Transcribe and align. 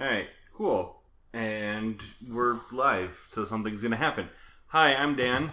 All 0.00 0.06
right, 0.06 0.28
cool. 0.54 1.02
And 1.34 2.00
we're 2.26 2.58
live, 2.72 3.26
so 3.28 3.44
something's 3.44 3.82
going 3.82 3.90
to 3.90 3.98
happen. 3.98 4.30
Hi, 4.68 4.94
I'm 4.94 5.14
Dan, 5.14 5.50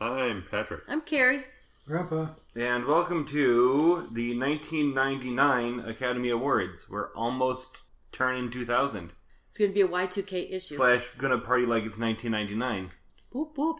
I'm 0.00 0.42
Patrick. 0.50 0.84
I'm 0.88 1.02
Carrie. 1.02 1.44
Grandpa. 1.86 2.28
and 2.56 2.86
welcome 2.86 3.26
to 3.26 4.08
the 4.14 4.38
1999 4.38 5.80
Academy 5.80 6.30
Awards. 6.30 6.88
We're 6.88 7.12
almost 7.14 7.82
turning 8.10 8.50
2000. 8.50 9.12
It's 9.50 9.58
going 9.58 9.70
to 9.70 9.74
be 9.74 9.82
a 9.82 9.86
Y2K 9.88 10.50
issue. 10.50 10.76
Slash, 10.76 11.06
gonna 11.18 11.36
party 11.36 11.66
like 11.66 11.84
it's 11.84 11.98
1999. 11.98 12.92
Boop, 13.34 13.54
boop. 13.54 13.76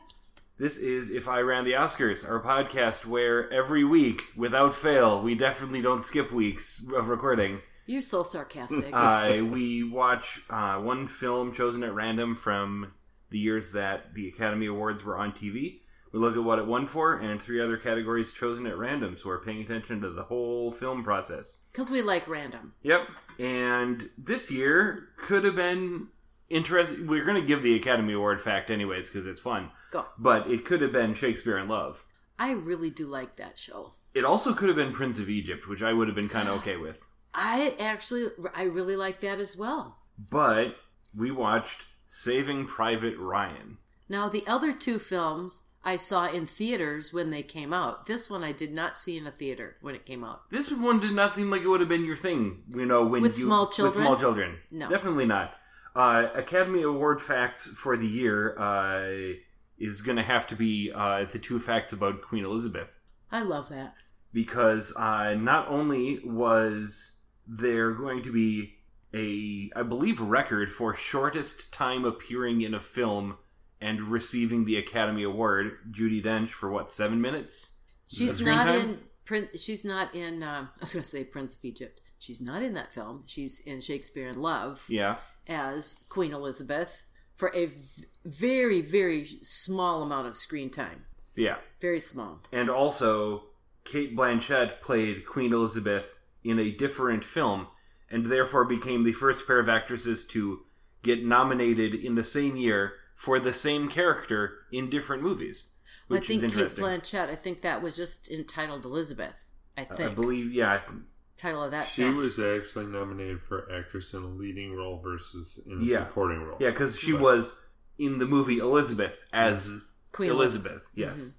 This 0.58 0.76
is 0.76 1.10
If 1.10 1.28
I 1.28 1.40
Ran 1.40 1.64
the 1.64 1.72
Oscars, 1.72 2.28
our 2.28 2.42
podcast 2.42 3.06
where 3.06 3.50
every 3.50 3.84
week, 3.84 4.20
without 4.36 4.74
fail, 4.74 5.22
we 5.22 5.34
definitely 5.34 5.80
don't 5.80 6.04
skip 6.04 6.30
weeks 6.30 6.86
of 6.94 7.08
recording. 7.08 7.60
You're 7.90 8.02
so 8.02 8.22
sarcastic. 8.22 8.94
Uh, 9.00 9.42
we 9.50 9.82
watch 9.82 10.42
uh, 10.48 10.76
one 10.76 11.08
film 11.08 11.52
chosen 11.52 11.82
at 11.82 11.92
random 11.92 12.36
from 12.36 12.92
the 13.30 13.38
years 13.38 13.72
that 13.72 14.14
the 14.14 14.28
Academy 14.28 14.66
Awards 14.66 15.02
were 15.02 15.18
on 15.18 15.32
TV. 15.32 15.80
We 16.12 16.20
look 16.20 16.36
at 16.36 16.44
what 16.44 16.60
it 16.60 16.66
won 16.66 16.86
for, 16.86 17.18
and 17.18 17.42
three 17.42 17.60
other 17.60 17.76
categories 17.76 18.32
chosen 18.32 18.66
at 18.66 18.78
random, 18.78 19.16
so 19.16 19.28
we're 19.28 19.42
paying 19.42 19.60
attention 19.62 20.00
to 20.02 20.10
the 20.10 20.22
whole 20.22 20.70
film 20.70 21.02
process. 21.02 21.60
Because 21.72 21.90
we 21.90 22.00
like 22.02 22.28
random. 22.28 22.74
Yep. 22.82 23.08
And 23.40 24.08
this 24.16 24.52
year 24.52 25.08
could 25.16 25.44
have 25.44 25.56
been 25.56 26.08
interesting. 26.48 27.08
We're 27.08 27.24
going 27.24 27.40
to 27.40 27.46
give 27.46 27.62
the 27.62 27.74
Academy 27.74 28.12
Award 28.12 28.40
fact 28.40 28.70
anyways 28.70 29.10
because 29.10 29.26
it's 29.26 29.40
fun. 29.40 29.70
Go. 29.90 30.06
But 30.16 30.48
it 30.48 30.64
could 30.64 30.82
have 30.82 30.92
been 30.92 31.14
Shakespeare 31.14 31.58
in 31.58 31.68
Love. 31.68 32.04
I 32.38 32.52
really 32.52 32.90
do 32.90 33.06
like 33.06 33.36
that 33.36 33.58
show. 33.58 33.94
It 34.14 34.24
also 34.24 34.54
could 34.54 34.68
have 34.68 34.76
been 34.76 34.92
Prince 34.92 35.18
of 35.18 35.28
Egypt, 35.28 35.68
which 35.68 35.82
I 35.82 35.92
would 35.92 36.08
have 36.08 36.16
been 36.16 36.28
kind 36.28 36.48
of 36.48 36.58
okay 36.58 36.76
with. 36.76 37.00
I 37.34 37.74
actually, 37.78 38.26
I 38.54 38.62
really 38.64 38.96
like 38.96 39.20
that 39.20 39.38
as 39.38 39.56
well. 39.56 39.98
But 40.18 40.76
we 41.16 41.30
watched 41.30 41.82
Saving 42.08 42.66
Private 42.66 43.16
Ryan. 43.18 43.78
Now, 44.08 44.28
the 44.28 44.44
other 44.46 44.72
two 44.72 44.98
films 44.98 45.62
I 45.84 45.96
saw 45.96 46.30
in 46.30 46.44
theaters 46.46 47.12
when 47.12 47.30
they 47.30 47.42
came 47.42 47.72
out. 47.72 48.06
This 48.06 48.28
one 48.28 48.42
I 48.44 48.52
did 48.52 48.72
not 48.72 48.98
see 48.98 49.16
in 49.16 49.26
a 49.26 49.30
theater 49.30 49.76
when 49.80 49.94
it 49.94 50.04
came 50.04 50.22
out. 50.24 50.42
This 50.50 50.70
one 50.70 51.00
did 51.00 51.12
not 51.12 51.34
seem 51.34 51.50
like 51.50 51.62
it 51.62 51.68
would 51.68 51.80
have 51.80 51.88
been 51.88 52.04
your 52.04 52.16
thing, 52.16 52.64
you 52.74 52.84
know, 52.84 53.06
when 53.06 53.22
With 53.22 53.36
you, 53.38 53.44
small 53.44 53.66
With 53.66 53.76
children? 53.76 54.04
small 54.04 54.16
children, 54.18 54.58
No. 54.70 54.88
definitely 54.90 55.26
not. 55.26 55.54
Uh, 55.96 56.28
Academy 56.34 56.82
Award 56.82 57.20
facts 57.22 57.66
for 57.66 57.96
the 57.96 58.06
year 58.06 58.58
uh, 58.58 59.34
is 59.78 60.02
going 60.02 60.16
to 60.16 60.22
have 60.22 60.46
to 60.48 60.56
be 60.56 60.92
uh, 60.94 61.24
the 61.24 61.38
two 61.38 61.58
facts 61.58 61.92
about 61.92 62.20
Queen 62.22 62.44
Elizabeth. 62.44 62.98
I 63.32 63.42
love 63.42 63.68
that. 63.70 63.94
because 64.34 64.94
uh, 64.96 65.34
not 65.34 65.68
only 65.68 66.20
was 66.24 67.19
there 67.46 67.92
going 67.92 68.22
to 68.22 68.32
be 68.32 68.74
a, 69.14 69.70
I 69.78 69.82
believe, 69.82 70.20
record 70.20 70.70
for 70.70 70.94
shortest 70.94 71.72
time 71.72 72.04
appearing 72.04 72.60
in 72.60 72.74
a 72.74 72.80
film 72.80 73.36
and 73.80 74.00
receiving 74.02 74.64
the 74.64 74.76
Academy 74.76 75.22
Award, 75.22 75.72
Judi 75.90 76.22
Dench 76.22 76.50
for 76.50 76.70
what 76.70 76.92
seven 76.92 77.20
minutes? 77.20 77.78
She's 78.06 78.40
not 78.40 78.66
time? 78.66 78.80
in. 78.80 78.98
Prin- 79.24 79.48
She's 79.58 79.84
not 79.84 80.14
in. 80.14 80.42
Uh, 80.42 80.66
I 80.76 80.80
was 80.80 80.92
going 80.92 81.02
to 81.02 81.08
say 81.08 81.24
Prince 81.24 81.54
of 81.54 81.64
Egypt. 81.64 82.00
She's 82.18 82.40
not 82.40 82.62
in 82.62 82.74
that 82.74 82.92
film. 82.92 83.22
She's 83.26 83.60
in 83.60 83.80
Shakespeare 83.80 84.28
in 84.28 84.40
Love 84.42 84.84
Yeah, 84.88 85.16
as 85.48 86.04
Queen 86.10 86.32
Elizabeth 86.34 87.02
for 87.34 87.50
a 87.54 87.66
v- 87.66 88.04
very, 88.26 88.82
very 88.82 89.24
small 89.42 90.02
amount 90.02 90.26
of 90.28 90.36
screen 90.36 90.68
time. 90.68 91.06
yeah, 91.34 91.56
Very 91.80 92.00
small. 92.00 92.40
and 92.52 92.68
also 92.68 93.44
Cate 93.84 94.14
Blanchett 94.14 94.82
played 94.82 95.24
Queen 95.24 95.54
Elizabeth 95.54 96.14
in 96.44 96.58
a 96.58 96.70
different 96.70 97.24
film, 97.24 97.66
and 98.10 98.26
therefore 98.26 98.64
became 98.64 99.04
the 99.04 99.12
first 99.12 99.46
pair 99.46 99.58
of 99.60 99.68
actresses 99.68 100.26
to 100.28 100.60
get 101.02 101.24
nominated 101.24 101.94
in 101.94 102.14
the 102.14 102.24
same 102.24 102.56
year 102.56 102.94
for 103.14 103.38
the 103.38 103.52
same 103.52 103.88
character 103.88 104.58
in 104.72 104.88
different 104.90 105.22
movies. 105.22 105.74
I 106.10 106.18
think 106.20 106.42
is 106.42 106.52
Cate. 106.54 106.68
Blanchett. 106.70 107.28
I 107.28 107.36
think 107.36 107.60
that 107.62 107.82
was 107.82 107.96
just 107.96 108.30
entitled 108.30 108.84
Elizabeth. 108.84 109.46
I 109.76 109.84
think. 109.84 110.00
I 110.10 110.14
believe, 110.14 110.52
yeah, 110.52 110.72
I 110.74 110.78
th- 110.78 110.98
title 111.36 111.62
of 111.62 111.70
that 111.70 111.86
She 111.86 112.02
film. 112.02 112.16
was 112.16 112.40
actually 112.40 112.86
nominated 112.86 113.40
for 113.40 113.70
actress 113.72 114.12
in 114.12 114.22
a 114.22 114.26
leading 114.26 114.74
role 114.74 114.98
versus 115.00 115.60
in 115.66 115.80
a 115.80 115.84
Yeah. 115.84 115.98
supporting 116.06 116.42
role. 116.42 116.56
Yeah, 116.60 116.70
because 116.70 116.98
she 116.98 117.12
Right. 117.12 117.22
was 117.22 117.64
in 117.98 118.18
the 118.18 118.26
movie 118.26 118.58
Elizabeth 118.58 119.20
as 119.32 119.68
Mm-hmm. 119.68 119.78
Queen 120.12 120.30
Elizabeth. 120.30 120.82
Yes. 120.94 121.32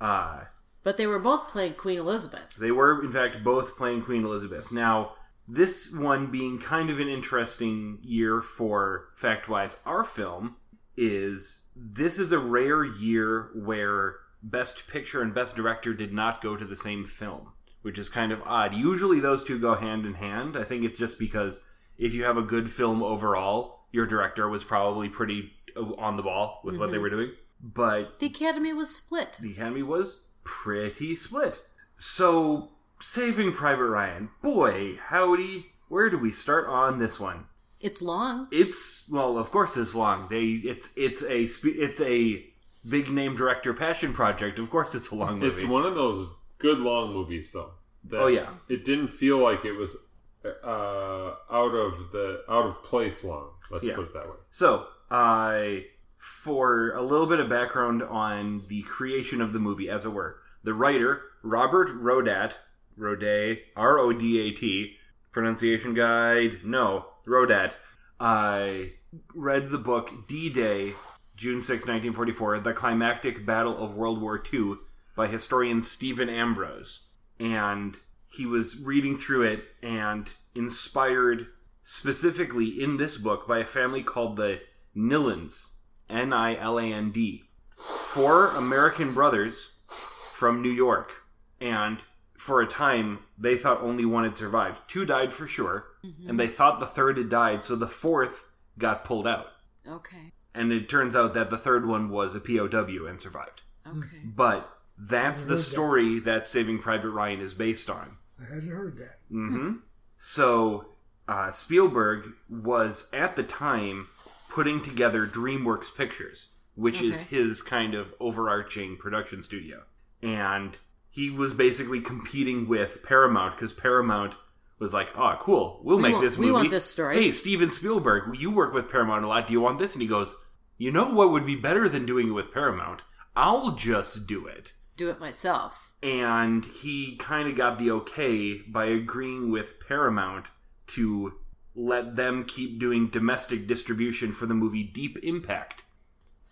Uh, 0.00 0.40
But 0.84 0.96
they 0.96 1.06
were 1.08 1.18
both 1.18 1.48
playing 1.48 1.74
Queen 1.74 1.98
Elizabeth. 1.98 2.54
they 2.56 2.70
were, 2.70 3.02
in 3.02 3.10
fact, 3.10 3.42
both 3.42 3.76
playing 3.76 4.02
Queen 4.02 4.24
Elizabeth. 4.24 4.70
Now, 4.70 5.14
this 5.48 5.92
one 5.92 6.30
being 6.30 6.58
kind 6.58 6.88
of 6.90 7.00
an 7.00 7.08
interesting 7.08 7.98
year 8.02 8.40
for 8.40 9.08
fact 9.16 9.48
wise, 9.48 9.80
our 9.84 10.04
film 10.04 10.56
is 10.96 11.66
this 11.74 12.18
is 12.18 12.32
a 12.32 12.38
rare 12.38 12.84
year 12.84 13.50
where 13.54 14.16
Best 14.42 14.88
Picture 14.88 15.22
and 15.22 15.34
Best 15.34 15.56
Director 15.56 15.92
did 15.94 16.12
not 16.12 16.42
go 16.42 16.56
to 16.56 16.64
the 16.64 16.76
same 16.76 17.04
film, 17.04 17.52
which 17.82 17.98
is 17.98 18.08
kind 18.08 18.30
of 18.32 18.40
odd. 18.42 18.74
Usually 18.74 19.20
those 19.20 19.42
two 19.44 19.58
go 19.58 19.74
hand 19.74 20.06
in 20.06 20.14
hand. 20.14 20.56
I 20.56 20.64
think 20.64 20.84
it's 20.84 20.98
just 20.98 21.18
because 21.18 21.62
if 21.98 22.14
you 22.14 22.24
have 22.24 22.36
a 22.36 22.42
good 22.42 22.70
film 22.70 23.02
overall, 23.02 23.80
your 23.90 24.06
director 24.06 24.48
was 24.48 24.64
probably 24.64 25.08
pretty 25.08 25.52
uh, 25.76 25.94
on 25.96 26.16
the 26.16 26.22
ball 26.22 26.60
with 26.64 26.76
what 26.76 26.90
they 26.90 26.98
were 26.98 27.10
doing. 27.10 27.32
But 27.60 28.18
The 28.18 28.26
Academy 28.26 28.72
was 28.74 28.94
split. 28.94 29.38
the 29.40 29.52
Academy 29.52 29.82
was 29.82 30.23
pretty 30.44 31.16
split. 31.16 31.60
So, 31.98 32.70
Saving 33.00 33.52
Private 33.52 33.86
Ryan, 33.86 34.28
boy, 34.42 34.98
howdy, 35.08 35.66
where 35.88 36.10
do 36.10 36.18
we 36.18 36.32
start 36.32 36.66
on 36.68 36.98
this 36.98 37.18
one? 37.18 37.46
It's 37.80 38.00
long. 38.00 38.48
It's 38.50 39.08
well, 39.10 39.36
of 39.38 39.50
course, 39.50 39.76
it's 39.76 39.94
long. 39.94 40.28
They, 40.30 40.44
it's 40.44 40.92
it's 40.96 41.22
a 41.22 41.42
it's 41.42 42.00
a 42.00 42.46
big 42.88 43.10
name 43.10 43.36
director 43.36 43.74
passion 43.74 44.12
project. 44.12 44.58
Of 44.58 44.70
course, 44.70 44.94
it's 44.94 45.10
a 45.10 45.14
long 45.14 45.38
movie. 45.38 45.62
It's 45.62 45.68
one 45.68 45.84
of 45.84 45.94
those 45.94 46.30
good 46.58 46.78
long 46.78 47.12
movies, 47.12 47.52
though. 47.52 47.72
that 48.04 48.20
Oh, 48.20 48.26
yeah. 48.28 48.50
It 48.68 48.84
didn't 48.84 49.08
feel 49.08 49.42
like 49.42 49.64
it 49.66 49.72
was 49.72 49.96
uh, 50.44 51.34
out 51.50 51.74
of 51.74 52.10
the 52.12 52.42
out 52.48 52.66
of 52.66 52.82
place 52.82 53.22
long. 53.24 53.50
Let's 53.70 53.84
Yeah. 53.84 53.96
put 53.96 54.06
it 54.06 54.14
that 54.14 54.26
way. 54.28 54.36
So, 54.50 54.86
I 55.10 55.86
for 56.24 56.90
a 56.92 57.02
little 57.02 57.26
bit 57.26 57.38
of 57.38 57.50
background 57.50 58.02
on 58.02 58.62
the 58.68 58.80
creation 58.84 59.42
of 59.42 59.52
the 59.52 59.58
movie, 59.58 59.90
as 59.90 60.06
it 60.06 60.08
were, 60.08 60.40
the 60.62 60.72
writer 60.72 61.20
Robert 61.42 61.90
Rodat, 62.00 62.54
Rodat, 62.98 63.58
R 63.76 63.98
O 63.98 64.10
D 64.10 64.40
A 64.40 64.50
T, 64.52 64.96
pronunciation 65.32 65.92
guide, 65.92 66.60
no, 66.64 67.04
Rodat. 67.26 67.74
I 68.18 68.94
read 69.34 69.68
the 69.68 69.76
book 69.76 70.26
D 70.26 70.48
Day, 70.48 70.94
June 71.36 71.60
6, 71.60 71.80
1944, 71.80 72.60
The 72.60 72.72
Climactic 72.72 73.44
Battle 73.44 73.76
of 73.76 73.94
World 73.94 74.22
War 74.22 74.42
II 74.50 74.76
by 75.14 75.26
historian 75.26 75.82
Stephen 75.82 76.30
Ambrose. 76.30 77.02
And 77.38 77.98
he 78.30 78.46
was 78.46 78.82
reading 78.82 79.18
through 79.18 79.42
it 79.42 79.64
and 79.82 80.32
inspired 80.54 81.48
specifically 81.82 82.82
in 82.82 82.96
this 82.96 83.18
book 83.18 83.46
by 83.46 83.58
a 83.58 83.66
family 83.66 84.02
called 84.02 84.38
the 84.38 84.60
Nilands, 84.96 85.73
N 86.08 86.32
I 86.32 86.56
L 86.56 86.78
A 86.78 86.84
N 86.84 87.10
D. 87.10 87.44
Four 87.76 88.48
American 88.56 89.12
brothers 89.12 89.72
from 89.86 90.62
New 90.62 90.70
York. 90.70 91.12
And 91.60 92.00
for 92.36 92.60
a 92.60 92.66
time, 92.66 93.20
they 93.38 93.56
thought 93.56 93.80
only 93.80 94.04
one 94.04 94.24
had 94.24 94.36
survived. 94.36 94.82
Two 94.88 95.04
died 95.04 95.32
for 95.32 95.46
sure, 95.46 95.86
and 96.28 96.38
they 96.38 96.46
thought 96.46 96.78
the 96.78 96.86
third 96.86 97.16
had 97.16 97.30
died, 97.30 97.64
so 97.64 97.74
the 97.74 97.86
fourth 97.86 98.50
got 98.78 99.04
pulled 99.04 99.26
out. 99.26 99.46
Okay. 99.88 100.32
And 100.54 100.72
it 100.72 100.88
turns 100.88 101.16
out 101.16 101.34
that 101.34 101.50
the 101.50 101.56
third 101.56 101.86
one 101.86 102.10
was 102.10 102.34
a 102.34 102.40
POW 102.40 103.06
and 103.06 103.20
survived. 103.20 103.62
Okay. 103.86 104.20
But 104.24 104.70
that's 104.98 105.44
the 105.44 105.50
heard 105.50 105.58
that. 105.58 105.62
story 105.62 106.18
that 106.20 106.46
Saving 106.46 106.78
Private 106.78 107.10
Ryan 107.10 107.40
is 107.40 107.54
based 107.54 107.88
on. 107.88 108.16
I 108.40 108.44
hadn't 108.54 108.70
heard 108.70 108.98
that. 108.98 109.18
Mm-hmm. 109.32 109.76
So 110.18 110.86
uh, 111.28 111.50
Spielberg 111.50 112.26
was 112.48 113.10
at 113.12 113.36
the 113.36 113.42
time 113.42 114.08
putting 114.54 114.80
together 114.80 115.26
DreamWorks 115.26 115.96
Pictures, 115.96 116.50
which 116.76 117.02
is 117.02 117.22
his 117.22 117.60
kind 117.62 117.94
of 117.94 118.14
overarching 118.20 118.96
production 118.96 119.42
studio, 119.42 119.82
and 120.22 120.78
he 121.10 121.28
was 121.30 121.52
basically 121.52 122.00
competing 122.00 122.68
with 122.68 123.02
Paramount 123.02 123.56
because 123.56 123.72
Paramount 123.72 124.34
was 124.78 124.94
like, 124.94 125.08
"Oh, 125.16 125.36
cool, 125.40 125.80
we'll 125.82 125.96
We 125.96 126.02
make 126.04 126.12
want- 126.14 126.24
this 126.24 126.38
we 126.38 126.46
movie. 126.46 126.52
want 126.52 126.70
this 126.70 126.84
story." 126.84 127.16
Hey, 127.16 127.32
Steven 127.32 127.70
Spielberg, 127.70 128.36
you 128.38 128.50
work 128.50 128.72
with 128.72 128.90
Paramount 128.90 129.24
a 129.24 129.28
lot. 129.28 129.46
Do 129.46 129.52
you 129.52 129.60
want 129.60 129.78
this?" 129.78 129.94
And 129.94 130.02
he 130.02 130.08
goes, 130.08 130.36
"You 130.78 130.90
know 130.92 131.08
what 131.10 131.30
would 131.30 131.46
be 131.46 131.56
better 131.56 131.88
than 131.88 132.06
doing 132.06 132.28
it 132.28 132.32
with 132.32 132.52
Paramount? 132.52 133.02
I'll 133.36 133.72
just 133.72 134.26
do 134.28 134.46
it." 134.46 134.72
Do 134.96 135.10
it 135.10 135.18
myself. 135.20 135.90
and 136.02 136.64
he 136.66 137.16
kind 137.16 137.48
of 137.48 137.56
got 137.56 137.78
the 137.78 137.90
okay 137.90 138.58
by 138.68 138.84
agreeing 138.84 139.50
with 139.50 139.80
Paramount 139.88 140.46
to 140.88 141.32
let 141.74 142.16
them 142.16 142.44
keep 142.44 142.78
doing 142.78 143.08
domestic 143.08 143.66
distribution 143.66 144.32
for 144.32 144.46
the 144.46 144.54
movie 144.54 144.84
Deep 144.84 145.18
Impact, 145.22 145.84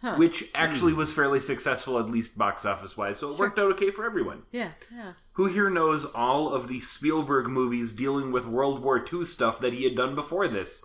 Huh. 0.01 0.17
which 0.17 0.41
hmm. 0.41 0.47
actually 0.55 0.93
was 0.93 1.13
fairly 1.13 1.41
successful, 1.41 1.99
at 1.99 2.11
least 2.11 2.37
box 2.37 2.67
office 2.67 2.97
wise. 2.97 3.19
So 3.19 3.31
it 3.31 3.39
worked 3.39 3.59
out 3.59 3.71
okay 3.73 3.91
for 3.91 4.05
everyone. 4.05 4.43
Yeah. 4.51 4.71
Yeah. 4.93 5.13
Who 5.35 5.47
here 5.47 5.71
knows 5.71 6.05
all 6.05 6.53
of 6.53 6.67
the 6.69 6.81
Spielberg 6.81 7.47
movies 7.47 7.93
dealing 7.93 8.33
with 8.33 8.47
World 8.47 8.83
War 8.83 9.05
II 9.13 9.25
stuff 9.25 9.61
that 9.61 9.73
he 9.73 9.85
had 9.85 9.95
done 9.95 10.15
before 10.17 10.49
this? 10.49 10.85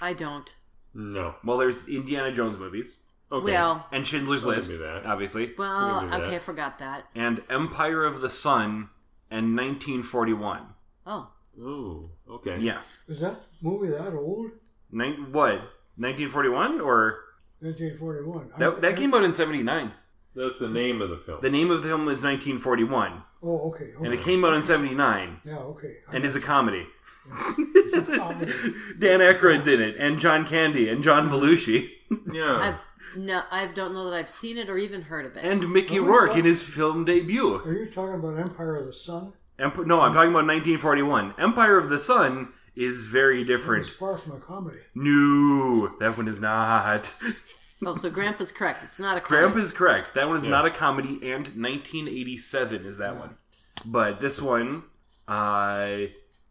I 0.00 0.14
don't. 0.14 0.52
No. 0.92 1.36
Well, 1.44 1.58
there's 1.58 1.88
Indiana 1.88 2.34
Jones 2.34 2.58
movies 2.58 3.00
Okay. 3.32 3.52
Well, 3.52 3.86
and 3.92 4.06
Schindler's 4.06 4.44
List, 4.44 4.70
that. 4.70 5.06
obviously, 5.06 5.52
well, 5.56 6.04
We 6.04 6.12
okay, 6.14 6.36
I 6.36 6.38
forgot 6.40 6.78
that. 6.80 7.04
and 7.14 7.42
Empire 7.48 8.04
of 8.04 8.20
the 8.20 8.30
Sun 8.30 8.90
and 9.30 9.56
1941. 9.56 10.62
Oh, 11.06 11.30
Ooh. 11.58 12.10
Okay. 12.28 12.58
Yeah, 12.58 12.82
Is 13.08 13.20
that 13.20 13.36
movie 13.60 13.88
that 13.88 14.14
old? 14.14 14.50
Nin- 14.92 15.32
what 15.32 15.60
1941 15.96 16.80
or 16.80 17.18
1941. 17.60 18.52
that 18.58 18.80
that 18.80 18.96
came 18.96 19.12
out 19.14 19.24
in 19.24 19.32
79. 19.34 19.92
That's 20.34 20.58
the 20.60 20.68
name 20.68 21.02
of 21.02 21.10
the 21.10 21.16
film. 21.16 21.40
The 21.42 21.50
name 21.50 21.70
of 21.70 21.82
the 21.82 21.88
film 21.88 22.02
is 22.02 22.22
1941, 22.22 23.22
Oh, 23.42 23.70
okay. 23.70 23.90
and 23.98 24.14
it 24.14 24.22
came 24.22 24.44
out 24.44 24.54
in 24.54 24.62
79, 24.62 25.40
Yeah, 25.44 25.58
okay. 25.58 25.96
and 26.12 26.24
is 26.24 26.36
a 26.36 26.40
comedy. 26.40 26.86
comedy. 27.28 28.52
Dan 28.98 29.20
Aykroyd's 29.20 29.66
in 29.68 29.80
it, 29.82 29.96
and 29.98 30.18
John 30.20 30.46
Candy, 30.46 30.88
and 30.88 31.02
John 31.02 31.28
mm-hmm. 31.28 31.34
Belushi, 31.34 31.88
yeah. 32.32 32.58
I've 32.60 32.80
no, 33.16 33.42
I 33.50 33.66
don't 33.66 33.92
know 33.92 34.08
that 34.08 34.16
I've 34.16 34.28
seen 34.28 34.56
it 34.56 34.70
or 34.70 34.78
even 34.78 35.02
heard 35.02 35.26
of 35.26 35.36
it. 35.36 35.44
and 35.44 35.72
Mickey 35.72 35.98
Oh, 35.98 36.04
Rourke 36.04 36.28
fuck. 36.30 36.38
in 36.38 36.44
his 36.44 36.62
film 36.62 37.04
debut. 37.04 37.56
Are 37.56 37.72
you 37.72 37.86
talking 37.90 38.14
about 38.14 38.38
Empire 38.38 38.76
of 38.76 38.86
the 38.86 38.92
Sun? 38.92 39.32
Emp- 39.60 39.86
no, 39.86 40.00
I'm 40.00 40.12
talking 40.14 40.30
about 40.30 40.46
1941. 40.46 41.34
Empire 41.38 41.76
of 41.78 41.90
the 41.90 42.00
Sun 42.00 42.48
is 42.74 43.02
very 43.02 43.40
It's 43.42 43.48
different. 43.48 43.86
far 43.86 44.16
from 44.16 44.36
a 44.36 44.40
comedy. 44.40 44.78
No, 44.94 45.88
that 46.00 46.16
one 46.16 46.28
is 46.28 46.40
not. 46.40 47.14
oh, 47.86 47.94
so 47.94 48.10
Grandpa's 48.10 48.52
correct. 48.52 48.82
It's 48.84 48.98
not 48.98 49.16
a 49.16 49.20
comedy. 49.20 49.52
Grandpa's 49.52 49.72
correct. 49.72 50.14
That 50.14 50.28
one 50.28 50.38
is 50.38 50.46
not 50.46 50.64
a 50.66 50.70
comedy, 50.70 51.14
and 51.30 51.46
1987 51.48 52.86
is 52.86 52.98
that 52.98 53.16
one. 53.16 53.36
But 53.84 54.20
this 54.20 54.40
one, 54.40 54.84
uh, 55.28 55.96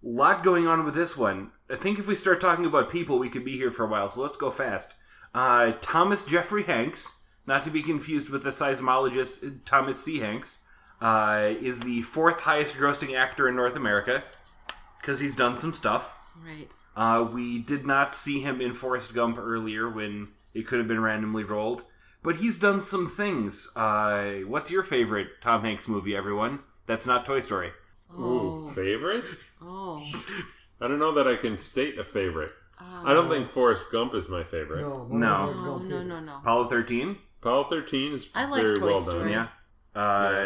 lot 0.04 0.44
going 0.44 0.68
on 0.68 0.86
with 0.86 0.96
this 0.96 1.18
one. 1.18 1.52
I 1.70 1.76
think 1.76 2.00
if 2.00 2.08
we 2.08 2.16
start 2.16 2.42
talking 2.42 2.66
about 2.66 2.92
people, 2.92 3.20
we 3.20 3.30
could 3.30 3.46
be 3.46 3.58
here 3.58 3.72
for 3.72 3.86
a 3.86 3.88
while. 3.90 4.10
So 4.10 4.22
let's 4.22 4.38
go 4.38 4.52
fast. 4.52 4.94
Uh, 5.34 5.74
Thomas 5.82 6.26
Jeffrey 6.26 6.64
Hanks, 6.64 7.24
not 7.46 7.64
to 7.64 7.70
be 7.70 7.84
confused 7.84 8.30
with 8.30 8.44
the 8.44 8.50
seismologist 8.50 9.46
uh, 9.48 9.52
Thomas 9.66 10.04
C. 10.04 10.20
Hanks, 10.20 10.64
uh, 11.02 11.50
is 11.62 11.82
the 11.82 12.02
fourth 12.02 12.42
highest 12.42 12.76
grossing 12.76 13.16
actor 13.18 13.48
in 13.48 13.56
North 13.56 13.76
America 13.76 14.24
because 15.02 15.20
he's 15.20 15.36
done 15.36 15.58
some 15.58 15.74
stuff. 15.74 16.18
Right. 16.44 16.68
Uh, 16.96 17.30
we 17.32 17.60
did 17.60 17.86
not 17.86 18.14
see 18.14 18.42
him 18.42 18.60
in 18.62 18.74
Forrest 18.74 19.14
Gump 19.14 19.38
earlier 19.38 19.90
when 19.90 20.30
it 20.54 20.68
could 20.68 20.80
have 20.80 20.88
been 20.88 21.02
randomly 21.02 21.44
rolled. 21.44 21.84
But 22.22 22.36
he's 22.38 22.60
done 22.60 22.82
some 22.82 23.08
things. 23.10 23.72
Uh, 23.78 24.40
what's 24.46 24.70
your 24.70 24.84
favorite 24.84 25.28
Tom 25.42 25.62
Hanks 25.62 25.88
movie, 25.88 26.16
everyone? 26.16 26.60
That's 26.86 27.06
not 27.06 27.26
Toy 27.26 27.40
Story. 27.42 27.70
Ooh, 28.14 28.56
Oh, 28.66 28.68
favorite? 28.76 29.26
oh, 29.62 30.04
I 30.82 30.88
don't 30.90 31.00
know 31.00 31.14
that 31.14 31.28
I 31.28 31.36
can 31.38 31.58
state 31.58 31.98
a 32.00 32.04
favorite. 32.04 32.52
I 32.82 33.14
don't 33.14 33.30
think 33.30 33.50
Forrest 33.50 33.86
Gump 33.92 34.14
is 34.16 34.28
my 34.30 34.44
favorite. 34.44 34.82
No, 34.82 35.06
No. 35.10 35.54
oh, 35.58 35.78
no, 35.80 36.02
no, 36.02 36.20
no. 36.20 36.38
Apollo 36.38 36.70
13? 36.70 37.18
Apollo 37.42 37.66
13 37.66 38.14
is 38.14 38.30
I 38.36 38.46
like 38.46 38.62
very 38.62 38.78
Toy 38.78 38.88
well 38.88 39.02
Story. 39.02 39.32
done. 39.34 39.48
Yeah. 39.96 40.02
Uh, 40.02 40.46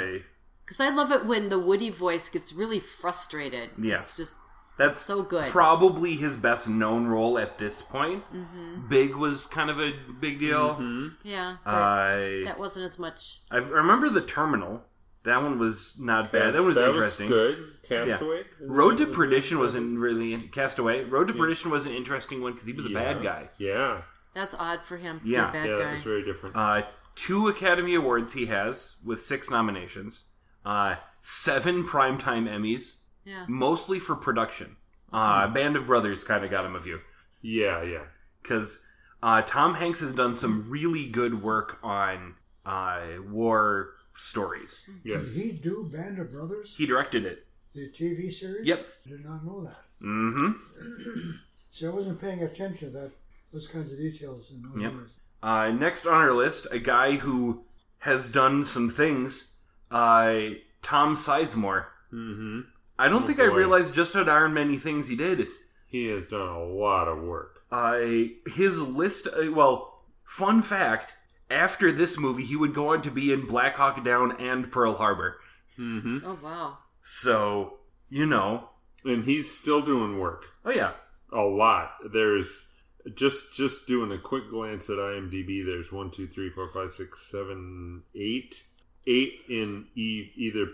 Because 0.73 0.91
I 0.91 0.95
love 0.95 1.11
it 1.11 1.25
when 1.25 1.49
the 1.49 1.59
Woody 1.59 1.91
voice 1.91 2.29
gets 2.29 2.51
really 2.51 2.79
frustrated. 2.79 3.69
Yeah. 3.77 3.99
It's 3.99 4.17
just 4.17 4.33
that's 4.75 4.99
So 4.99 5.21
good. 5.21 5.51
Probably 5.51 6.15
his 6.15 6.35
best 6.35 6.67
known 6.67 7.05
role 7.05 7.37
at 7.37 7.59
this 7.59 7.83
point. 7.83 8.23
Mm-hmm. 8.33 8.87
Big 8.89 9.13
was 9.15 9.45
kind 9.45 9.69
of 9.69 9.79
a 9.79 9.93
big 10.19 10.39
deal. 10.39 11.11
yeah. 11.23 11.57
But 11.63 11.69
Uh, 11.71 12.45
that 12.45 12.55
wasn't 12.57 12.85
as 12.85 12.97
much. 12.97 13.41
I 13.51 13.57
remember 13.57 14.09
The 14.09 14.21
Terminal. 14.21 14.81
That 15.25 15.41
one 15.43 15.59
was 15.59 15.93
not 15.99 16.31
bad. 16.31 16.55
That 16.55 16.63
was 16.63 16.73
that 16.75 16.87
interesting. 16.89 17.29
was 17.29 17.37
good. 17.37 17.69
Castaway? 17.87 18.43
Road 18.59 18.97
to 18.97 19.05
Perdition 19.05 19.59
wasn't 19.59 19.99
really 19.99 20.47
Castaway. 20.49 21.03
Road 21.03 21.27
to 21.27 21.33
Perdition 21.33 21.69
was 21.69 21.85
an 21.85 21.93
interesting 21.93 22.41
one 22.41 22.53
because 22.53 22.65
he 22.67 22.73
was 22.73 22.87
a 22.87 22.89
bad 22.89 23.21
guy. 23.21 23.49
Yeah. 23.59 24.01
That's 24.33 24.55
odd 24.57 24.83
for 24.83 24.97
him. 24.97 25.21
Yeah. 25.23 25.45
The 25.45 25.51
bad 25.51 25.69
Yeah, 25.69 25.77
guy. 25.77 25.83
that 25.83 25.91
was 25.91 26.03
very 26.03 26.25
different. 26.25 26.55
Uh, 26.55 26.81
two 27.15 27.47
Academy 27.47 27.93
Awards 27.93 28.33
he 28.33 28.47
has 28.47 28.95
with 29.05 29.21
six 29.21 29.51
nominations. 29.51 30.29
Uh, 30.65 30.95
seven 31.21 31.83
primetime 31.85 32.47
Emmys, 32.47 32.95
yeah. 33.25 33.45
mostly 33.47 33.99
for 33.99 34.15
production. 34.15 34.75
Uh, 35.11 35.47
Band 35.47 35.75
of 35.75 35.85
Brothers 35.85 36.23
kind 36.23 36.43
of 36.43 36.49
got 36.49 36.65
him 36.65 36.75
a 36.75 36.81
few 36.81 36.99
yeah, 37.43 37.83
yeah. 37.83 38.03
because 38.41 38.83
uh, 39.21 39.43
Tom 39.43 39.75
Hanks 39.75 39.99
has 39.99 40.15
done 40.15 40.33
some 40.33 40.67
really 40.69 41.07
good 41.07 41.43
work 41.43 41.77
on 41.83 42.33
uh, 42.65 43.01
war 43.29 43.91
stories. 44.17 44.89
Yes. 45.03 45.33
Did 45.33 45.43
he 45.43 45.51
do 45.51 45.89
Band 45.93 46.17
of 46.17 46.31
Brothers? 46.31 46.75
He 46.75 46.87
directed 46.87 47.25
it. 47.25 47.45
The 47.75 47.89
TV 47.91 48.31
series? 48.33 48.65
Yep. 48.67 48.85
Did 49.07 49.25
not 49.25 49.45
know 49.45 49.63
that. 49.65 49.77
Mm-hmm. 50.03 51.31
See, 51.71 51.85
I 51.87 51.89
wasn't 51.89 52.19
paying 52.21 52.41
attention 52.43 52.91
to 52.91 52.97
that 52.99 53.11
those 53.51 53.67
kinds 53.67 53.91
of 53.91 53.97
details 53.99 54.51
in 54.51 54.61
those 54.63 54.81
Yep. 54.81 54.91
years. 54.93 55.11
Uh, 55.43 55.69
next 55.71 56.05
on 56.05 56.15
our 56.15 56.33
list, 56.33 56.67
a 56.71 56.79
guy 56.79 57.17
who 57.17 57.63
has 57.99 58.31
done 58.31 58.63
some 58.63 58.89
things. 58.89 59.52
Uh, 59.93 60.55
Tom 60.81 61.15
Sizemore. 61.15 61.85
hmm 62.09 62.61
I 62.99 63.07
don't 63.09 63.23
Oh, 63.23 63.27
think 63.27 63.39
I 63.39 63.45
realized 63.45 63.95
just 63.95 64.13
how 64.13 64.23
darn 64.23 64.53
many 64.53 64.77
things 64.77 65.07
he 65.07 65.15
did. 65.15 65.47
He 65.87 66.07
has 66.07 66.25
done 66.25 66.47
a 66.47 66.63
lot 66.63 67.07
of 67.07 67.23
work. 67.23 67.59
Uh, 67.71 67.97
his 68.45 68.79
list. 68.81 69.27
Uh, 69.27 69.51
well, 69.51 70.03
fun 70.25 70.61
fact: 70.61 71.17
after 71.49 71.91
this 71.91 72.19
movie, 72.19 72.43
he 72.45 72.55
would 72.55 72.73
go 72.73 72.93
on 72.93 73.01
to 73.03 73.11
be 73.11 73.31
in 73.33 73.45
Black 73.47 73.75
Hawk 73.75 74.03
Down 74.03 74.33
and 74.39 74.71
Pearl 74.71 74.95
Harbor. 74.95 75.37
hmm 75.75 76.19
Oh, 76.25 76.37
wow. 76.41 76.77
So 77.01 77.79
you 78.09 78.25
know, 78.25 78.69
And 79.05 79.23
he's 79.25 79.51
still 79.51 79.81
doing 79.81 80.19
work. 80.19 80.45
oh 80.65 80.71
yeah, 80.71 80.91
A 81.31 81.41
lot. 81.41 81.93
There's 82.11 82.67
just 83.15 83.53
just 83.55 83.87
doing 83.87 84.11
a 84.11 84.17
quick 84.19 84.49
glance 84.49 84.89
at 84.89 84.97
IMDb. 84.97 85.65
There's 85.65 85.91
one, 85.91 86.09
two, 86.11 86.27
three, 86.27 86.49
four, 86.49 86.69
five, 86.71 86.91
six, 86.91 87.29
seven, 87.29 88.03
eight, 88.15 88.63
eight 89.07 89.41
in 89.49 89.85
e- 89.95 90.31
either. 90.35 90.67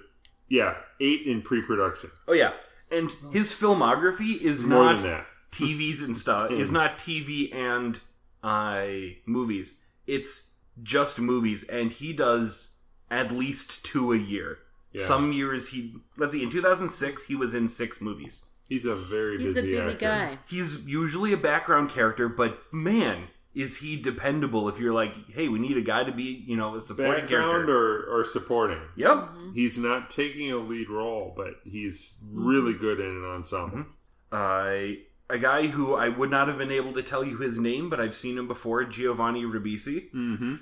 Yeah, 0.47 0.75
eight 0.99 1.27
in 1.27 1.41
pre-production. 1.43 2.09
oh 2.27 2.33
yeah, 2.33 2.53
and 2.91 3.11
his 3.31 3.53
filmography 3.53 4.41
is 4.41 4.65
More 4.65 4.83
not 4.83 5.01
than 5.01 5.11
that. 5.11 5.25
TVs 5.51 6.03
and 6.03 6.17
stuff. 6.17 6.49
It's 6.51 6.71
not 6.71 6.97
TV 6.97 7.53
and 7.53 7.99
uh, 8.43 8.85
movies. 9.25 9.81
It's 10.07 10.53
just 10.81 11.19
movies, 11.19 11.67
and 11.69 11.91
he 11.91 12.13
does 12.13 12.79
at 13.11 13.31
least 13.31 13.85
two 13.85 14.11
a 14.13 14.17
year. 14.17 14.59
Yeah. 14.91 15.05
Some 15.05 15.33
years 15.33 15.69
he 15.69 15.93
let's 16.17 16.33
see. 16.33 16.41
In 16.41 16.49
2006, 16.49 17.25
he 17.27 17.35
was 17.35 17.53
in 17.53 17.67
six 17.67 18.01
movies. 18.01 18.45
He's 18.67 18.85
a 18.85 18.95
very 18.95 19.37
He's 19.39 19.55
busy 19.55 19.59
a 19.59 19.71
busy 19.77 19.91
actor. 19.93 20.05
guy. 20.05 20.37
He's 20.47 20.87
usually 20.87 21.33
a 21.33 21.37
background 21.37 21.89
character, 21.91 22.27
but 22.29 22.59
man, 22.71 23.27
is 23.55 23.77
he 23.77 23.99
dependable? 24.01 24.69
If 24.69 24.79
you're 24.79 24.93
like, 24.93 25.13
hey, 25.31 25.47
we 25.49 25.59
need 25.59 25.77
a 25.77 25.81
guy 25.81 26.03
to 26.03 26.11
be, 26.11 26.43
you 26.47 26.55
know, 26.55 26.75
a 26.75 26.81
supporting 26.81 27.21
Background 27.23 27.51
character. 27.65 28.03
or, 28.07 28.19
or 28.21 28.23
supporting. 28.25 28.81
Yep. 28.95 29.29
He's 29.55 29.77
not 29.77 30.09
taking 30.09 30.51
a 30.51 30.57
lead 30.57 30.89
role, 30.89 31.33
but 31.35 31.55
he's 31.65 32.19
really 32.31 32.73
good 32.73 32.99
in 32.99 33.07
an 33.07 33.25
ensemble. 33.25 33.85
Uh, 34.31 34.95
a 35.31 35.37
guy 35.39 35.67
who 35.67 35.95
I 35.95 36.09
would 36.09 36.29
not 36.31 36.47
have 36.47 36.57
been 36.57 36.71
able 36.71 36.93
to 36.93 37.03
tell 37.03 37.23
you 37.23 37.37
his 37.37 37.59
name, 37.59 37.89
but 37.89 37.99
I've 37.99 38.15
seen 38.15 38.37
him 38.37 38.47
before, 38.47 38.83
Giovanni 38.85 39.43
Ribisi, 39.43 40.11
Mm-hmm. 40.13 40.55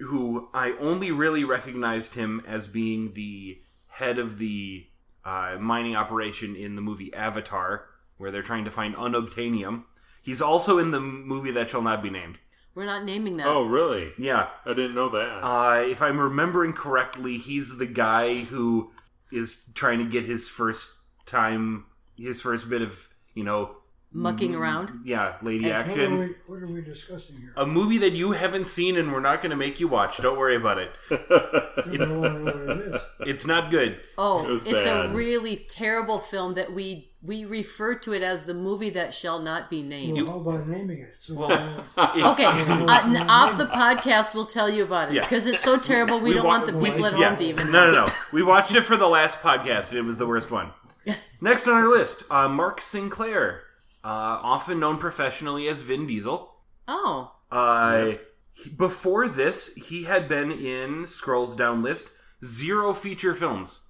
who 0.00 0.48
I 0.52 0.72
only 0.80 1.10
really 1.12 1.44
recognized 1.44 2.14
him 2.14 2.42
as 2.46 2.66
being 2.68 3.14
the 3.14 3.58
head 3.92 4.18
of 4.18 4.38
the 4.38 4.86
uh, 5.24 5.56
mining 5.60 5.96
operation 5.96 6.56
in 6.56 6.74
the 6.76 6.82
movie 6.82 7.12
Avatar, 7.14 7.86
where 8.18 8.30
they're 8.30 8.42
trying 8.42 8.64
to 8.66 8.70
find 8.70 8.94
unobtainium. 8.94 9.84
He's 10.24 10.42
also 10.42 10.78
in 10.78 10.90
the 10.90 11.00
movie 11.00 11.50
that 11.52 11.68
shall 11.68 11.82
not 11.82 12.02
be 12.02 12.10
named. 12.10 12.38
We're 12.74 12.86
not 12.86 13.04
naming 13.04 13.36
that. 13.36 13.46
Oh, 13.46 13.62
really? 13.62 14.12
Yeah, 14.18 14.48
I 14.66 14.70
didn't 14.70 14.96
know 14.96 15.08
that. 15.10 15.44
Uh, 15.44 15.84
if 15.86 16.02
I'm 16.02 16.18
remembering 16.18 16.72
correctly, 16.72 17.38
he's 17.38 17.78
the 17.78 17.86
guy 17.86 18.34
who 18.34 18.90
is 19.30 19.70
trying 19.74 19.98
to 19.98 20.04
get 20.04 20.24
his 20.24 20.48
first 20.48 20.96
time, 21.26 21.84
his 22.16 22.40
first 22.40 22.68
bit 22.68 22.82
of, 22.82 23.08
you 23.34 23.44
know, 23.44 23.76
Mucking 24.16 24.54
around. 24.54 25.00
yeah, 25.04 25.34
lady 25.42 25.64
Yes. 25.64 25.78
What 25.78 25.86
are, 25.86 25.90
action. 25.90 26.18
we, 26.20 26.34
what 26.46 26.62
are 26.62 26.66
we 26.68 26.80
discussing 26.82 27.36
here? 27.38 27.52
A 27.56 27.66
movie 27.66 27.98
that 27.98 28.12
you 28.12 28.30
haven't 28.32 28.68
seen 28.68 28.96
and 28.96 29.12
we're 29.12 29.18
not 29.20 29.42
going 29.42 29.50
to 29.50 29.56
make 29.56 29.80
you 29.80 29.88
watch. 29.88 30.18
Don't 30.18 30.38
worry 30.38 30.54
about 30.54 30.78
it. 30.78 30.92
I 31.10 31.96
don't 31.96 32.44
know 32.44 32.72
it 32.72 32.78
is. 32.94 33.00
It's 33.20 33.46
not 33.46 33.70
good. 33.72 34.00
Oh, 34.16 34.46
It 34.56 34.62
it's 34.68 34.84
bad. 34.86 35.06
a 35.06 35.08
really 35.14 35.56
terrible 35.56 36.18
film 36.20 36.54
that 36.54 36.72
we 36.72 37.10
we 37.22 37.44
refer 37.46 37.94
to 38.00 38.12
it 38.12 38.22
as 38.22 38.42
the 38.42 38.52
movie 38.52 38.90
that 38.90 39.14
shall 39.14 39.38
not 39.40 39.70
be 39.70 39.82
named. 39.82 40.16
Well, 40.18 40.26
how 40.44 40.50
about 40.50 40.68
naming 40.68 40.98
it? 40.98 41.14
So, 41.18 41.34
Well, 41.34 41.50
uh, 41.96 42.32
Okay, 42.32 42.44
uh, 42.44 43.02
n- 43.06 43.28
off 43.30 43.56
the 43.56 43.64
podcast, 43.64 44.34
we'll 44.34 44.44
tell 44.44 44.68
you 44.70 44.82
about 44.84 45.08
it 45.08 45.14
Yeah. 45.14 45.22
because 45.22 45.46
it's 45.46 45.62
so 45.64 45.78
terrible. 45.78 46.18
We, 46.20 46.28
We 46.28 46.34
don't 46.34 46.44
wa- 46.44 46.58
want 46.58 46.66
the 46.66 46.76
we- 46.76 46.90
people 46.90 47.06
at 47.06 47.18
yeah. 47.18 47.28
home 47.30 47.36
to 47.38 47.44
even 47.44 47.72
No, 47.72 47.86
know. 47.86 47.92
no, 47.92 48.04
no. 48.06 48.12
We 48.32 48.42
watched 48.44 48.74
it 48.74 48.82
for 48.82 48.96
the 48.98 49.08
last 49.08 49.40
podcast. 49.40 49.92
It 49.94 50.02
was 50.02 50.18
the 50.18 50.26
worst 50.26 50.50
one. 50.50 50.70
Next 51.40 51.66
on 51.66 51.72
our 51.74 51.88
list, 51.88 52.24
uh, 52.30 52.46
Mark 52.48 52.80
Sinclair, 52.82 53.62
uh, 54.04 54.38
often 54.42 54.78
known 54.80 54.98
professionally 54.98 55.66
as 55.68 55.80
Vin 55.82 56.06
Diesel. 56.06 56.54
Oh, 56.86 57.32
Uh, 57.50 58.12
he- 58.52 58.70
Before 58.70 59.28
this, 59.28 59.74
he 59.74 60.04
had 60.04 60.28
been 60.28 60.50
in 60.52 61.06
scrolls 61.06 61.56
down 61.56 61.82
list 61.82 62.10
zero 62.44 62.92
feature 62.92 63.34
films. 63.34 63.84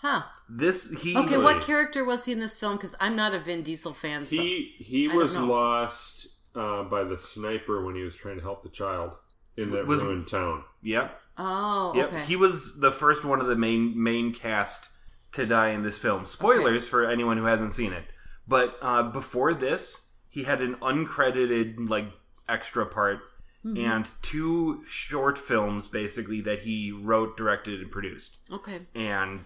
huh. 0.00 0.22
This 0.48 1.02
he 1.02 1.16
Okay, 1.16 1.32
Really? 1.32 1.44
what 1.44 1.60
character 1.62 2.04
was 2.04 2.24
he 2.24 2.32
in 2.32 2.40
this 2.40 2.58
film? 2.58 2.76
Because 2.76 2.94
I'm 3.00 3.14
not 3.16 3.34
a 3.34 3.38
Vin 3.38 3.62
Diesel 3.62 3.92
fan. 3.92 4.26
So. 4.26 4.36
he 4.36 4.74
he 4.78 5.10
I 5.10 5.14
was 5.14 5.36
lost 5.36 6.28
uh, 6.54 6.84
by 6.84 7.04
the 7.04 7.18
sniper 7.18 7.84
when 7.84 7.94
he 7.94 8.02
was 8.02 8.14
trying 8.16 8.36
to 8.36 8.42
help 8.42 8.62
the 8.62 8.68
child 8.70 9.12
in 9.56 9.70
that 9.72 9.86
Was- 9.86 10.00
ruined 10.00 10.28
town. 10.28 10.64
Yep. 10.82 11.20
Oh, 11.36 11.92
Yep. 11.94 12.08
okay. 12.08 12.24
He 12.24 12.36
was 12.36 12.80
the 12.80 12.90
first 12.90 13.24
one 13.24 13.40
of 13.40 13.46
the 13.46 13.56
main 13.56 14.00
main 14.02 14.32
cast 14.32 14.88
to 15.32 15.44
die 15.46 15.68
in 15.70 15.82
this 15.82 15.98
film. 15.98 16.24
Spoilers 16.26 16.88
for 16.88 17.04
anyone 17.04 17.36
who 17.36 17.44
hasn't 17.44 17.74
seen 17.74 17.92
it. 17.92 18.04
But 18.48 18.78
uh, 18.80 19.02
before 19.04 19.52
this, 19.54 20.10
he 20.30 20.44
had 20.44 20.60
an 20.62 20.76
uncredited 20.76 21.88
like 21.88 22.06
extra 22.48 22.86
part 22.86 23.20
Mm-hmm. 23.66 23.90
and 23.90 24.08
two 24.22 24.84
short 24.88 25.36
films 25.36 25.88
basically 25.88 26.40
that 26.42 26.60
he 26.60 26.92
wrote, 26.92 27.36
directed, 27.36 27.80
and 27.82 27.90
produced. 27.90 28.36
okay. 28.52 28.82
And 28.94 29.40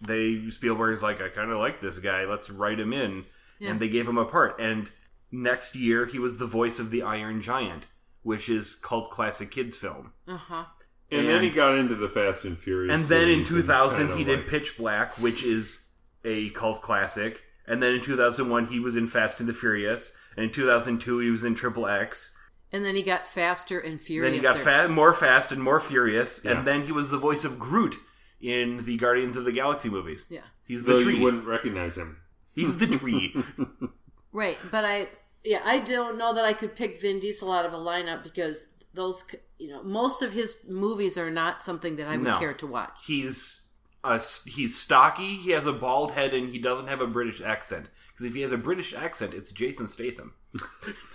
they 0.00 0.48
Spielberg's 0.48 1.02
like, 1.02 1.20
I 1.20 1.28
kind 1.28 1.50
of 1.50 1.58
like 1.58 1.78
this 1.78 1.98
guy. 1.98 2.24
Let's 2.24 2.48
write 2.48 2.80
him 2.80 2.94
in, 2.94 3.24
Yeah. 3.58 3.70
and 3.72 3.78
they 3.80 3.90
gave 3.90 4.08
him 4.08 4.16
a 4.16 4.24
part. 4.24 4.58
And 4.58 4.88
next 5.30 5.76
year, 5.76 6.06
he 6.06 6.18
was 6.18 6.38
the 6.38 6.46
voice 6.46 6.80
of 6.80 6.88
the 6.90 7.02
Iron 7.02 7.42
Giant, 7.42 7.84
which 8.22 8.48
is 8.48 8.76
cult 8.76 9.10
classic 9.10 9.50
kids 9.50 9.76
film. 9.76 10.12
Uh 10.26 10.38
huh. 10.38 10.64
And, 11.12 11.28
then 11.28 11.42
he 11.42 11.50
got 11.50 11.74
into 11.76 11.96
the 11.96 12.08
Fast 12.08 12.46
and 12.46 12.58
Furious. 12.58 12.94
And 12.94 13.04
then 13.04 13.28
in 13.28 13.44
2000, 13.44 13.98
kinda 13.98 14.16
he 14.16 14.24
did 14.24 14.38
like- 14.40 14.48
Pitch 14.48 14.78
Black, 14.78 15.12
which 15.18 15.44
is 15.44 15.86
a 16.24 16.48
cult 16.50 16.80
classic. 16.80 17.42
And 17.66 17.82
then 17.82 17.94
in 17.94 18.02
2001, 18.02 18.66
he 18.66 18.78
was 18.80 18.96
in 18.96 19.06
Fast 19.06 19.40
and 19.40 19.48
the 19.48 19.54
Furious. 19.54 20.12
And 20.36 20.44
in 20.46 20.52
2002, 20.52 21.18
he 21.20 21.30
was 21.30 21.44
in 21.44 21.54
Triple 21.54 21.86
X. 21.86 22.34
And 22.72 22.84
then 22.84 22.96
he 22.96 23.02
got 23.02 23.26
faster 23.26 23.78
and 23.78 24.00
furious. 24.00 24.32
Then 24.32 24.38
he 24.38 24.42
got 24.42 24.58
fa- 24.58 24.88
more 24.88 25.12
fast 25.14 25.52
and 25.52 25.62
more 25.62 25.78
furious. 25.80 26.44
Yeah. 26.44 26.52
And 26.58 26.66
then 26.66 26.82
he 26.84 26.92
was 26.92 27.10
the 27.10 27.18
voice 27.18 27.44
of 27.44 27.58
Groot 27.58 27.94
in 28.40 28.84
the 28.84 28.96
Guardians 28.96 29.36
of 29.36 29.44
the 29.44 29.52
Galaxy 29.52 29.88
movies. 29.88 30.26
Yeah. 30.28 30.40
He's 30.66 30.84
the 30.84 30.94
Though 30.94 31.02
tree. 31.04 31.16
you 31.16 31.22
wouldn't 31.22 31.46
recognize 31.46 31.96
him. 31.96 32.18
He's 32.54 32.78
the 32.78 32.86
tree. 32.86 33.34
Right, 34.32 34.58
but 34.72 34.84
I 34.84 35.08
yeah, 35.44 35.60
I 35.64 35.78
don't 35.78 36.18
know 36.18 36.34
that 36.34 36.44
I 36.44 36.54
could 36.54 36.74
pick 36.74 37.00
Vin 37.00 37.20
Diesel 37.20 37.52
out 37.52 37.64
of 37.64 37.72
a 37.72 37.76
lineup 37.76 38.24
because 38.24 38.66
those 38.92 39.24
you 39.60 39.68
know 39.68 39.80
most 39.84 40.22
of 40.22 40.32
his 40.32 40.66
movies 40.68 41.16
are 41.16 41.30
not 41.30 41.62
something 41.62 41.94
that 41.96 42.08
I 42.08 42.16
would 42.16 42.24
No. 42.26 42.34
care 42.36 42.52
to 42.54 42.66
watch. 42.66 42.98
he's 43.06 43.63
a, 44.04 44.20
he's 44.46 44.78
stocky. 44.78 45.36
He 45.36 45.50
has 45.50 45.66
a 45.66 45.72
bald 45.72 46.12
head, 46.12 46.34
and 46.34 46.50
he 46.52 46.58
doesn't 46.58 46.88
have 46.88 47.00
a 47.00 47.06
British 47.06 47.40
accent. 47.40 47.86
Because 48.12 48.26
if 48.26 48.34
he 48.34 48.42
has 48.42 48.52
a 48.52 48.58
British 48.58 48.94
accent, 48.94 49.34
it's 49.34 49.52
Jason 49.52 49.88
Statham. 49.88 50.34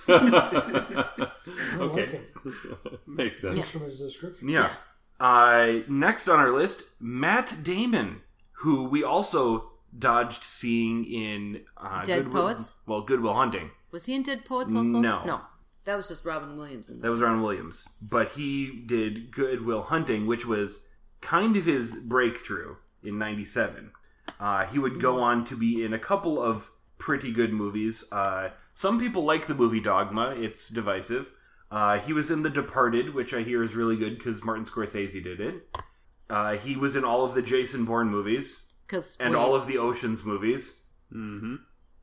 I 0.08 1.30
Okay. 1.80 2.22
Makes 3.08 3.42
sense. 3.42 3.56
Just 3.56 3.72
from 3.72 3.82
his 3.84 4.00
description. 4.00 4.50
Yeah. 4.50 4.72
Uh, 5.20 5.80
next 5.88 6.28
on 6.28 6.40
our 6.40 6.52
list, 6.54 6.90
Matt 7.00 7.64
Damon, 7.64 8.22
who 8.52 8.90
we 8.90 9.04
also 9.04 9.72
dodged 9.98 10.44
seeing 10.44 11.06
in 11.06 11.62
uh, 11.78 12.04
Dead 12.04 12.26
Goodwill- 12.26 12.44
Poets? 12.44 12.76
Well, 12.86 13.02
Goodwill 13.02 13.34
Hunting. 13.34 13.72
Was 13.92 14.06
he 14.06 14.16
in 14.16 14.24
Dead 14.24 14.46
Poets 14.46 14.76
also? 14.76 15.00
No. 15.00 15.24
no, 15.26 15.42
that 15.86 15.96
was 15.96 16.08
just 16.08 16.24
Robin 16.24 16.58
Williams. 16.58 16.90
In 16.90 17.02
That 17.02 17.10
was 17.10 17.22
Robin 17.22 17.42
Williams, 17.42 17.88
but 18.02 18.30
he 18.32 18.84
did 18.86 19.32
Goodwill 19.32 19.82
Hunting, 19.82 20.28
which 20.28 20.46
was 20.46 20.88
kind 21.22 21.56
of 21.56 21.66
his 21.66 21.96
breakthrough 21.96 22.76
in 23.04 23.18
'97. 23.18 23.92
Uh, 24.40 24.66
he 24.68 24.80
would 24.80 25.02
go 25.02 25.22
on 25.22 25.44
to 25.46 25.58
be 25.58 25.84
in 25.84 25.94
a 25.94 26.00
couple 26.00 26.42
of 26.42 26.70
pretty 26.98 27.32
good 27.32 27.52
movies. 27.52 28.06
Uh, 28.12 28.50
some 28.74 29.00
people 29.00 29.24
like 29.24 29.48
the 29.48 29.56
movie 29.56 29.80
Dogma; 29.82 30.36
it's 30.38 30.70
divisive. 30.70 31.32
Uh, 31.72 32.00
he 32.00 32.14
was 32.14 32.32
in 32.32 32.42
The 32.44 32.50
Departed, 32.50 33.14
which 33.14 33.34
I 33.34 33.44
hear 33.44 33.62
is 33.62 33.76
really 33.76 33.96
good 33.98 34.18
because 34.18 34.44
Martin 34.44 34.66
Scorsese 34.66 35.24
did 35.24 35.40
it. 35.40 35.78
Uh, 36.30 36.58
he 36.58 36.76
was 36.76 36.96
in 36.96 37.04
all 37.04 37.26
of 37.26 37.36
the 37.36 37.42
Jason 37.42 37.86
Bourne 37.86 38.10
movies 38.10 38.68
because 38.88 39.18
and 39.20 39.36
all 39.36 39.56
of 39.56 39.68
the 39.68 39.78
Ocean's 39.78 40.24
movies, 40.26 40.84
hmm 41.12 41.56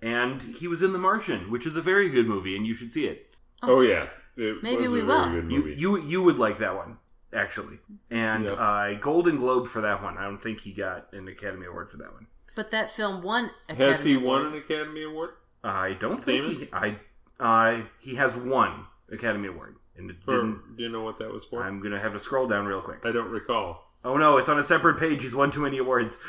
and 0.03 0.43
he 0.43 0.69
was 0.69 0.83
in 0.83 0.93
The 0.93 0.99
Martian, 0.99 1.51
which 1.51 1.67
is 1.67 1.75
a 1.75 1.81
very 1.81 2.11
good 2.11 2.27
movie, 2.27 2.55
and 2.55 2.67
you 2.67 2.75
should 2.75 2.93
see 2.93 3.07
it. 3.07 3.35
Oh 3.63 3.81
yeah, 3.81 4.09
it 4.37 4.63
Maybe 4.63 4.83
was 4.83 4.91
we 4.91 5.01
a 5.01 5.05
will. 5.05 5.29
Very 5.31 5.43
good 5.43 5.51
You 5.51 5.67
you 5.67 6.03
you 6.03 6.23
would 6.23 6.39
like 6.39 6.59
that 6.59 6.77
one 6.77 6.99
actually, 7.33 7.79
and 8.11 8.45
Yep. 8.45 8.59
uh, 8.59 8.95
Golden 8.95 9.37
Globe 9.37 9.67
for 9.69 9.81
that 9.83 10.03
one. 10.03 10.17
I 10.19 10.25
don't 10.25 10.43
think 10.43 10.61
he 10.61 10.73
got 10.73 11.13
an 11.13 11.29
Academy 11.29 11.67
Award 11.67 11.91
for 11.91 11.97
that 11.99 12.13
one. 12.13 12.27
but 12.55 12.71
that 12.71 12.89
film 12.91 13.23
won. 13.23 13.51
Academy 13.69 13.93
Has 13.93 14.05
he 14.05 14.15
Award. 14.15 14.43
won 14.45 14.53
an 14.53 14.59
Academy 14.59 15.03
Award 15.05 15.31
I 15.65 15.93
don't 15.95 16.23
think 16.23 16.43
Damon? 16.45 16.57
he. 16.57 16.69
I 16.73 16.97
uh, 17.39 17.83
he 18.01 18.15
has 18.17 18.37
one 18.37 18.87
Academy 19.11 19.49
Award, 19.49 19.77
and 19.97 20.11
it 20.11 20.17
for? 20.17 20.33
didn't. 20.37 20.77
Do 20.77 20.83
you 20.85 20.89
know 20.89 21.03
what 21.03 21.19
that 21.19 21.33
was 21.33 21.45
for? 21.45 21.63
I'm 21.65 21.83
gonna 21.83 22.01
have 22.01 22.13
to 22.13 22.19
scroll 22.19 22.47
down 22.47 22.67
real 22.67 22.81
quick. 22.81 23.05
I 23.05 23.13
don't 23.13 23.31
recall. 23.31 23.91
Oh 24.05 24.17
no, 24.17 24.37
it's 24.39 24.49
on 24.49 24.59
a 24.59 24.63
separate 24.65 24.99
page. 24.99 25.23
He's 25.25 25.35
won 25.35 25.51
too 25.51 25.61
many 25.63 25.79
awards. 25.79 26.19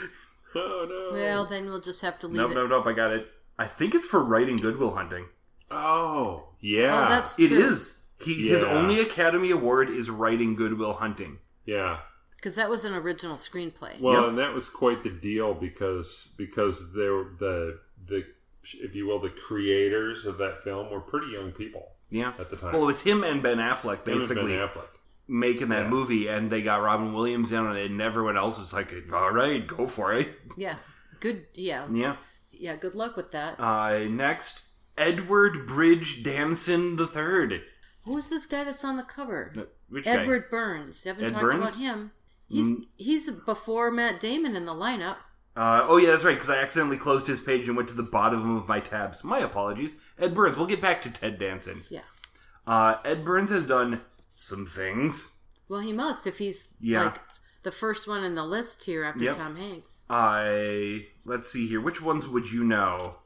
Oh 0.56 0.88
no. 0.90 1.20
Well, 1.20 1.46
then 1.46 1.66
we'll 1.66 1.82
just 1.82 2.02
have 2.02 2.18
to 2.20 2.28
leave 2.28 2.38
Nope, 2.38 2.52
it. 2.52 2.56
nope, 2.56 2.70
nope. 2.70 2.88
I 2.88 2.94
got 2.94 3.12
it. 3.12 3.28
I 3.60 3.68
think 3.68 3.94
it's 3.94 4.06
for 4.06 4.24
writing 4.24 4.56
Goodwill 4.56 4.96
Hunting. 4.96 5.26
Oh 5.70 6.46
yeah. 6.62 7.06
Oh, 7.06 7.10
that's 7.10 7.38
It 7.38 7.50
true. 7.50 7.58
is. 7.58 7.97
He 8.20 8.50
his 8.50 8.64
only 8.64 9.00
Academy 9.00 9.52
Award 9.52 9.90
is 9.90 10.10
writing 10.10 10.56
Goodwill 10.56 10.94
Hunting. 10.94 11.40
yeah. 11.66 12.00
because 12.36 12.56
that 12.56 12.70
was 12.70 12.86
an 12.86 12.94
original 12.94 13.36
screenplay. 13.36 14.00
Well, 14.00 14.22
Yep. 14.22 14.30
and 14.30 14.38
that 14.38 14.54
was 14.54 14.70
quite 14.70 15.04
the 15.04 15.10
deal 15.10 15.54
because 15.54 16.34
because 16.38 16.94
they 16.94 17.10
were 17.10 17.32
the 17.38 17.80
the 18.08 18.26
if 18.82 18.96
you 18.96 19.08
will 19.08 19.20
the 19.20 19.30
creators 19.30 20.26
of 20.26 20.38
that 20.40 20.60
film 20.64 20.90
were 20.92 21.00
pretty 21.00 21.28
young 21.32 21.52
people 21.52 21.94
Yeah. 22.10 22.34
at 22.40 22.50
the 22.50 22.56
time. 22.58 22.74
Well, 22.74 22.84
it 22.84 22.88
was 22.88 23.04
him 23.04 23.24
and 23.24 23.42
Ben 23.44 23.58
Affleck 23.58 24.04
basically 24.04 24.58
Ben 24.58 24.68
Affleck. 24.68 24.88
making 25.28 25.70
that 25.70 25.84
Yeah. 25.84 25.90
movie, 25.90 26.28
and 26.28 26.52
they 26.52 26.62
got 26.62 26.82
Robin 26.82 27.14
Williams 27.14 27.52
in 27.52 27.60
on 27.60 27.76
it, 27.78 27.90
and 27.92 28.02
everyone 28.02 28.38
else 28.38 28.60
was 28.60 28.72
like, 28.74 28.94
"All 29.14 29.32
right, 29.32 29.66
go 29.66 29.88
for 29.88 30.14
it." 30.14 30.40
Yeah, 30.58 30.76
good. 31.20 31.46
Yeah, 31.54 31.88
Yeah. 31.92 32.18
yeah. 32.52 32.76
Good 32.76 32.96
luck 32.96 33.16
with 33.18 33.32
that. 33.32 33.60
Uh, 33.60 34.06
next, 34.10 34.68
Edward 34.98 35.68
Bridge 35.68 36.24
Danson 36.24 36.96
the 36.98 37.08
Third. 37.08 37.64
Who's 38.08 38.30
this 38.30 38.46
guy 38.46 38.64
that's 38.64 38.84
on 38.86 38.98
the 38.98 39.04
cover? 39.04 39.54
Which 39.90 40.06
guy? 40.06 40.12
Edward 40.12 40.50
Burns. 40.50 41.06
You 41.06 41.10
haven't 41.12 41.26
Ed 41.26 41.30
talked 41.30 41.42
Burns? 41.42 41.56
about 41.64 41.76
him. 41.76 42.12
He's 42.50 42.68
Mm. 42.68 42.88
he's 42.96 43.30
before 43.30 43.92
Matt 43.92 44.20
Damon 44.20 44.56
in 44.56 44.66
the 44.66 44.74
lineup. 44.74 45.18
Uh, 45.56 45.86
oh 45.88 45.98
yeah, 45.98 46.12
that's 46.12 46.24
right. 46.24 46.36
Because 46.36 46.50
I 46.50 46.58
accidentally 46.58 46.98
closed 46.98 47.28
his 47.28 47.42
page 47.42 47.68
and 47.68 47.76
went 47.76 47.90
to 47.90 47.96
the 47.96 48.04
bottom 48.04 48.56
of 48.56 48.68
my 48.68 48.80
tabs. 48.80 49.24
My 49.24 49.40
apologies. 49.40 50.00
Ed 50.20 50.34
Burns. 50.36 50.56
We'll 50.58 50.68
get 50.68 50.82
back 50.82 51.02
to 51.04 51.12
Ted 51.12 51.40
Danson. 51.40 51.84
Yeah. 51.90 52.02
Uh, 52.66 52.98
Ed 53.04 53.26
Burns 53.26 53.50
has 53.52 53.66
done 53.68 54.02
some 54.36 54.66
things. 54.66 55.34
Well, 55.68 55.80
he 55.82 55.92
must 55.94 56.28
if 56.28 56.38
he's 56.38 56.74
Yeah. 56.80 57.06
like 57.06 57.20
the 57.64 57.72
first 57.72 58.08
one 58.08 58.24
in 58.24 58.36
the 58.36 58.46
list 58.46 58.84
here 58.86 59.04
after 59.04 59.24
Yep. 59.24 59.36
Tom 59.38 59.56
Hanks. 59.58 60.04
I 60.10 61.08
let's 61.26 61.50
see 61.52 61.68
here. 61.68 61.82
Which 61.82 62.02
ones 62.02 62.28
would 62.28 62.52
you 62.52 62.64
know? 62.64 63.18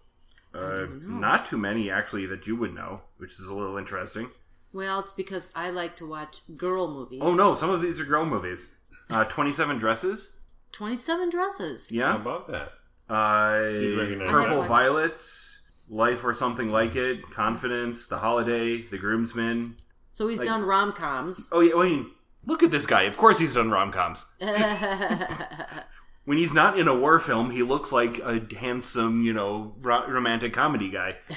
Uh, 0.53 0.85
not 1.01 1.45
too 1.45 1.57
many 1.57 1.89
actually 1.91 2.25
that 2.25 2.45
you 2.47 2.55
would 2.55 2.73
know, 2.73 3.01
which 3.17 3.33
is 3.39 3.45
a 3.47 3.53
little 3.53 3.77
interesting. 3.77 4.29
Well, 4.73 4.99
it's 4.99 5.13
because 5.13 5.51
I 5.55 5.69
like 5.69 5.95
to 5.97 6.05
watch 6.07 6.41
girl 6.55 6.87
movies. 6.87 7.19
Oh 7.21 7.33
no, 7.33 7.55
some 7.55 7.69
of 7.69 7.81
these 7.81 7.99
are 7.99 8.05
girl 8.05 8.25
movies. 8.25 8.69
Uh, 9.09 9.23
Twenty-seven 9.29 9.77
Dresses. 9.77 10.39
Twenty-seven 10.71 11.29
Dresses. 11.29 11.89
How 11.89 11.95
Yeah. 11.97 12.15
about 12.15 12.47
that? 12.47 12.71
Uh, 13.13 13.69
You'd 13.69 13.99
recognize 13.99 14.29
Purple 14.29 14.61
that. 14.61 14.67
Violets. 14.67 15.47
Life 15.89 16.23
or 16.23 16.33
something 16.33 16.69
like 16.69 16.95
it. 16.95 17.21
Confidence. 17.31 18.07
The 18.07 18.17
Holiday. 18.19 18.83
The 18.83 18.97
Groomsmen. 18.97 19.75
So 20.11 20.29
he's 20.29 20.39
Like- 20.39 20.47
done 20.47 20.63
rom 20.63 20.93
coms. 20.93 21.49
Oh 21.51 21.59
yeah. 21.59 21.75
I 21.75 21.89
mean, 21.89 22.11
look 22.45 22.63
at 22.63 22.71
this 22.71 22.85
guy. 22.85 23.01
Of 23.03 23.17
course 23.17 23.39
he's 23.39 23.55
done 23.55 23.69
rom 23.69 23.91
coms. 23.91 24.25
When 26.23 26.37
he's 26.37 26.53
not 26.53 26.77
in 26.77 26.87
a 26.87 26.95
war 26.95 27.19
film, 27.19 27.49
he 27.49 27.63
looks 27.63 27.91
like 27.91 28.19
a 28.19 28.45
handsome, 28.55 29.23
you 29.23 29.33
know, 29.33 29.73
ro- 29.81 30.07
romantic 30.07 30.53
comedy 30.53 30.89
guy. 30.91 31.15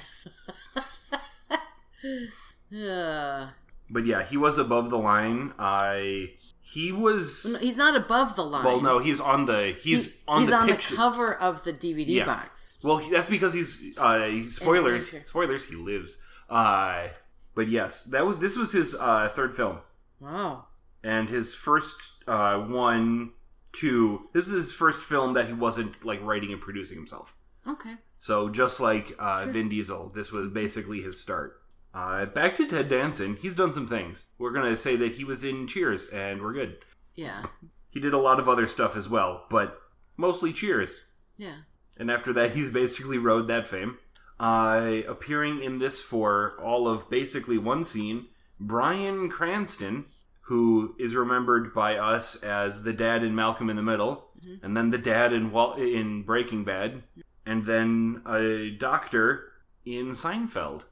Uh, 2.75 3.49
But 3.90 4.07
yeah, 4.07 4.25
he 4.25 4.38
was 4.38 4.57
above 4.57 4.88
the 4.88 4.97
line. 4.97 5.52
I 5.59 6.31
he 6.62 6.90
was. 6.90 7.45
no, 7.45 7.59
he's 7.59 7.76
not 7.76 7.95
above 7.95 8.35
the 8.35 8.43
line. 8.43 8.64
Well, 8.64 8.81
no, 8.81 8.99
he's 8.99 9.21
on 9.21 9.45
the 9.45 9.76
he's 9.81 10.14
He- 10.14 10.21
on 10.26 10.40
he's 10.40 10.49
the 10.50 10.57
on 10.57 10.66
picture. 10.69 10.90
the 10.90 10.97
cover 10.97 11.35
of 11.35 11.64
the 11.64 11.73
DVD 11.73 12.07
Yeah. 12.09 12.25
box. 12.25 12.78
Well, 12.83 12.97
he, 12.97 13.11
that's 13.11 13.28
because 13.28 13.52
he's 13.52 13.97
uh, 13.99 14.31
spoilers. 14.50 15.14
Spoilers. 15.26 15.69
He 15.69 15.76
lives. 15.76 16.19
Uh, 16.49 17.09
but 17.54 17.69
yes, 17.69 18.04
that 18.04 18.25
was 18.25 18.38
this 18.38 18.57
was 18.57 18.73
his 18.73 18.97
uh, 18.99 19.28
third 19.35 19.54
film 19.54 19.78
Wow. 20.19 20.64
and 21.04 21.28
his 21.28 21.54
first 21.54 22.25
uh, 22.26 22.59
one, 22.61 23.33
two. 23.73 24.28
This 24.33 24.47
is 24.49 24.54
his 24.54 24.75
first 24.75 25.07
film 25.07 25.35
that 25.35 25.47
he 25.47 25.52
wasn't 25.52 26.04
like 26.07 26.23
writing 26.23 26.52
and 26.52 26.61
producing 26.61 26.97
himself. 26.97 27.37
Okay. 27.69 27.97
So 28.19 28.49
just 28.49 28.81
like 28.81 29.14
uh, 29.19 29.45
Vin 29.47 29.69
Diesel, 29.69 30.09
this 30.14 30.33
was 30.33 30.47
basically 30.49 31.02
his 31.02 31.21
start. 31.21 31.61
Uh, 31.95 32.27
back 32.27 32.57
to 32.57 32.67
Ted 32.67 32.89
Danson. 32.89 33.37
He's 33.37 33.55
done 33.55 33.73
some 33.73 33.87
things. 33.87 34.27
We're 34.39 34.51
gonna 34.51 34.77
say 34.77 34.97
that 34.97 35.13
he 35.13 35.25
was 35.25 35.45
in 35.45 35.69
Cheers, 35.69 36.09
and 36.09 36.43
we're 36.43 36.53
good. 36.53 36.79
Yeah. 37.15 37.45
He 37.91 38.01
did 38.01 38.13
a 38.13 38.19
lot 38.19 38.41
of 38.41 38.49
other 38.49 38.67
stuff 38.67 38.97
as 38.97 39.09
well, 39.09 39.47
but 39.49 39.81
mostly 40.17 40.53
Cheers. 40.53 41.11
Yeah. 41.37 41.59
And 41.97 42.11
after 42.11 42.33
that, 42.33 42.53
he's 42.53 42.73
basically 42.73 43.19
rode 43.19 43.47
that 43.47 43.69
fame. 43.69 43.99
Uh, 44.41 45.03
appearing 45.07 45.63
in 45.63 45.79
this 45.79 46.03
for 46.03 46.59
all 46.61 46.89
of 46.89 47.09
basically 47.09 47.57
one 47.57 47.85
scene, 47.85 48.27
Bryan 48.59 49.31
Cranston, 49.31 50.07
who 50.43 50.97
is 50.99 51.15
remembered 51.15 51.73
by 51.73 51.97
us 51.97 52.43
as 52.43 52.83
the 52.83 52.93
dad 52.93 53.23
in 53.23 53.37
Malcolm 53.37 53.71
in 53.71 53.77
the 53.77 53.83
Middle, 53.83 54.27
and 54.63 54.77
then 54.77 54.91
the 54.91 54.99
dad 54.99 55.33
in 55.33 55.53
Wal- 55.53 55.75
in 55.75 56.25
Breaking 56.25 56.65
Bad, 56.65 57.05
and 57.47 57.65
then 57.65 58.23
a 58.27 58.71
doctor 58.71 59.53
in 59.87 60.11
Seinfeld. 60.11 60.85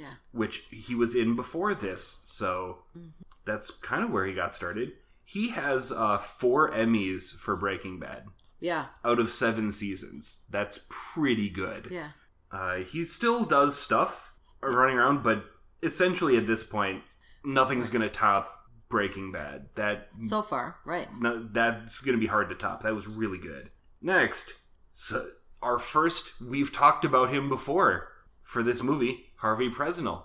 Yeah. 0.00 0.14
which 0.32 0.64
he 0.70 0.94
was 0.94 1.14
in 1.14 1.36
before 1.36 1.74
this. 1.74 2.20
So 2.24 2.78
that's 3.44 3.70
kind 3.70 4.02
of 4.02 4.10
where 4.10 4.24
he 4.24 4.32
got 4.32 4.54
started. 4.54 4.92
He 5.24 5.50
has 5.50 5.92
uh, 5.92 6.16
four 6.18 6.70
Emmys 6.72 7.36
for 7.36 7.54
Breaking 7.54 7.98
Bad 8.00 8.24
Yeah. 8.60 8.86
out 9.04 9.18
of 9.18 9.28
seven 9.30 9.70
seasons. 9.72 10.44
That's 10.48 10.80
pretty 10.88 11.50
good. 11.50 11.88
Yeah. 11.90 12.08
Uh, 12.50 12.76
he 12.76 13.04
still 13.04 13.44
does 13.44 13.78
stuff 13.78 14.34
running 14.62 14.96
around, 14.96 15.22
but 15.22 15.44
essentially 15.82 16.36
at 16.38 16.46
this 16.46 16.64
point, 16.64 17.02
nothing's 17.44 17.90
going 17.90 18.02
to 18.02 18.08
top 18.08 18.56
Breaking 18.88 19.30
Bad. 19.32 19.66
That 19.76 20.08
So 20.22 20.42
far, 20.42 20.76
right. 20.86 21.08
no, 21.20 21.46
that's 21.52 22.00
going 22.00 22.16
to 22.16 22.20
be 22.20 22.26
hard 22.26 22.48
to 22.48 22.54
top. 22.54 22.82
That 22.82 22.94
was 22.94 23.06
really 23.06 23.38
good. 23.38 23.70
Next, 24.02 24.54
so 24.94 25.24
our 25.62 25.78
first, 25.78 26.40
we've 26.40 26.72
talked 26.72 27.04
about 27.04 27.32
him 27.32 27.48
before 27.50 28.08
for 28.42 28.62
this 28.64 28.82
movie, 28.82 29.29
Harve 29.42 29.72
Presnell. 29.74 30.22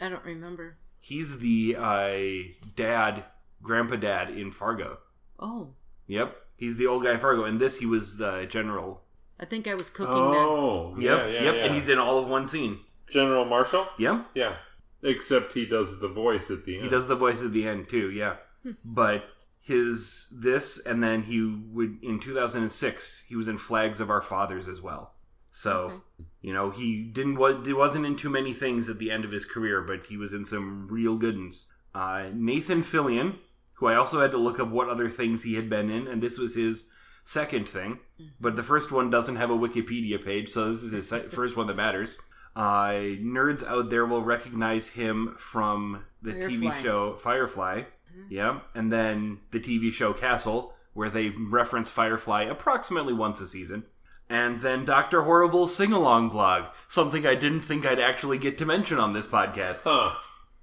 I 0.00 0.08
don't 0.08 0.24
remember. 0.24 0.76
He's 0.98 1.38
the 1.40 1.76
uh, 1.78 2.52
dad, 2.76 3.24
grandpa 3.62 3.96
dad 3.96 4.30
in 4.30 4.50
Fargo. 4.50 4.98
Oh, 5.38 5.74
Yep, 6.06 6.36
he's 6.56 6.76
the 6.76 6.86
old 6.86 7.04
guy 7.04 7.12
in 7.12 7.18
Fargo. 7.18 7.44
And 7.44 7.60
this, 7.60 7.78
he 7.78 7.86
was 7.86 8.18
the 8.18 8.46
general. 8.50 9.02
I 9.38 9.44
think 9.44 9.66
I 9.68 9.74
was 9.74 9.88
cooking 9.88 10.14
then. 10.32 10.42
Oh, 10.44 10.94
Yep, 10.98 11.18
yeah, 11.18 11.26
yeah, 11.26 11.42
yep, 11.42 11.54
yeah. 11.54 11.64
and 11.64 11.74
he's 11.74 11.88
in 11.88 11.98
all 11.98 12.18
of 12.18 12.28
one 12.28 12.46
scene. 12.46 12.80
General 13.08 13.44
Marshall. 13.44 13.86
Yep, 13.98 14.26
Yeah, 14.34 14.56
except 15.02 15.52
he 15.54 15.64
does 15.66 16.00
the 16.00 16.08
voice 16.08 16.50
at 16.50 16.64
the 16.64 16.74
end. 16.76 16.84
he 16.84 16.90
does 16.90 17.08
the 17.08 17.16
voice 17.16 17.42
at 17.44 17.52
the 17.52 17.66
end 17.66 17.88
too. 17.88 18.10
Yeah, 18.10 18.36
but 18.84 19.24
his 19.62 20.32
this, 20.42 20.84
and 20.84 21.02
then 21.02 21.22
he 21.22 21.40
would 21.72 21.98
in 22.02 22.18
2006 22.20 23.24
he 23.28 23.36
was 23.36 23.48
in 23.48 23.56
Flags 23.58 24.00
of 24.00 24.10
Our 24.10 24.20
Fathers 24.22 24.68
as 24.68 24.80
well. 24.82 25.14
So. 25.50 25.72
Okay. 25.72 26.26
You 26.42 26.54
know, 26.54 26.70
he 26.70 27.02
didn't 27.02 27.36
was 27.36 27.66
he 27.66 27.74
wasn't 27.74 28.06
in 28.06 28.16
too 28.16 28.30
many 28.30 28.54
things 28.54 28.88
at 28.88 28.98
the 28.98 29.10
end 29.10 29.26
of 29.26 29.32
his 29.32 29.44
career, 29.44 29.82
but 29.82 30.06
he 30.06 30.16
was 30.16 30.32
in 30.32 30.46
some 30.46 30.88
real 30.88 31.16
good 31.16 31.36
ones. 31.36 31.70
Uh, 31.94 32.30
Nathan 32.32 32.82
Fillion, 32.82 33.36
who 33.74 33.88
I 33.88 33.96
also 33.96 34.20
had 34.20 34.30
to 34.30 34.38
look 34.38 34.58
up 34.58 34.70
what 34.70 34.88
other 34.88 35.10
things 35.10 35.42
he 35.42 35.54
had 35.54 35.68
been 35.68 35.90
in, 35.90 36.06
and 36.06 36.22
this 36.22 36.38
was 36.38 36.54
his 36.54 36.90
second 37.24 37.68
thing. 37.68 37.98
But 38.40 38.56
the 38.56 38.62
first 38.62 38.90
one 38.90 39.10
doesn't 39.10 39.36
have 39.36 39.50
a 39.50 39.56
Wikipedia 39.56 40.24
page, 40.24 40.48
so 40.48 40.72
this 40.72 40.82
is 40.82 40.92
his 40.92 41.08
se- 41.08 41.28
first 41.30 41.56
one 41.56 41.66
that 41.66 41.76
matters. 41.76 42.16
Uh, 42.56 43.16
nerds 43.20 43.66
out 43.66 43.90
there 43.90 44.06
will 44.06 44.22
recognize 44.22 44.88
him 44.88 45.34
from 45.36 46.04
the 46.22 46.32
TV 46.32 46.62
Firefly. 46.70 46.82
show 46.82 47.14
Firefly, 47.16 47.82
yeah, 48.30 48.60
and 48.74 48.90
then 48.90 49.40
the 49.50 49.60
TV 49.60 49.92
show 49.92 50.14
Castle, 50.14 50.72
where 50.94 51.10
they 51.10 51.28
reference 51.30 51.90
Firefly 51.90 52.44
approximately 52.44 53.12
once 53.12 53.40
a 53.42 53.46
season. 53.46 53.84
And 54.30 54.62
then 54.62 54.84
Dr. 54.84 55.22
Horrible 55.22 55.66
sing 55.68 55.92
along 55.92 56.28
blog, 56.30 56.66
something 56.88 57.26
I 57.26 57.34
didn't 57.34 57.62
think 57.62 57.84
I'd 57.84 57.98
actually 57.98 58.38
get 58.38 58.56
to 58.58 58.64
mention 58.64 58.96
on 58.98 59.12
this 59.12 59.26
podcast. 59.28 59.82
Huh. 59.84 60.14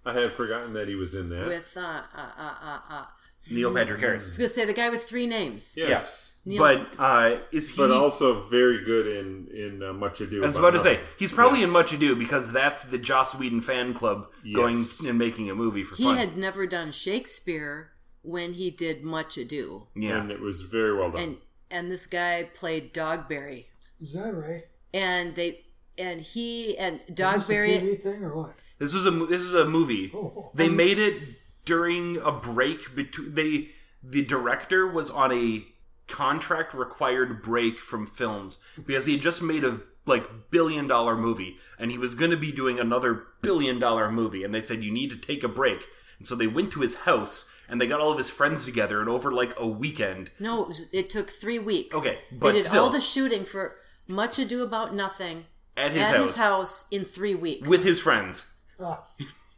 I 0.05 0.13
had 0.13 0.31
forgotten 0.33 0.71
that 0.73 0.87
he 0.87 0.95
was 0.95 1.13
in 1.13 1.27
that. 1.29 1.47
With 1.47 1.75
uh, 1.77 1.81
uh, 1.81 2.31
uh, 2.37 2.55
uh, 2.63 2.79
uh. 2.89 3.05
Neil 3.51 3.73
Patrick 3.73 3.99
Harris. 3.99 4.01
I 4.01 4.07
Harris. 4.07 4.25
was 4.25 4.37
gonna 4.37 4.49
say 4.49 4.65
the 4.65 4.73
guy 4.73 4.89
with 4.89 5.03
three 5.03 5.27
names. 5.27 5.75
yes. 5.77 6.33
Neil- 6.45 6.63
But 6.63 6.95
uh, 6.97 7.39
is 7.51 7.71
he. 7.71 7.77
But 7.77 7.91
also 7.91 8.39
very 8.47 8.85
good 8.85 9.05
in 9.07 9.47
in 9.53 9.83
uh, 9.83 9.91
Much 9.91 10.21
Ado. 10.21 10.43
I 10.43 10.47
was 10.47 10.55
About 10.55 10.69
about 10.69 10.77
to 10.77 10.83
say, 10.83 10.93
Nothing. 10.93 11.07
he's 11.19 11.33
probably 11.33 11.59
Yes. 11.59 11.67
in 11.67 11.73
Much 11.73 11.91
Ado 11.93 12.15
because 12.15 12.53
that's 12.53 12.83
the 12.85 12.97
Joss 12.97 13.35
Whedon 13.35 13.61
fan 13.61 13.93
club 13.93 14.27
going 14.55 14.77
Yes. 14.77 15.01
and 15.01 15.17
making 15.19 15.49
a 15.49 15.55
movie 15.55 15.83
for 15.83 15.95
he 15.97 16.05
fun. 16.05 16.15
had 16.15 16.37
never 16.37 16.65
done 16.65 16.91
Shakespeare 16.93 17.91
when 18.21 18.53
he 18.53 18.71
did 18.71 19.03
Much 19.03 19.37
Ado, 19.37 19.87
yeah. 19.93 20.21
and 20.21 20.31
it 20.31 20.39
was 20.39 20.61
very 20.61 20.97
well 20.97 21.11
done. 21.11 21.21
and 21.21 21.37
and 21.71 21.91
this 21.91 22.05
guy 22.07 22.49
played 22.53 22.93
Dogberry, 22.93 23.65
Is 24.01 24.13
that 24.13 24.33
right? 24.33 24.65
and 24.93 25.35
they 25.35 25.61
and 25.97 26.21
he 26.21 26.77
and 26.77 26.99
Is 27.07 27.15
this 27.15 27.19
a 27.19 27.23
Dogberry. 27.23 27.81
TV 27.81 27.99
thing 27.99 28.23
or 28.23 28.35
what? 28.35 28.55
This 28.79 28.93
was 28.93 29.05
a 29.05 29.11
this 29.11 29.41
is 29.41 29.53
a 29.53 29.65
movie. 29.65 30.11
Oh. 30.13 30.51
They 30.53 30.69
made 30.69 30.99
it 30.99 31.21
during 31.65 32.17
a 32.17 32.31
break 32.31 32.95
between 32.95 33.33
they 33.35 33.69
the 34.03 34.23
director 34.25 34.87
was 34.87 35.09
on 35.09 35.31
a 35.31 35.65
contract 36.07 36.73
required 36.73 37.41
break 37.41 37.79
from 37.79 38.07
films 38.07 38.59
because 38.85 39.05
he 39.05 39.13
had 39.13 39.21
just 39.21 39.41
made 39.41 39.63
a 39.63 39.81
like 40.05 40.49
billion 40.51 40.87
dollar 40.87 41.17
movie 41.17 41.57
and 41.77 41.91
he 41.91 41.97
was 41.97 42.15
going 42.15 42.31
to 42.31 42.37
be 42.37 42.51
doing 42.51 42.79
another 42.79 43.23
billion 43.41 43.77
dollar 43.77 44.09
movie 44.09 44.43
and 44.43 44.53
they 44.55 44.61
said 44.61 44.81
you 44.83 44.91
need 44.91 45.09
to 45.11 45.17
take 45.17 45.43
a 45.43 45.49
break. 45.49 45.81
And 46.19 46.27
so 46.27 46.33
they 46.35 46.47
went 46.47 46.71
to 46.71 46.79
his 46.81 46.95
house 47.01 47.51
and 47.69 47.79
they 47.81 47.87
got 47.87 47.99
all 47.99 48.11
of 48.11 48.17
his 48.17 48.29
friends 48.29 48.65
together 48.65 48.99
and 48.99 49.09
over 49.09 49.31
like 49.31 49.53
a 49.57 49.67
weekend 49.67 50.31
No, 50.39 50.61
it, 50.61 50.67
was, 50.67 50.89
it 50.93 51.09
took 51.09 51.29
three 51.29 51.59
weeks. 51.59 51.95
Okay, 51.95 52.19
but 52.31 52.51
they 52.53 52.59
did 52.59 52.65
still. 52.65 52.83
all 52.83 52.89
the 52.89 53.01
shooting 53.01 53.43
for 53.45 53.75
Much 54.07 54.39
Ado 54.39 54.63
About 54.63 54.93
Nothing 54.95 55.45
at 55.75 55.91
his 55.91 56.01
at 56.01 56.15
house 56.15 56.21
his 56.21 56.35
house 56.35 56.87
in 56.91 57.05
three 57.05 57.35
weeks 57.35 57.69
with 57.69 57.83
his 57.83 57.99
friends. 57.99 58.47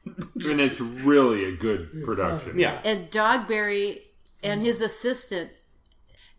And 0.06 0.60
it's 0.60 0.82
really 0.82 1.46
a 1.46 1.52
good 1.56 2.04
production. 2.04 2.58
Yeah. 2.58 2.82
and 2.84 3.12
Dogberry 3.12 4.02
and 4.42 4.62
his 4.62 4.82
assistant. 4.82 5.52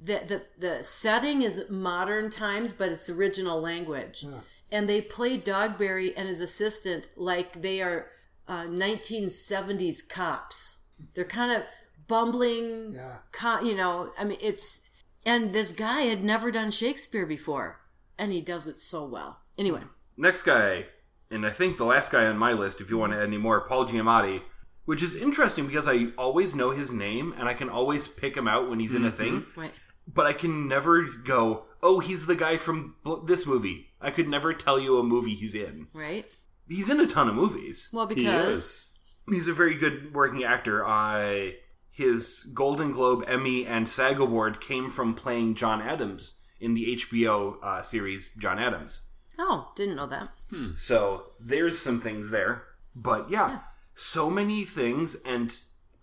The, 0.03 0.23
the 0.27 0.43
the 0.59 0.83
setting 0.83 1.43
is 1.43 1.71
modern 1.71 2.31
times, 2.31 2.73
but 2.73 2.89
it's 2.89 3.09
original 3.11 3.61
language, 3.61 4.25
and 4.73 4.89
they 4.89 5.03
play 5.03 5.39
Dogberry 5.39 6.13
and 6.17 6.27
his 6.27 6.41
assistant 6.41 7.11
like 7.17 7.61
they 7.61 7.81
are 7.83 8.07
uh, 8.49 8.65
1970s 8.65 10.09
cops. 10.09 10.80
They're 11.15 11.25
kind 11.25 11.53
of 11.53 11.63
bumbling, 12.09 12.95
Yeah. 12.95 13.17
co- 13.33 13.61
you 13.61 13.75
know. 13.77 14.13
I 14.19 14.25
mean, 14.25 14.39
it's 14.41 14.89
and 15.27 15.53
this 15.53 15.73
guy 15.73 16.03
had 16.03 16.23
never 16.25 16.51
done 16.51 16.71
Shakespeare 16.71 17.27
before, 17.27 17.81
and 18.19 18.33
he 18.33 18.41
does 18.41 18.67
it 18.67 18.79
so 18.79 19.05
well. 19.07 19.41
Anyway, 19.59 19.83
Next 20.17 20.43
guy, 20.43 20.87
and 21.31 21.47
I 21.47 21.51
think 21.51 21.77
the 21.77 21.85
last 21.85 22.13
guy 22.13 22.27
on 22.27 22.37
my 22.37 22.53
list, 22.53 22.81
if 22.81 22.91
you 22.91 22.99
want 22.99 23.13
to 23.13 23.19
add 23.19 23.25
any 23.25 23.39
more, 23.39 23.67
Paul 23.67 23.87
Giamatti, 23.87 24.43
which 24.85 25.03
is 25.03 25.17
interesting 25.17 25.67
because 25.67 25.89
I 25.89 26.09
always 26.19 26.55
know 26.57 26.71
his 26.73 26.93
name 26.93 27.33
and 27.39 27.49
I 27.49 27.55
can 27.55 27.69
always 27.71 28.09
pick 28.09 28.37
him 28.37 28.49
out 28.49 28.69
when 28.69 28.81
he's 28.81 28.95
in 28.95 29.05
a 29.05 29.11
thing, 29.11 29.43
mm-hmm. 29.43 29.61
right. 29.61 29.73
but 30.07 30.27
I 30.27 30.33
can 30.35 30.69
never 30.69 31.05
go, 31.25 31.67
oh, 31.83 32.01
he's 32.01 32.27
the 32.27 32.35
guy 32.35 32.57
from 32.59 32.97
this 33.27 33.47
movie. 33.47 33.87
I 34.01 34.11
could 34.11 34.29
never 34.29 34.53
tell 34.53 34.79
you 34.79 34.99
a 34.99 35.03
movie 35.03 35.35
he's 35.35 35.55
in. 35.55 35.87
Right. 35.93 36.27
He's 36.69 36.91
in 36.91 37.01
a 37.01 37.07
ton 37.07 37.29
of 37.29 37.35
movies. 37.35 37.89
Well, 37.93 38.07
He 38.09 38.17
because 38.17 38.59
is. 38.59 38.89
He's 39.31 39.49
a 39.49 39.55
very 39.55 39.77
good 39.77 40.15
working 40.15 40.45
actor. 40.45 40.87
I 40.87 41.55
his 41.91 42.51
Golden 42.55 42.93
Globe, 42.93 43.25
Emmy, 43.27 43.67
and 43.67 43.89
SAG 43.89 44.19
award 44.19 44.61
came 44.61 44.91
from 44.91 45.15
playing 45.15 45.55
John 45.55 45.83
Adams 45.83 46.41
in 46.59 46.75
the 46.75 46.97
HBO 46.97 47.57
uh, 47.63 47.83
series 47.83 48.31
John 48.39 48.59
Adams. 48.59 49.07
oh, 49.39 49.71
didn't 49.77 49.97
know 49.97 50.07
that. 50.07 50.29
So 50.77 51.25
there's 51.39 51.79
some 51.79 52.01
things 52.01 52.31
there. 52.31 52.65
But 52.95 53.31
yeah, 53.31 53.61
so 53.95 54.31
many 54.31 54.65
things, 54.65 55.17
and 55.25 55.55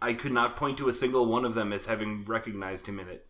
I 0.02 0.14
could 0.14 0.32
not 0.32 0.56
point 0.56 0.78
to 0.78 0.90
a 0.90 0.94
single 0.94 1.26
one 1.26 1.46
of 1.46 1.56
them 1.56 1.74
as 1.74 1.86
having 1.86 2.24
recognized 2.26 2.86
him 2.88 3.00
in 3.00 3.08
it. 3.10 3.28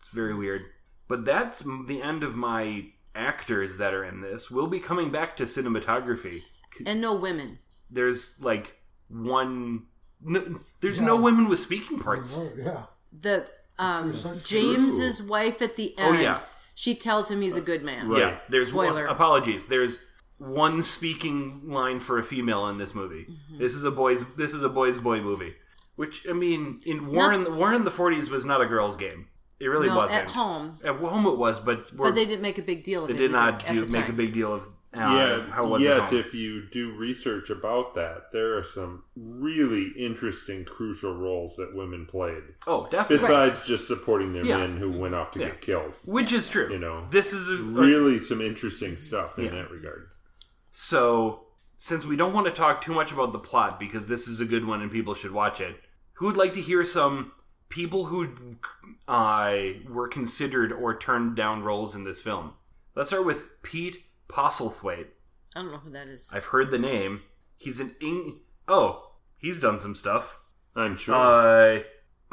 It's 0.00 0.10
very 0.10 0.34
weird. 0.34 0.62
But 1.08 1.24
that's 1.24 1.60
the 1.86 2.02
end 2.02 2.22
of 2.22 2.34
my 2.34 2.86
actors 3.14 3.78
that 3.78 3.94
are 3.94 4.04
in 4.04 4.20
this. 4.20 4.50
We'll 4.50 4.66
be 4.66 4.80
coming 4.80 5.10
back 5.10 5.36
to 5.36 5.44
cinematography. 5.44 6.40
And 6.84 7.00
no 7.00 7.14
women. 7.14 7.58
There's 7.90 8.40
like 8.40 8.75
one. 9.08 9.86
No, 10.22 10.60
there's 10.80 11.00
no 11.00 11.20
women 11.20 11.48
with 11.48 11.60
speaking 11.60 11.98
parts. 11.98 12.36
oh, 12.38 12.50
yeah. 12.56 12.82
the 13.12 13.48
um, 13.78 14.12
That's 14.12 14.42
James's 14.42 15.22
wife 15.22 15.60
at 15.62 15.76
the 15.76 15.96
end. 15.98 16.08
Oh, 16.08 16.12
end. 16.14 16.22
yeah. 16.22 16.40
She 16.74 16.94
tells 16.94 17.30
him 17.30 17.40
he's 17.40 17.56
a 17.56 17.60
good 17.60 17.82
man. 17.82 18.08
Right. 18.08 18.20
Yeah, 18.20 18.38
there's 18.48 18.68
Spoiler. 18.68 19.06
apologies. 19.06 19.66
There's 19.66 20.04
one 20.38 20.82
speaking 20.82 21.62
line 21.70 22.00
for 22.00 22.18
a 22.18 22.22
female 22.22 22.66
in 22.68 22.76
this 22.78 22.94
movie. 22.94 23.24
Mm-hmm. 23.30 23.58
This 23.58 23.74
is 23.74 23.84
a 23.84 23.90
boys. 23.90 24.24
This 24.36 24.52
is 24.52 24.62
a 24.62 24.68
boys' 24.68 24.98
boy 24.98 25.20
movie. 25.20 25.54
Which 25.96 26.26
I 26.28 26.34
mean, 26.34 26.78
in 26.84 27.06
War 27.06 27.32
in 27.32 27.56
War 27.56 27.72
in 27.72 27.84
the 27.84 27.90
'40s 27.90 28.28
was 28.28 28.44
not 28.44 28.60
a 28.60 28.66
girls' 28.66 28.96
game. 28.98 29.28
It 29.58 29.68
really 29.68 29.88
No, 29.88 29.96
wasn't. 29.96 30.24
at 30.24 30.30
home. 30.32 30.76
At 30.84 30.96
home 30.96 31.24
it 31.26 31.38
was, 31.38 31.58
but, 31.60 31.90
we're, 31.94 32.08
But 32.08 32.14
they 32.14 32.26
didn't 32.26 32.42
make 32.42 32.58
a 32.58 32.62
big 32.62 32.82
deal 32.84 33.04
of 33.04 33.08
they 33.08 33.14
it. 33.14 33.18
did 33.18 33.30
not 33.30 33.64
either 33.66 33.80
do, 33.80 33.86
the 33.86 33.92
make 33.96 34.04
a 34.04 34.08
time. 34.08 34.16
big 34.16 34.34
deal 34.34 34.52
of 34.52 34.68
yeah, 34.96 35.50
how 35.50 35.66
was 35.66 35.82
yet 35.82 36.12
if 36.12 36.34
you 36.34 36.66
do 36.70 36.92
research 36.92 37.50
about 37.50 37.94
that, 37.94 38.32
there 38.32 38.56
are 38.56 38.64
some 38.64 39.04
really 39.16 39.92
interesting, 39.96 40.64
crucial 40.64 41.14
roles 41.14 41.56
that 41.56 41.74
women 41.74 42.06
played. 42.06 42.42
Oh, 42.66 42.84
definitely. 42.90 43.16
Besides 43.18 43.66
just 43.66 43.86
supporting 43.86 44.32
their 44.32 44.44
Yeah. 44.44 44.58
men 44.58 44.76
who 44.78 44.90
went 44.90 45.14
off 45.14 45.30
to 45.32 45.38
Yeah. 45.40 45.46
get 45.46 45.60
killed. 45.60 45.92
Which 46.04 46.32
is 46.32 46.48
true. 46.48 46.70
You 46.70 46.78
know, 46.78 47.06
this 47.10 47.32
is 47.32 47.48
a, 47.48 47.62
Really 47.62 48.18
some 48.18 48.40
interesting 48.40 48.96
stuff 48.96 49.38
in 49.38 49.46
Yeah. 49.46 49.50
that 49.52 49.70
regard. 49.70 50.08
So, 50.72 51.46
since 51.78 52.04
we 52.04 52.16
don't 52.16 52.32
want 52.32 52.46
to 52.46 52.52
talk 52.52 52.80
too 52.82 52.94
much 52.94 53.12
about 53.12 53.32
the 53.32 53.38
plot 53.38 53.78
because 53.78 54.08
this 54.08 54.26
is 54.26 54.40
a 54.40 54.44
good 54.46 54.64
one 54.66 54.80
and 54.82 54.90
people 54.90 55.14
should 55.14 55.32
watch 55.32 55.60
it, 55.60 55.76
who 56.14 56.26
would 56.26 56.36
like 56.36 56.54
to 56.54 56.60
hear 56.62 56.84
some 56.84 57.32
people 57.68 58.06
who 58.06 58.28
uh, 59.08 59.54
were 59.88 60.08
considered 60.08 60.72
or 60.72 60.96
turned 60.98 61.36
down 61.36 61.62
roles 61.62 61.94
in 61.94 62.04
this 62.04 62.22
film? 62.22 62.54
Let's 62.94 63.10
start 63.10 63.26
with 63.26 63.62
Pete 63.62 64.05
Postlethwaite. 64.28 65.06
I 65.54 65.62
don't 65.62 65.72
know 65.72 65.78
who 65.78 65.90
that 65.90 66.08
is. 66.08 66.30
I've 66.32 66.46
heard 66.46 66.70
the 66.70 66.78
name. 66.78 67.22
He's 67.58 67.80
an 67.80 67.94
Eng. 68.02 68.40
Oh, 68.68 69.12
he's 69.38 69.60
done 69.60 69.78
some 69.80 69.94
stuff. 69.94 70.40
I'm 70.74 70.96
sure. 70.96 71.14
Uh, 71.14 71.82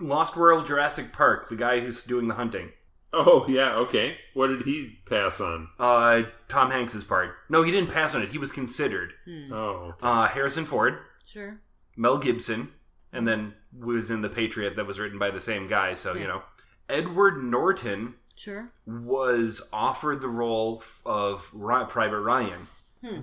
Lost 0.01 0.35
World, 0.35 0.67
Jurassic 0.67 1.13
Park, 1.13 1.49
the 1.49 1.55
guy 1.55 1.79
who's 1.79 2.03
doing 2.03 2.27
the 2.27 2.33
hunting. 2.33 2.71
Oh 3.13 3.45
yeah, 3.47 3.75
okay. 3.75 4.17
What 4.33 4.47
did 4.47 4.63
he 4.63 4.97
pass 5.07 5.39
on? 5.39 5.69
Uh, 5.79 6.23
Tom 6.49 6.71
Hanks's 6.71 7.03
part. 7.03 7.35
No, 7.47 7.61
he 7.61 7.71
didn't 7.71 7.91
pass 7.93 8.15
on 8.15 8.23
it. 8.23 8.29
He 8.29 8.39
was 8.39 8.51
considered. 8.51 9.13
Oh, 9.51 9.93
Uh, 10.01 10.27
Harrison 10.27 10.65
Ford, 10.65 10.97
Sure. 11.25 11.59
Mel 11.95 12.17
Gibson, 12.17 12.71
and 13.13 13.27
then 13.27 13.53
was 13.79 14.09
in 14.09 14.21
The 14.23 14.29
Patriot 14.29 14.75
that 14.75 14.87
was 14.87 14.99
written 14.99 15.19
by 15.19 15.29
the 15.29 15.39
same 15.39 15.67
guy. 15.67 15.93
So 15.95 16.15
you 16.15 16.25
know, 16.25 16.41
Edward 16.89 17.43
Norton 17.43 18.15
Sure. 18.35 18.71
was 18.85 19.69
offered 19.71 20.21
the 20.21 20.27
role 20.27 20.83
of 21.05 21.49
Ri- 21.53 21.85
Private 21.87 22.19
Ryan, 22.21 22.67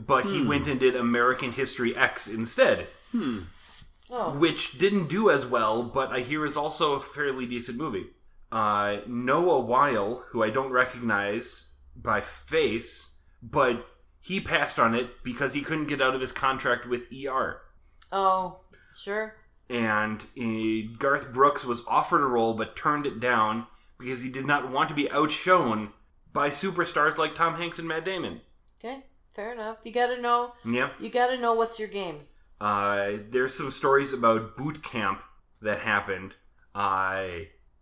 but 0.07 0.25
he 0.27 0.47
went 0.47 0.67
and 0.67 0.79
did 0.81 0.95
American 0.97 1.53
History 1.53 1.97
X 1.97 2.29
instead, 2.29 2.87
Oh. 4.13 4.35
which 4.37 4.79
didn't 4.79 5.09
do 5.09 5.31
as 5.31 5.47
well, 5.47 5.83
but 5.83 6.11
I 6.11 6.21
hear 6.21 6.45
is 6.45 6.57
also 6.57 6.95
a 6.95 7.01
fairly 7.01 7.47
decent 7.47 7.79
movie. 7.79 8.11
Uh, 8.51 8.99
Noah 9.07 9.61
Wyle, 9.61 10.25
who 10.31 10.43
I 10.43 10.51
don't 10.51 10.73
recognize 10.73 11.69
by 11.95 12.21
face, 12.21 13.19
but 13.43 13.87
he 14.21 14.41
passed 14.41 14.79
on 14.79 14.95
it 14.95 15.23
because 15.23 15.55
he 15.55 15.63
couldn't 15.63 15.87
get 15.87 16.03
out 16.03 16.15
of 16.15 16.21
his 16.21 16.33
contract 16.33 16.87
with 16.87 17.07
ER. 17.13 17.61
Oh. 18.13 18.61
Sure. 18.93 19.37
And 19.69 20.21
uh, 20.37 20.97
Garth 20.99 21.33
Brooks 21.33 21.65
was 21.65 21.85
offered 21.87 22.23
a 22.23 22.27
role 22.27 22.55
but 22.55 22.75
turned 22.77 23.07
it 23.07 23.21
down 23.21 23.67
because 24.01 24.23
he 24.23 24.31
did 24.31 24.47
not 24.47 24.71
want 24.71 24.89
to 24.89 24.95
be 24.95 25.11
outshone 25.11 25.93
by 26.33 26.51
superstars 26.51 27.19
like 27.19 27.35
Tom 27.35 27.55
Hanks 27.57 27.79
and 27.79 27.87
Matt 27.89 28.05
Damon. 28.05 28.41
Okay. 28.79 29.05
Fair 29.31 29.53
enough. 29.53 29.79
You 29.85 29.93
got 29.93 30.09
to 30.09 30.21
know. 30.21 30.53
Yeah. 30.65 30.91
You 30.99 31.09
got 31.11 31.29
to 31.29 31.39
know 31.39 31.55
what's 31.55 31.79
your 31.79 31.89
game. 31.89 32.23
Uh, 32.61 33.13
there's 33.31 33.55
some 33.55 33.71
stories 33.71 34.13
about 34.13 34.57
boot 34.57 34.83
camp 34.83 35.21
that 35.63 35.81
happened. 35.81 36.35
Uh, 36.75 37.27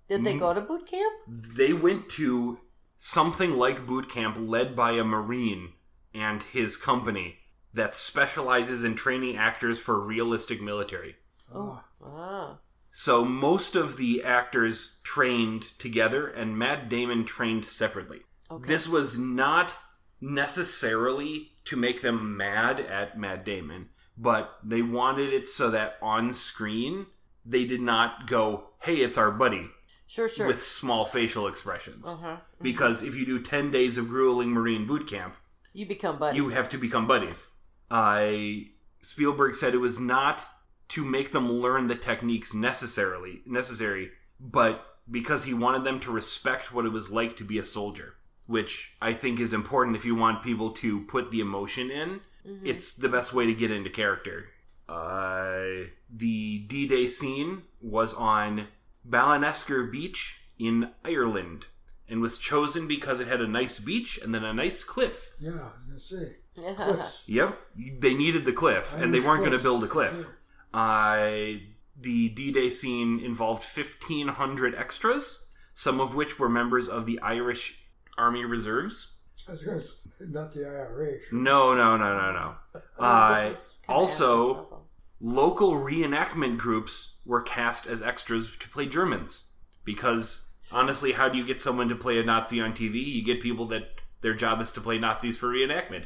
Did 0.09 0.25
they 0.25 0.37
go 0.37 0.53
to 0.53 0.61
boot 0.61 0.87
camp? 0.87 1.13
they 1.29 1.73
went 1.73 2.09
to 2.11 2.59
something 2.99 3.53
like 3.57 3.87
boot 3.87 4.11
camp 4.11 4.37
led 4.39 4.75
by 4.77 4.93
a 4.93 5.05
Marine 5.05 5.73
and 6.15 6.43
his 6.43 6.77
company 6.77 7.37
that 7.75 7.95
specializes 7.95 8.83
in 8.85 8.95
training 8.95 9.37
actors 9.37 9.79
for 9.81 10.01
realistic 10.01 10.61
military. 10.61 11.17
Ah, 11.55 11.85
Ah. 12.05 12.59
So 13.01 13.25
most 13.25 13.77
of 13.77 13.97
the 13.97 14.25
actors 14.25 14.97
trained 15.05 15.67
together, 15.79 16.27
and 16.27 16.59
Matt 16.59 16.89
Damon 16.89 17.25
trained 17.25 17.65
separately. 17.65 18.23
Okay. 18.51 18.67
This 18.67 18.89
was 18.89 19.17
not 19.17 19.77
necessarily 20.21 21.53
to 21.67 21.77
make 21.77 22.03
them 22.03 22.37
mad 22.37 22.81
at 22.81 23.17
Matt 23.17 23.45
Damon, 23.45 23.91
but 24.17 24.59
they 24.65 24.83
wanted 24.83 25.33
it 25.33 25.47
so 25.47 25.71
that 25.71 25.97
on 26.03 26.35
screen 26.35 27.07
they 27.47 27.67
did 27.69 27.81
not 27.81 28.27
go, 28.27 28.71
"Hey, 28.81 28.97
it's 28.97 29.17
our 29.17 29.31
buddy," 29.31 29.71
Sure. 30.09 30.29
Sure. 30.29 30.49
with 30.49 30.61
small 30.61 31.05
facial 31.05 31.47
expressions. 31.47 32.05
uh-huh. 32.05 32.39
Because 32.61 33.05
if 33.05 33.15
you 33.15 33.25
do 33.25 33.41
ten 33.41 33.71
days 33.71 33.97
of 33.97 34.09
grueling 34.09 34.51
Marine 34.51 34.89
boot 34.89 35.07
camp, 35.07 35.37
You 35.73 35.87
become 35.87 36.19
buddies. 36.19 36.37
you 36.37 36.49
have 36.49 36.69
to 36.71 36.79
become 36.79 37.07
buddies. 37.07 37.55
I 37.93 38.71
Spielberg 39.03 39.55
said 39.55 39.73
it 39.73 39.79
was 39.79 40.01
not 40.01 40.45
to 40.89 41.05
make 41.05 41.33
them 41.33 41.51
learn 41.51 41.87
the 41.87 41.95
techniques 41.95 42.55
necessarily 42.55 43.43
necessary, 43.47 44.11
but 44.41 44.85
because 45.11 45.45
he 45.45 45.55
wanted 45.55 45.85
them 45.85 46.01
to 46.01 46.11
respect 46.11 46.73
what 46.73 46.85
it 46.87 46.93
was 46.93 47.11
like 47.11 47.37
to 47.37 47.45
be 47.45 47.59
a 47.59 47.65
soldier, 47.65 48.15
which 48.47 48.97
I 49.01 49.13
think 49.13 49.41
is 49.41 49.53
important 49.53 49.97
if 49.97 50.05
you 50.05 50.15
want 50.15 50.43
people 50.45 50.71
to 50.73 51.01
put 51.03 51.31
the 51.31 51.41
emotion 51.41 51.91
in. 51.91 52.21
It's 52.65 52.97
the 52.97 53.09
best 53.11 53.35
way 53.35 53.45
to 53.47 53.55
get 53.55 53.71
into 53.71 53.91
character. 53.91 54.47
Uh, 54.89 55.89
the 56.11 56.65
D-Day 56.67 57.09
scene 57.09 57.63
was 57.83 58.15
on 58.15 58.69
Ballinesker 59.07 59.91
Beach 59.93 60.41
in 60.59 60.91
Ireland 61.05 61.67
and 62.09 62.23
was 62.23 62.39
chosen 62.39 62.89
because 62.89 63.21
it 63.21 63.29
had 63.29 63.43
a 63.43 63.47
nice 63.47 63.79
beach 63.81 64.19
and 64.23 64.35
then 64.35 64.45
a 64.45 64.55
nice 64.55 64.83
cliff. 64.83 65.35
yeah, 65.41 65.51
I 65.51 65.93
was 65.93 66.15
cliffs. 66.77 67.29
Yep, 67.29 67.59
they 68.01 68.15
needed 68.15 68.45
the 68.47 68.53
cliff, 68.53 68.97
and 68.99 69.13
they 69.13 69.21
weren't 69.21 69.41
going 69.41 69.53
to 69.53 69.63
build 69.63 69.85
a 69.85 69.89
cliff. 69.89 70.31
Sure. 70.73 70.81
Uh, 70.81 71.59
the 72.01 72.29
D-Day 72.29 72.71
scene 72.71 73.21
involved 73.21 73.65
1,500 73.65 74.75
extras, 74.75 75.47
some 75.75 76.01
of 76.01 76.15
which 76.15 76.39
were 76.39 76.49
members 76.49 76.89
of 76.89 77.07
the 77.07 77.19
Irish 77.21 77.85
Army 78.17 78.45
Reserves. 78.45 79.19
I 79.49 79.53
was 79.53 79.65
gonna 79.65 79.81
say, 79.81 80.01
not 80.21 80.53
the 80.53 80.67
IRA. 80.67 81.21
Sure. 81.21 81.39
No, 81.39 81.75
no, 81.75 81.97
no, 81.97 82.15
no, 82.17 82.33
no. 82.33 82.81
Uh, 82.99 83.49
this 83.49 83.59
is 83.59 83.75
kinda 83.87 84.01
also, 84.01 84.85
local 85.21 85.73
reenactment 85.73 86.59
groups 86.59 87.17
were 87.25 87.43
cast 87.43 87.87
as 87.87 88.03
extras 88.03 88.57
to 88.59 88.69
play 88.69 88.87
Germans. 88.87 89.53
Because, 89.85 90.53
honestly, 90.71 91.13
how 91.13 91.29
do 91.29 91.39
you 91.39 91.47
get 91.47 91.61
someone 91.63 91.89
to 91.89 91.95
play 91.97 92.19
a 92.19 92.25
Nazi 92.25 92.61
on 92.61 92.75
TV? 92.75 93.03
You 93.03 93.25
get 93.25 93.41
people 93.41 93.67
that 93.69 93.85
their 94.21 94.35
job 94.35 94.61
is 94.61 94.73
to 94.73 94.81
play 94.81 94.99
Nazis 94.99 95.39
for 95.39 95.49
reenactment. 95.49 96.05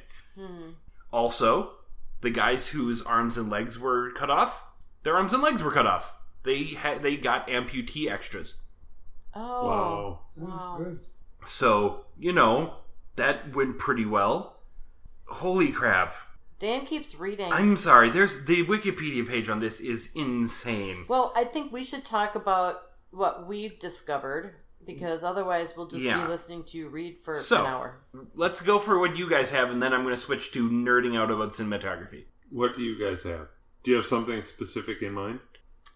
Also, 1.13 1.73
the 2.23 2.31
guys 2.31 2.69
whose 2.69 3.03
arms 3.03 3.37
and 3.37 3.51
legs 3.51 3.79
were 3.79 4.13
cut 4.13 4.31
off, 4.31 4.67
their 5.03 5.17
arms 5.17 5.35
and 5.35 5.43
legs 5.43 5.63
were 5.63 5.73
cut 5.73 5.87
off. 5.87 6.17
They 6.45 6.65
had 6.65 7.03
they 7.03 7.17
got 7.17 7.49
amputee 7.49 8.11
extras. 8.11 8.63
Oh. 9.35 9.67
wow. 9.67 10.19
Wow. 10.37 10.87
So, 11.45 12.07
you 12.19 12.33
know, 12.33 12.75
that 13.17 13.55
went 13.55 13.79
pretty 13.79 14.05
well. 14.07 14.61
Holy 15.27 15.73
crap. 15.73 16.15
Dan 16.59 16.87
keeps 16.87 17.17
reading. 17.17 17.53
I'm 17.53 17.77
sorry, 17.77 18.11
there's 18.11 18.45
the 18.45 18.65
Wikipedia 18.67 19.29
page 19.29 19.49
on 19.49 19.59
this 19.59 19.81
is 19.81 20.13
insane. 20.15 21.07
Well, 21.09 21.33
I 21.35 21.45
think 21.45 21.73
we 21.73 21.83
should 21.83 22.05
talk 22.05 22.37
about 22.37 22.83
what 23.11 23.47
we've 23.49 23.79
discovered 23.79 24.55
because 24.87 25.23
otherwise 25.25 25.75
we'll 25.77 25.87
just 25.87 26.05
Yeah. 26.05 26.23
be 26.23 26.29
listening 26.29 26.65
to 26.65 26.79
you 26.79 26.89
read 26.89 27.19
for 27.19 27.39
So- 27.39 27.61
an 27.65 27.67
hour. 27.67 28.01
Let's 28.35 28.63
go 28.63 28.79
for 28.79 28.99
what 28.99 29.17
you 29.17 29.29
guys 29.29 29.51
have, 29.51 29.71
and 29.71 29.83
then 29.83 29.93
I'm 29.93 30.03
going 30.03 30.15
to 30.15 30.21
switch 30.21 30.53
to 30.53 30.69
nerding 30.69 31.17
out 31.19 31.31
about 31.31 31.51
cinematography. 31.53 32.25
What 32.51 32.75
do 32.75 32.83
you 32.83 32.99
guys 32.99 33.23
have? 33.23 33.49
Do 33.83 33.91
you 33.91 33.97
have 33.97 34.07
something 34.07 34.43
specific 34.45 35.03
in 35.03 35.13
mind? 35.13 35.41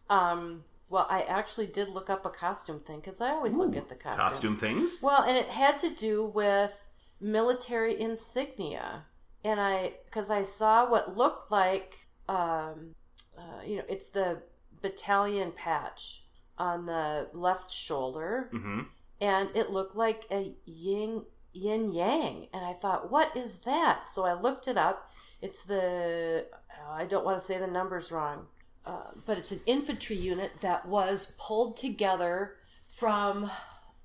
Um, 0.09 0.64
well, 0.88 1.07
I 1.11 1.22
actually 1.22 1.66
did 1.66 1.88
look 1.88 2.09
up 2.09 2.25
a 2.25 2.31
costume 2.31 2.81
thing 2.81 3.01
because 3.01 3.20
I 3.20 3.31
always 3.31 3.55
look 3.55 3.77
at 3.77 3.88
the 3.88 3.94
costumes. 3.96 4.31
Costume 4.31 4.57
things? 4.57 5.01
Well, 5.03 5.22
and 5.22 5.37
it 5.37 5.49
had 5.49 5.79
to 5.81 5.90
do 5.90 6.25
with 6.25 6.88
military 7.20 7.99
insignia, 7.99 9.07
and 9.44 9.61
I 9.61 9.94
because 10.05 10.31
I 10.31 10.42
saw 10.42 10.88
what 10.88 11.16
looked 11.16 11.51
like, 11.51 12.09
um, 12.29 12.94
uh, 13.37 13.62
you 13.64 13.77
know, 13.77 13.85
it's 13.88 14.09
the 14.09 14.42
battalion 14.83 15.53
patch 15.53 16.26
on 16.59 16.87
the 16.87 17.29
left 17.33 17.71
shoulder, 17.71 18.49
hmm 18.53 18.83
and 19.21 19.49
it 19.55 19.71
looked 19.71 19.97
like 19.97 20.27
a 20.31 20.53
yin 20.66 21.23
yin 21.53 21.92
yang, 21.92 22.49
and 22.53 22.66
I 22.66 22.75
thought, 22.75 23.11
what 23.11 23.35
is 23.35 23.61
that? 23.61 24.11
So 24.11 24.27
I 24.27 24.38
looked 24.38 24.69
it 24.69 24.77
up. 24.77 25.11
It's 25.40 25.62
the 25.62 26.47
oh, 26.53 26.92
I 26.92 27.07
don't 27.07 27.25
want 27.25 27.38
to 27.38 27.45
say 27.45 27.59
the 27.59 27.66
numbers 27.66 28.12
wrong, 28.12 28.47
uh, 28.85 29.12
but 29.25 29.38
it's 29.38 29.53
an 29.53 29.61
infantry 29.66 30.16
unit 30.16 30.61
that 30.61 30.87
was 30.87 31.35
pulled 31.38 31.77
together 31.77 32.57
from 32.88 33.51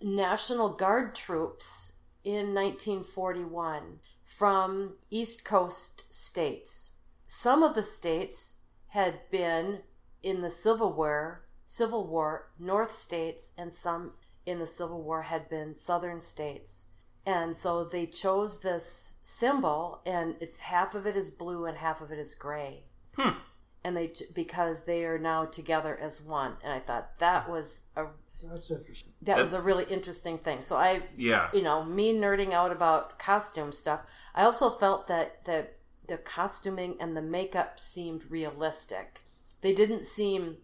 National 0.02 0.70
Guard 0.70 1.14
troops 1.14 1.94
in 2.24 2.54
1941 2.54 4.00
from 4.24 4.94
East 5.10 5.44
Coast 5.44 6.14
states. 6.14 6.92
Some 7.28 7.64
of 7.64 7.76
the 7.76 7.84
states 7.84 8.60
had 8.90 9.30
been 9.32 9.80
in 10.24 10.42
the 10.42 10.50
Civil 10.50 10.94
War, 10.94 11.44
Civil 11.66 12.08
War, 12.08 12.50
North 12.60 12.92
states, 12.92 13.54
and 13.58 13.72
some 13.72 14.14
in 14.46 14.60
the 14.60 14.68
Civil 14.68 15.02
War 15.02 15.24
had 15.24 15.50
been 15.50 15.76
Southern 15.76 16.22
states. 16.22 16.88
And 17.26 17.56
so 17.56 17.84
they 17.84 18.08
chose 18.08 18.62
this 18.62 19.20
symbol, 19.24 20.02
and 20.06 20.36
it's 20.40 20.58
half 20.58 20.96
of 20.96 21.06
it 21.06 21.16
is 21.16 21.30
blue 21.30 21.66
and 21.66 21.78
half 21.78 22.02
of 22.02 22.12
it 22.12 22.18
is 22.18 22.34
gray. 22.34 22.84
Hmm. 23.16 23.38
And 23.84 23.96
they 23.96 24.12
because 24.34 24.86
they 24.86 25.06
are 25.06 25.20
now 25.20 25.46
together 25.46 25.98
as 25.98 26.22
one. 26.22 26.58
And 26.64 26.72
I 26.74 26.80
thought 26.80 27.18
that 27.20 27.50
was 27.50 27.88
a 27.96 28.06
That's 28.44 28.70
interesting. 28.72 29.14
that 29.24 29.38
was 29.38 29.54
a 29.54 29.62
really 29.62 29.86
interesting 29.86 30.38
thing. 30.38 30.62
So 30.62 30.78
I 30.78 31.04
Yeah. 31.16 31.50
you 31.54 31.62
know, 31.62 31.84
me 31.84 32.14
nerding 32.14 32.54
out 32.54 32.72
about 32.72 33.18
costume 33.20 33.72
stuff. 33.72 34.04
I 34.36 34.44
also 34.44 34.70
felt 34.70 35.08
that 35.08 35.46
the 35.46 35.68
the 36.08 36.18
costuming 36.18 36.98
and 37.00 37.16
the 37.16 37.22
makeup 37.22 37.80
seemed 37.80 38.30
realistic. 38.30 39.22
They 39.62 39.74
didn't 39.74 40.06
seem 40.06 40.58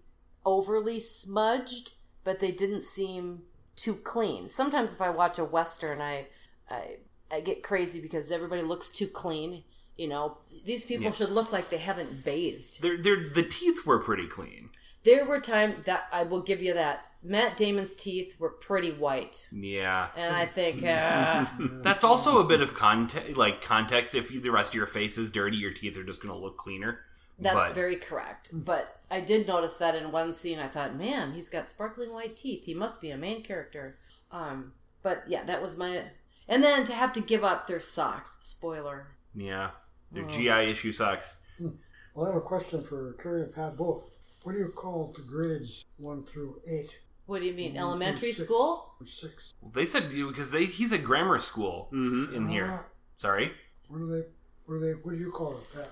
overly 0.45 1.00
smudged, 1.00 1.91
but 2.23 2.39
they 2.39 2.52
didn't 2.52 2.84
seem 2.84 3.43
too 3.76 3.95
clean. 3.95 4.47
Sometimes 4.47 4.93
if 4.93 5.02
I 5.02 5.10
watch 5.10 5.38
a 5.39 5.45
western, 5.45 6.02
I 6.02 6.28
I 6.69 6.97
I 7.32 7.41
get 7.41 7.63
crazy 7.63 8.00
because 8.02 8.32
everybody 8.32 8.62
looks 8.62 8.89
too 8.89 9.08
clean. 9.08 9.63
You 9.97 10.08
know, 10.08 10.38
these 10.65 10.84
people 10.84 11.12
should 11.12 11.32
look 11.32 11.52
like 11.52 11.69
they 11.69 11.78
haven't 11.78 12.23
bathed. 12.23 12.82
They're, 12.84 13.02
they're, 13.02 13.30
the 13.34 13.41
teeth 13.41 13.84
were 13.84 13.97
pretty 14.00 14.28
clean. 14.28 14.69
There 15.04 15.26
were 15.26 15.39
times 15.39 15.86
that 15.86 16.04
I 16.13 16.21
will 16.23 16.41
give 16.41 16.62
you 16.62 16.76
that. 16.76 17.04
Matt 17.23 17.58
Damon's 17.58 17.95
teeth 17.95 18.36
were 18.39 18.52
pretty 18.52 18.91
white, 18.91 19.47
Yeah. 19.52 20.10
and 20.15 20.36
I 20.36 20.45
think 20.45 20.84
uh, 20.84 21.45
That's 21.84 22.04
also 22.04 22.39
a 22.39 22.47
bit 22.47 22.62
of 22.62 22.76
context, 22.76 23.36
like 23.36 23.63
context. 23.63 24.13
If 24.13 24.30
the 24.30 24.50
rest 24.52 24.69
of 24.69 24.76
your 24.76 24.86
face 24.86 25.17
is 25.17 25.32
dirty, 25.32 25.58
your 25.58 25.73
teeth 25.73 25.97
are 25.97 26.04
just 26.04 26.21
going 26.21 26.34
to 26.34 26.39
look 26.39 26.58
cleaner. 26.58 27.00
That's 27.39 27.67
But- 27.67 27.76
very 27.76 27.95
correct. 27.97 28.50
But 28.54 29.00
I 29.12 29.21
did 29.21 29.47
notice 29.47 29.78
that 29.78 29.95
in 29.95 30.12
one 30.12 30.32
scene. 30.32 30.60
I 30.60 30.67
thought, 30.67 30.95
man, 30.95 31.34
he's 31.34 31.50
got 31.50 31.67
sparkling 31.67 32.12
white 32.13 32.36
teeth. 32.36 32.65
He 32.65 32.73
must 32.73 33.00
be 33.02 33.12
a 33.12 33.17
main 33.17 33.43
character. 33.43 33.97
Um, 34.32 34.73
But 35.04 35.23
yeah, 35.28 35.43
that 35.45 35.62
was 35.62 35.78
my. 35.78 36.04
And 36.50 36.63
then 36.63 36.84
to 36.86 36.93
have 36.93 37.13
to 37.13 37.21
give 37.21 37.43
up 37.43 37.67
their 37.67 37.80
socks. 37.80 38.38
Spoiler. 38.41 39.15
Yeah, 39.34 39.71
their 40.12 40.26
Oh. 40.26 40.30
GI 40.30 40.69
issue 40.71 40.91
socks. 40.91 41.39
Well, 41.60 42.26
I 42.26 42.28
have 42.30 42.36
a 42.38 42.41
question 42.41 42.84
for 42.84 43.13
Kerry 43.13 43.43
and 43.43 43.54
Pat 43.54 43.78
both. 43.78 44.17
What 44.43 44.54
do 44.54 44.58
you 44.60 44.69
call 44.76 45.13
the 45.15 45.21
grades 45.21 45.86
one 45.97 46.26
through 46.26 46.62
eight? 46.67 47.00
What 47.28 47.39
do 47.41 47.45
you 47.45 47.54
mean? 47.54 47.73
One 47.73 47.82
Elementary 47.84 48.32
six. 48.32 48.45
school? 48.47 48.95
Or 49.00 49.06
six. 49.06 49.54
They 49.73 49.86
said 49.86 50.10
because 50.10 50.52
they 50.52 50.65
he's 50.65 50.91
a 50.91 50.97
grammar 50.97 51.39
school 51.39 51.89
Mm-hmm. 51.93 52.34
in 52.36 52.47
here. 52.47 52.80
Ah, 52.82 52.86
Sorry. 53.19 53.54
what 53.88 54.00
do 54.00 54.08
they? 54.08 54.28
What 54.65 54.80
do 54.80 54.86
they? 54.86 54.93
What 54.93 55.12
do 55.12 55.17
you 55.17 55.32
call 55.32 55.58
it, 55.58 55.73
Pat? 55.73 55.89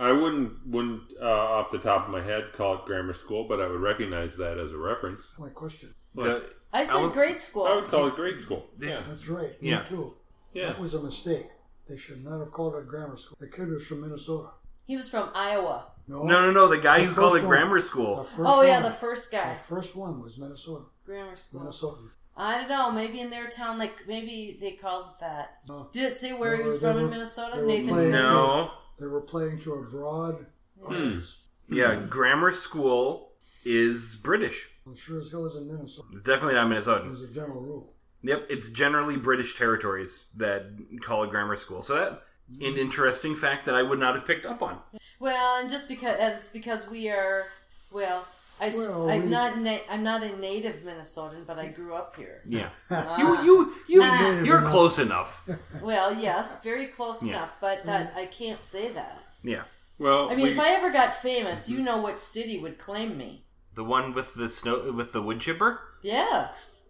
I 0.00 0.12
wouldn't 0.12 0.66
wouldn't 0.66 1.02
uh, 1.20 1.26
off 1.26 1.70
the 1.70 1.78
top 1.78 2.06
of 2.06 2.10
my 2.10 2.22
head 2.22 2.52
call 2.54 2.74
it 2.76 2.84
grammar 2.86 3.12
school, 3.12 3.44
but 3.48 3.60
I 3.60 3.66
would 3.68 3.80
recognize 3.80 4.36
that 4.38 4.58
as 4.58 4.72
a 4.72 4.78
reference. 4.78 5.30
That's 5.30 5.38
my 5.38 5.48
question. 5.50 5.94
The- 6.14 6.42
I 6.72 6.84
said 6.84 7.02
would- 7.02 7.12
grade 7.12 7.38
school. 7.38 7.64
I 7.66 7.74
would 7.76 7.88
call 7.88 8.06
it 8.06 8.14
grade 8.16 8.38
school. 8.38 8.66
this- 8.78 8.90
Yeah, 8.98 9.02
That's 9.08 9.28
right. 9.28 9.56
Yeah. 9.60 9.80
Me 9.82 9.88
too. 9.88 10.16
yeah. 10.54 10.68
That 10.68 10.80
was 10.80 10.94
a 10.94 11.02
mistake. 11.02 11.48
They 11.88 11.96
should 11.96 12.24
not 12.24 12.38
have 12.38 12.52
called 12.52 12.76
it 12.76 12.86
grammar 12.88 13.16
school. 13.16 13.36
The 13.40 13.48
kid 13.48 13.68
was 13.68 13.86
from 13.86 14.00
Minnesota. 14.02 14.50
He 14.86 14.96
was 14.96 15.10
from 15.10 15.30
Iowa. 15.34 15.86
No, 16.08 16.22
No, 16.22 16.40
no, 16.46 16.50
no. 16.52 16.68
The 16.68 16.78
guy 16.80 17.00
The 17.00 17.06
who 17.06 17.14
called 17.14 17.32
first 17.32 17.42
it 17.44 17.46
one. 17.46 17.56
grammar 17.56 17.80
school. 17.80 18.24
first 18.24 18.40
Oh 18.52 18.62
yeah, 18.62 18.74
one- 18.74 18.82
the 18.84 18.90
first 18.92 19.30
guy. 19.30 19.48
the 19.50 19.54
guy. 19.56 19.60
first 19.60 19.96
one 19.96 20.22
was 20.22 20.38
Minnesota. 20.38 20.84
Grammar 21.04 21.36
school. 21.36 21.60
Minnesota. 21.60 22.02
I 22.36 22.58
don't 22.58 22.68
know. 22.68 22.90
Maybe 22.92 23.20
in 23.20 23.28
their 23.30 23.48
town, 23.48 23.78
like 23.78 24.06
maybe 24.06 24.56
they 24.60 24.72
called 24.72 25.06
it 25.14 25.20
that. 25.20 25.58
No. 25.68 25.88
Did 25.92 26.04
it 26.04 26.12
say 26.14 26.32
where 26.32 26.56
he 26.56 26.62
was 26.62 26.80
from 26.80 26.94
were- 26.94 27.00
in 27.02 27.10
Minnesota? 27.10 27.60
Nathan. 27.66 27.88
playing- 27.94 28.12
No. 28.12 28.70
They 29.00 29.06
were 29.06 29.22
playing 29.22 29.60
to 29.60 29.72
a 29.74 29.82
broad 29.82 30.46
hmm. 30.78 30.86
audience. 30.86 31.44
Yeah, 31.68 31.94
grammar 31.94 32.52
school 32.52 33.32
is 33.64 34.20
British. 34.22 34.68
Well, 34.84 34.94
sure 34.94 35.20
as 35.20 35.30
hell 35.30 35.46
is 35.46 35.56
in 35.56 35.68
Minnesota. 35.68 36.08
It's 36.12 36.26
definitely 36.26 36.54
not 36.54 36.68
Minnesota. 36.68 37.08
As 37.08 37.22
a 37.22 37.28
general 37.28 37.60
rule. 37.60 37.94
Yep, 38.22 38.46
it's 38.50 38.70
generally 38.72 39.16
British 39.16 39.56
territories 39.56 40.32
that 40.36 40.66
call 41.02 41.24
it 41.24 41.30
grammar 41.30 41.56
school. 41.56 41.80
So 41.80 41.94
that 41.94 42.22
an 42.60 42.76
interesting 42.76 43.36
fact 43.36 43.64
that 43.66 43.74
I 43.74 43.82
would 43.82 43.98
not 43.98 44.16
have 44.16 44.26
picked 44.26 44.44
up 44.44 44.60
on. 44.62 44.78
Well, 45.18 45.60
and 45.60 45.70
just 45.70 45.88
because 45.88 46.18
uh, 46.20 46.32
it's 46.34 46.48
because 46.48 46.88
we 46.88 47.08
are 47.08 47.46
well, 47.90 48.26
I 48.60 48.66
s- 48.66 48.78
Well, 48.86 49.08
I'm 49.10 49.24
we- 49.24 49.28
not 49.30 49.58
na- 49.58 49.84
I'm 49.90 50.02
not 50.02 50.22
a 50.22 50.36
native 50.36 50.76
Minnesotan, 50.84 51.46
but 51.46 51.58
I 51.58 51.68
grew 51.68 51.94
up 51.94 52.14
here. 52.16 52.42
Yeah, 52.46 52.70
Ah. 52.90 53.18
you 53.18 53.42
you 53.46 53.74
you 53.88 54.00
Ah. 54.04 54.40
you're 54.44 54.62
close 54.62 54.98
enough. 54.98 55.48
Well, 55.80 56.12
yes, 56.14 56.62
very 56.62 56.86
close 56.86 57.24
Yeah. 57.24 57.32
enough, 57.36 57.56
but 57.60 57.84
that 57.86 58.12
I 58.16 58.26
can't 58.26 58.62
say 58.62 58.88
that. 58.92 59.22
Yeah, 59.42 59.64
Well, 59.98 60.30
I 60.30 60.34
mean, 60.36 60.46
we- 60.46 60.52
if 60.52 60.58
I 60.60 60.68
ever 60.74 60.90
got 60.90 61.14
famous, 61.14 61.68
you 61.70 61.80
know 61.82 61.96
what 61.96 62.20
city 62.20 62.58
would 62.58 62.78
claim 62.78 63.16
me? 63.16 63.46
the 63.74 63.84
one 63.84 64.12
with 64.12 64.34
the 64.34 64.48
snow 64.48 64.92
with 64.92 65.12
the 65.12 65.22
wood 65.22 65.40
chipper. 65.40 65.80
Yeah. 66.02 66.48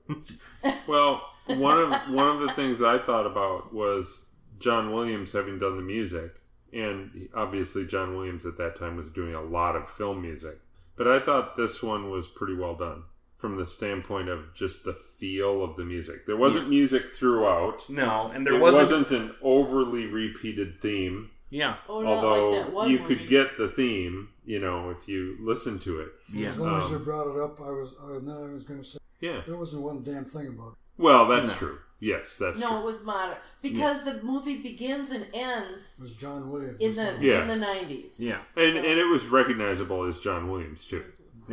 Well, 0.89 1.23
one 1.47 1.79
of 1.79 1.89
one 2.11 2.29
of 2.29 2.41
the 2.41 2.53
things 2.53 2.83
I 2.83 2.99
thought 2.99 3.27
about 3.27 3.73
was 3.73 4.27
John 4.59 4.93
Williams 4.93 5.33
having 5.33 5.59
done 5.59 5.77
the 5.77 5.83
music, 5.83 6.41
and 6.73 7.29
obviously 7.35 7.87
John 7.87 8.17
Williams 8.17 8.45
at 8.47 8.57
that 8.59 8.77
time 8.77 8.97
was 8.97 9.09
doing 9.09 9.35
a 9.35 9.41
lot 9.43 9.77
of 9.77 9.89
film 9.89 10.21
music. 10.23 10.59
But 11.01 11.09
I 11.09 11.19
thought 11.19 11.57
this 11.57 11.83
one 11.83 12.11
was 12.11 12.29
pretty 12.29 12.55
well 12.55 12.75
done 12.75 13.05
from 13.39 13.57
the 13.57 13.67
standpoint 13.67 14.29
of 14.29 14.53
just 14.53 14.85
the 14.85 14.93
feel 14.93 15.65
of 15.65 15.77
the 15.77 15.85
music. 15.87 16.27
There 16.27 16.37
wasn't 16.37 16.69
music 16.69 17.15
throughout. 17.15 17.89
No, 17.89 18.27
and 18.35 18.47
there 18.47 18.53
It 18.53 18.61
wasn't. 18.61 18.83
wasn't 19.09 19.11
an 19.13 19.35
overly 19.41 20.05
repeated 20.05 20.79
theme, 20.79 21.31
Yeah, 21.49 21.77
Oh, 21.89 22.03
not 22.03 22.23
although 22.23 22.51
like 22.51 22.65
that 22.67 22.73
one 22.75 22.91
you 22.91 22.99
movie. 22.99 23.17
could 23.17 23.29
get 23.29 23.57
the 23.57 23.69
theme, 23.69 24.29
you 24.45 24.61
know, 24.61 24.91
if 24.91 25.09
you 25.09 25.39
listen 25.41 25.79
to 25.79 26.01
it. 26.01 26.13
yeah. 26.35 26.49
As 26.51 26.59
long 26.59 26.79
as 26.83 26.87
Um, 26.89 26.93
you 26.93 26.99
brought 26.99 27.35
it 27.35 27.41
up, 27.43 27.59
I 27.63 27.71
was. 27.71 27.97
Uh, 27.99 28.19
then 28.21 28.37
I 28.37 28.53
was 28.53 28.65
going 28.65 28.83
to 28.83 28.87
say 28.87 28.99
Yeah. 29.21 29.41
there 29.47 29.57
wasn't 29.57 29.83
one 29.85 30.03
damn 30.03 30.27
thing 30.27 30.49
about 30.49 30.73
it. 30.73 30.79
Well, 30.99 31.27
that's 31.27 31.49
No. 31.49 31.55
true. 31.55 31.79
Yes, 32.03 32.37
that's 32.39 32.59
No, 32.59 32.69
true. 32.71 32.79
it 32.79 32.85
was 32.85 33.05
modern 33.05 33.37
because 33.63 34.05
the 34.05 34.23
movie 34.23 34.57
begins 34.63 35.11
and 35.11 35.27
ends 35.35 35.95
It 35.99 36.03
was 36.03 36.15
John 36.15 36.51
Williams. 36.51 36.79
in 36.81 36.97
the 36.97 37.17
Yeah. 37.21 37.43
in 37.43 37.49
the 37.49 37.57
nineties. 37.57 38.19
Yeah. 38.19 38.41
And 38.57 38.73
So- 38.73 38.79
and 38.79 38.99
it 38.99 39.05
was 39.05 39.27
recognizable 39.27 40.05
as 40.05 40.19
John 40.19 40.51
Williams 40.51 40.87
too. 40.87 41.05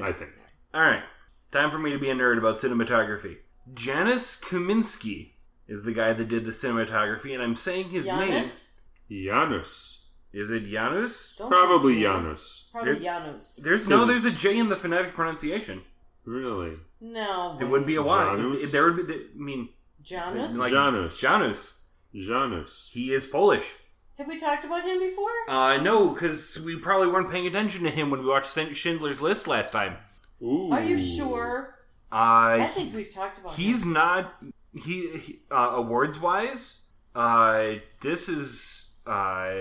I 0.02 0.12
think. 0.14 0.32
All 0.74 0.82
right, 0.82 1.04
time 1.52 1.70
for 1.72 1.80
me 1.80 1.92
to 1.92 2.00
be 2.00 2.10
a 2.10 2.16
nerd 2.16 2.38
about 2.38 2.58
cinematography. 2.60 3.38
Janusz 3.74 4.40
Kaminski 4.40 5.32
is 5.68 5.84
the 5.84 5.94
guy 5.94 6.14
that 6.14 6.30
did 6.30 6.46
the 6.46 6.52
cinematography, 6.52 7.34
and 7.34 7.44
I'm 7.44 7.56
saying 7.58 7.90
his 7.90 8.06
name. 8.06 8.30
Janus. 8.32 8.70
Janus. 9.12 10.06
Is 10.34 10.52
it 10.52 10.66
Janus? 10.68 11.36
Don't 11.38 11.50
Probably 11.50 12.02
Janus. 12.02 12.24
Janus. 12.26 12.70
Probably 12.72 13.00
Janus. 13.04 13.60
There's 13.64 13.88
no. 13.88 14.06
There's 14.06 14.26
a 14.26 14.32
J 14.32 14.58
in 14.60 14.70
the 14.70 14.76
phonetic 14.76 15.14
pronunciation. 15.14 15.82
Really? 16.26 16.78
No. 17.02 17.58
It 17.60 17.66
would 17.66 17.86
be 17.86 17.96
a 17.96 18.02
Y. 18.02 18.36
Janus? 18.36 18.72
There 18.72 18.92
would 18.92 19.08
be. 19.08 19.14
I 19.14 19.20
mean, 19.36 19.70
Janus. 20.08 20.58
like 20.58 20.72
Janus. 20.72 21.20
Janus. 21.20 21.82
Janus. 22.15 22.89
He 22.91 23.13
is 23.13 23.28
Polish. 23.28 23.74
Have 24.17 24.28
we 24.28 24.38
talked 24.38 24.65
about 24.65 24.84
him 24.84 25.00
before? 25.00 25.30
Uh, 25.48 25.78
no, 25.78 26.10
because 26.10 26.60
we 26.65 26.76
probably 26.78 27.08
weren't 27.08 27.30
paying 27.30 27.46
attention 27.46 27.84
to 27.84 27.91
him 27.91 28.10
when 28.10 28.22
we 28.22 28.26
watched 28.28 28.58
Schindler's 28.76 29.22
List 29.22 29.48
last 29.48 29.72
time. 29.72 29.98
Ooh. 30.41 30.72
Are 30.72 30.82
you 30.82 30.98
sure? 30.98 31.76
I 32.12 32.62
Uh, 32.62 32.67
think 32.70 32.96
we've 32.96 33.10
talked 33.13 33.38
about 33.38 33.54
him. 33.54 33.63
he's 33.65 33.84
him. 33.84 33.93
not. 33.93 34.34
He, 34.74 35.17
he 35.17 35.39
uh, 35.52 35.56
awards 35.76 36.20
wise. 36.20 36.82
Uh, 37.13 37.76
this 38.02 38.30
is 38.30 38.91
uh 39.06 39.52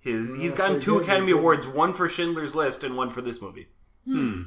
his. 0.00 0.34
He's 0.36 0.54
gotten 0.54 0.80
two 0.80 0.98
Academy 0.98 1.32
they. 1.32 1.38
Awards, 1.38 1.66
one 1.66 1.92
for 1.92 2.08
Schindler's 2.08 2.54
List 2.54 2.84
and 2.84 2.96
one 2.96 3.10
for 3.10 3.20
this 3.22 3.40
movie. 3.42 3.68
Hmm. 4.06 4.42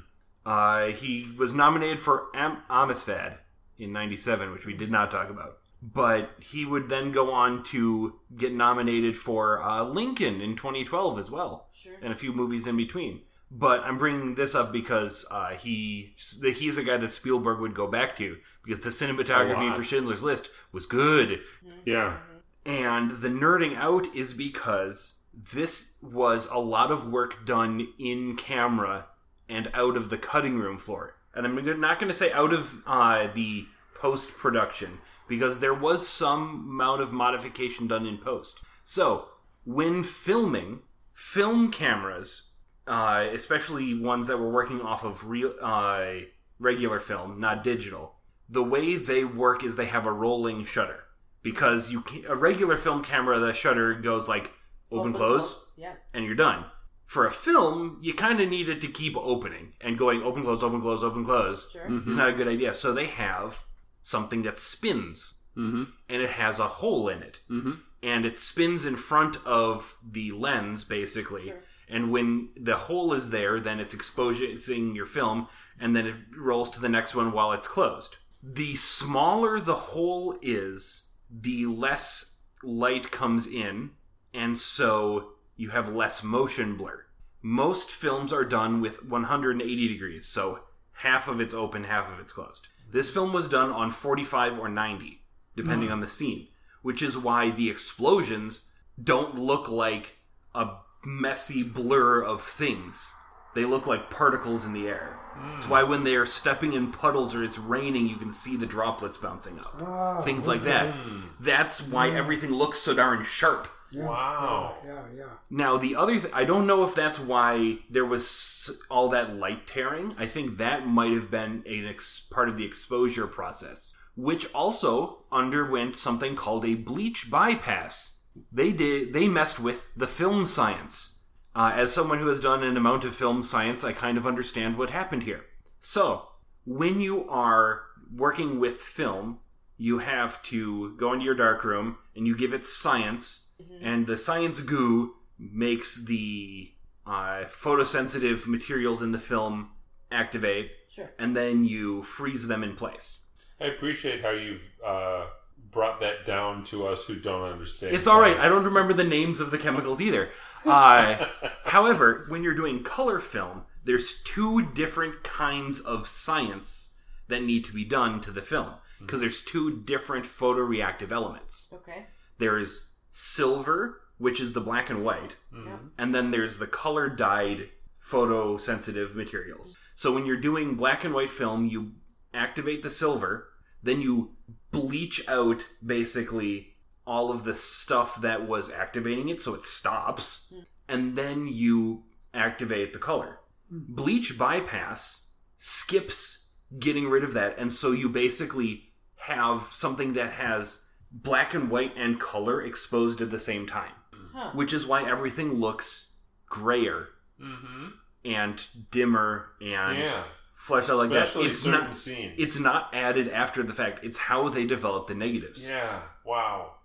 Uh, 0.46 0.88
he 0.88 1.32
was 1.38 1.54
nominated 1.54 2.00
for 2.00 2.28
Am- 2.36 2.60
Amistad 2.70 3.38
in 3.80 3.92
'97, 3.94 4.52
which 4.52 4.66
we 4.66 4.74
did 4.74 4.92
not 4.92 5.12
talk 5.12 5.30
about. 5.30 5.58
But 5.82 6.32
he 6.40 6.66
would 6.66 6.90
then 6.90 7.12
go 7.12 7.32
on 7.32 7.64
to 7.66 8.16
get 8.36 8.52
nominated 8.54 9.16
for 9.16 9.62
uh, 9.62 9.84
Lincoln 9.84 10.42
in 10.42 10.56
2012 10.56 11.20
as 11.20 11.30
well, 11.30 11.68
Sure. 11.74 11.94
and 12.02 12.12
a 12.12 12.16
few 12.16 12.34
movies 12.34 12.66
in 12.66 12.76
between. 12.78 13.22
But 13.52 13.82
I'm 13.82 13.98
bringing 13.98 14.36
this 14.36 14.56
up 14.56 14.72
because 14.74 15.26
uh, 15.32 15.52
he 15.52 16.16
he's 16.18 16.78
a 16.78 16.84
guy 16.84 16.98
that 16.98 17.12
Spielberg 17.12 17.60
would 17.60 17.76
go 17.76 17.88
back 17.88 18.16
to 18.18 18.38
because 18.66 18.82
the 18.82 18.90
cinematography 18.90 19.74
for 19.76 19.84
Schindler's 19.84 20.24
List 20.24 20.50
was 20.72 20.86
good. 20.86 21.42
Yeah. 21.86 22.18
And 22.66 23.22
the 23.22 23.30
nerding 23.30 23.78
out 23.78 24.08
is 24.14 24.34
because 24.34 25.22
this 25.34 25.98
was 26.02 26.50
a 26.52 26.58
lot 26.60 26.92
of 26.92 27.08
work 27.08 27.46
done 27.46 27.88
in 27.98 28.36
camera 28.36 29.06
and 29.48 29.70
out 29.74 29.96
of 29.96 30.10
the 30.10 30.18
cutting 30.18 30.58
room 30.58 30.78
floor. 30.78 31.16
And 31.38 31.46
I'm 31.46 31.80
not 31.80 32.00
going 32.00 32.10
to 32.10 32.18
say 32.18 32.32
out 32.32 32.52
of 32.54 32.84
uh, 32.88 33.28
the 33.34 33.66
post 33.96 34.38
production 34.38 34.98
because 35.28 35.60
there 35.60 35.74
was 35.74 36.08
some 36.08 36.68
amount 36.70 37.02
of 37.02 37.14
modification 37.14 37.88
done 37.88 38.06
in 38.06 38.18
post. 38.18 38.60
So, 38.84 39.26
when 39.66 40.04
filming, 40.04 40.80
film 41.14 41.72
cameras, 41.72 42.54
uh, 42.88 43.28
especially 43.34 43.94
ones 44.00 44.28
that 44.30 44.38
were 44.38 44.52
working 44.52 44.82
off 44.82 45.04
of 45.04 45.28
real, 45.30 45.54
uh, 45.62 46.14
regular 46.60 47.00
film, 47.00 47.40
not 47.40 47.64
digital, 47.64 48.16
the 48.50 48.64
way 48.64 48.96
they 48.96 49.26
work 49.26 49.64
is 49.64 49.76
they 49.76 49.88
have 49.88 50.06
a 50.06 50.12
rolling 50.12 50.66
shutter 50.66 51.04
because 51.44 51.92
you 51.92 52.04
a 52.28 52.36
regular 52.36 52.78
film 52.78 53.04
camera 53.04 53.40
the 53.40 53.54
shutter 53.54 53.94
goes 53.94 54.28
like 54.28 54.52
open, 54.92 55.14
close 55.14 55.72
Yeah. 55.78 55.94
and 56.14 56.26
you're 56.26 56.36
done 56.36 56.66
for 57.08 57.26
a 57.26 57.32
film 57.32 57.98
you 58.02 58.14
kind 58.14 58.40
of 58.40 58.48
need 58.50 58.70
it 58.70 58.82
to 58.82 58.88
keep 58.88 59.16
opening 59.18 59.74
and 59.82 59.98
going 59.98 60.22
open 60.22 60.44
close 60.44 60.62
open 60.62 60.82
close 60.82 61.02
open 61.04 61.26
close 61.26 61.72
Sure. 61.72 61.82
Mm-hmm. 61.90 62.12
is 62.12 62.18
not 62.18 62.30
a 62.30 62.34
good 62.34 62.48
idea 62.48 62.74
so 62.76 62.94
they 62.94 63.08
have 63.08 63.64
something 64.04 64.44
that 64.44 64.58
spins 64.60 65.34
Mm-hmm. 65.58 65.86
and 66.08 66.22
it 66.22 66.30
has 66.30 66.60
a 66.60 66.68
hole 66.68 67.10
in 67.10 67.24
it 67.24 67.40
Mm-hmm. 67.50 67.72
and 68.04 68.26
it 68.28 68.38
spins 68.38 68.86
in 68.86 68.96
front 68.96 69.38
of 69.46 69.98
the 70.08 70.32
lens 70.32 70.84
basically 70.86 71.46
Sure. 71.46 71.64
and 71.90 72.12
when 72.12 72.50
the 72.56 72.76
hole 72.76 73.14
is 73.14 73.32
there 73.32 73.60
then 73.60 73.80
it's 73.80 73.96
exposing 73.96 74.96
your 74.96 75.08
film 75.08 75.48
and 75.80 75.96
then 75.96 76.06
it 76.06 76.16
rolls 76.38 76.70
to 76.72 76.80
the 76.82 76.90
next 76.90 77.16
one 77.16 77.32
while 77.32 77.54
it's 77.54 77.68
closed 77.68 78.18
the 78.44 78.76
smaller 78.76 79.60
the 79.60 79.76
hole 79.76 80.38
is 80.44 81.10
the 81.32 81.66
less 81.66 82.40
light 82.64 83.10
comes 83.12 83.48
in 83.48 83.90
and 84.34 84.58
so 84.60 85.30
you 85.58 85.70
have 85.70 85.94
less 85.94 86.24
motion 86.24 86.78
blur 86.78 87.06
most 87.42 87.92
films 87.92 88.32
are 88.32 88.46
done 88.46 88.82
with 88.82 89.04
180 89.04 89.88
degrees 89.88 90.26
so 90.26 90.60
half 90.94 91.28
of 91.28 91.42
it's 91.42 91.54
open 91.54 91.84
half 91.84 92.12
of 92.12 92.20
it's 92.20 92.34
closed 92.34 92.68
this 92.92 93.12
film 93.12 93.34
was 93.34 93.50
done 93.50 93.70
on 93.70 93.92
45 93.92 94.60
or 94.60 94.70
90 94.70 95.22
depending 95.56 95.90
hmm. 95.90 95.94
on 95.94 96.00
the 96.00 96.10
scene 96.10 96.48
which 96.82 97.02
is 97.02 97.18
why 97.18 97.52
the 97.52 97.70
explosions 97.70 98.72
don't 99.02 99.38
look 99.38 99.70
like 99.70 100.18
a 100.56 100.78
messy 101.06 101.64
blur 101.64 102.24
of 102.24 102.42
things. 102.42 103.14
They 103.56 103.66
look 103.66 103.88
like 103.88 104.10
particles 104.10 104.66
in 104.66 104.74
the 104.74 104.88
air. 104.88 105.18
That's 105.36 105.66
hmm. 105.66 105.72
why 105.72 105.84
when 105.84 106.04
they 106.04 106.16
are 106.16 106.26
stepping 106.26 106.74
in 106.74 106.92
puddles 106.92 107.36
or 107.36 107.44
it's 107.44 107.58
raining, 107.58 108.08
you 108.08 108.18
can 108.18 108.34
see 108.34 108.56
the 108.56 108.66
droplets 108.66 109.18
bouncing 109.18 109.60
up. 109.60 109.74
Ah, 109.80 110.22
Things 110.22 110.48
like 110.48 110.64
that. 110.64 110.94
Hmm. 110.94 111.22
That's 111.40 111.88
why 111.88 112.10
everything 112.10 112.52
looks 112.52 112.80
so 112.80 112.94
darn 112.94 113.24
sharp. 113.24 113.68
Yeah, 113.92 114.06
Wow. 114.06 114.78
Yeah, 114.86 114.92
yeah, 114.94 115.04
yeah. 115.18 115.30
Now, 115.50 115.78
the 115.78 115.96
other 115.96 116.20
th- 116.20 116.34
I 116.34 116.44
don't 116.44 116.68
know 116.68 116.84
if 116.84 116.94
that's 116.96 117.20
why 117.20 117.80
there 117.90 118.06
was 118.06 118.82
all 118.90 119.10
that 119.10 119.36
light 119.36 119.66
tearing. 119.68 120.14
I 120.18 120.26
think 120.26 120.58
that 120.58 120.86
might 120.86 121.14
have 121.14 121.32
been 121.32 121.64
an 121.66 121.86
ex- 121.88 122.28
part 122.30 122.50
of 122.50 122.58
the 122.58 122.66
exposure 122.66 123.28
process. 123.28 123.96
which 124.20 124.52
also 124.54 125.20
underwent 125.32 125.96
something 125.96 126.36
called 126.36 126.66
a 126.66 126.74
bleach 126.74 127.30
bypass. 127.30 128.24
They 128.52 128.72
did 128.72 129.14
they 129.14 129.28
messed 129.28 129.60
with 129.60 129.88
the 129.96 130.08
film 130.08 130.48
science. 130.48 131.24
Uh, 131.56 131.72
as 131.76 131.94
someone 131.94 132.18
who 132.20 132.28
has 132.28 132.42
done 132.42 132.64
an 132.64 132.78
amount 132.78 133.06
of 133.06 133.14
film 133.16 133.44
science, 133.44 133.84
I 133.84 133.94
kind 133.94 134.18
of 134.18 134.26
understand 134.28 134.76
what 134.78 134.90
happened 134.90 135.22
here. 135.24 135.46
So, 135.82 136.30
when 136.66 137.00
you 137.00 137.30
are 137.30 137.84
working 138.16 138.60
with 138.60 138.76
film, 138.78 139.40
you 139.78 140.00
have 140.00 140.42
to 140.44 140.96
go 140.98 141.14
into 141.14 141.26
your 141.26 141.36
darkroom 141.36 141.98
and 142.16 142.26
you 142.26 142.36
give 142.36 142.54
it 142.54 142.66
science, 142.66 143.47
and 143.82 144.08
the 144.08 144.18
science 144.18 144.62
goo 144.62 145.16
makes 145.40 146.06
the 146.06 146.72
uh, 147.06 147.44
photosensitive 147.46 148.48
materials 148.48 149.02
in 149.02 149.12
the 149.12 149.20
film 149.20 149.72
activate, 150.12 150.72
Sure. 150.90 151.12
and 151.20 151.36
then 151.36 151.66
you 151.66 152.02
freeze 152.04 152.48
them 152.48 152.64
in 152.64 152.76
place. 152.76 153.26
I 153.60 153.66
appreciate 153.66 154.22
how 154.22 154.32
you've 154.32 154.68
uh, 154.86 155.26
brought 155.72 156.00
that 156.02 156.26
down 156.26 156.64
to 156.66 156.88
us 156.88 157.06
who 157.06 157.16
don't 157.20 157.44
understand. 157.44 157.96
It's 157.96 158.08
all 158.08 158.22
right. 158.22 158.38
I 158.38 158.48
don't 158.50 158.66
remember 158.66 158.94
the 158.94 159.04
names 159.04 159.42
of 159.42 159.52
the 159.52 159.58
chemicals 159.58 160.00
either. 160.02 160.30
Uh, 160.66 161.28
however, 161.66 162.26
when 162.30 162.44
you're 162.44 162.56
doing 162.56 162.84
color 162.84 163.20
film, 163.20 163.64
there's 163.84 164.22
two 164.24 164.66
different 164.74 165.24
kinds 165.24 165.82
of 165.82 166.08
science 166.08 166.98
that 167.28 167.44
need 167.44 167.66
to 167.66 167.74
be 167.74 167.84
done 167.86 168.22
to 168.22 168.32
the 168.32 168.42
film 168.42 168.74
because 169.00 169.22
there's 169.22 169.44
two 169.44 169.82
different 169.82 170.26
photoreactive 170.26 171.12
elements. 171.12 171.74
Okay. 171.74 172.06
There's 172.38 172.94
silver, 173.20 174.00
which 174.20 174.40
is 174.40 174.54
the 174.54 174.62
black 174.62 174.92
and 174.92 175.04
white, 175.04 175.38
mm-hmm. 175.52 175.68
Yeah. 175.68 175.78
and 175.98 176.14
then 176.14 176.30
there's 176.30 176.60
the 176.60 176.68
color 176.68 177.10
dyed 177.10 177.70
photosensitive 178.00 179.16
materials. 179.16 179.76
So 179.96 180.14
when 180.14 180.28
you're 180.28 180.40
doing 180.40 180.76
black 180.76 181.04
and 181.04 181.16
white 181.16 181.32
film, 181.32 181.66
you 181.66 181.94
activate 182.32 182.84
the 182.84 182.92
silver, 182.92 183.48
then 183.82 184.02
you 184.02 184.36
bleach 184.72 185.28
out 185.28 185.68
basically 185.84 186.76
all 187.08 187.32
of 187.32 187.44
the 187.44 187.56
stuff 187.56 188.22
that 188.22 188.48
was 188.48 188.72
activating 188.72 189.30
it 189.30 189.42
so 189.42 189.56
it 189.56 189.66
stops, 189.66 190.54
and 190.88 191.18
then 191.18 191.48
you 191.48 192.04
activate 192.36 192.94
the 192.94 193.00
color. 193.00 193.40
Hmm. 193.72 193.80
Bleach 193.90 194.38
bypass 194.38 195.32
skips 195.58 196.52
getting 196.78 197.10
rid 197.10 197.24
of 197.24 197.34
that, 197.34 197.58
and 197.58 197.74
so 197.74 197.94
you 197.94 198.10
basically 198.10 198.94
have 199.16 199.64
something 199.72 200.14
that 200.14 200.34
has 200.34 200.87
black 201.12 201.54
and 201.54 201.70
white 201.72 201.94
and 201.98 202.20
color 202.20 202.62
exposed 202.62 203.22
at 203.22 203.32
the 203.32 203.40
same 203.40 203.66
time 203.68 203.92
Huh. 204.34 204.52
which 204.54 204.74
is 204.74 204.86
why 204.86 205.04
everything 205.10 205.54
looks 205.54 206.20
grayer 206.48 207.10
Mhm. 207.42 207.94
and 208.26 208.66
dimmer 208.92 209.52
and 209.62 209.98
Yeah. 210.00 210.24
fleshed 210.56 210.90
out 210.90 210.98
like 210.98 211.10
that. 211.12 211.36
It's 211.38 211.66
not. 211.66 211.96
scenes. 211.96 212.40
It's 212.40 212.60
not 212.60 212.90
added 212.94 213.30
after 213.30 213.64
the 213.64 213.74
fact. 213.74 214.04
It's 214.04 214.18
how 214.20 214.50
they 214.50 214.66
develop 214.68 215.08
the 215.08 215.16
negatives. 215.16 215.68
Yeah. 215.68 216.02
Wow. 216.24 216.76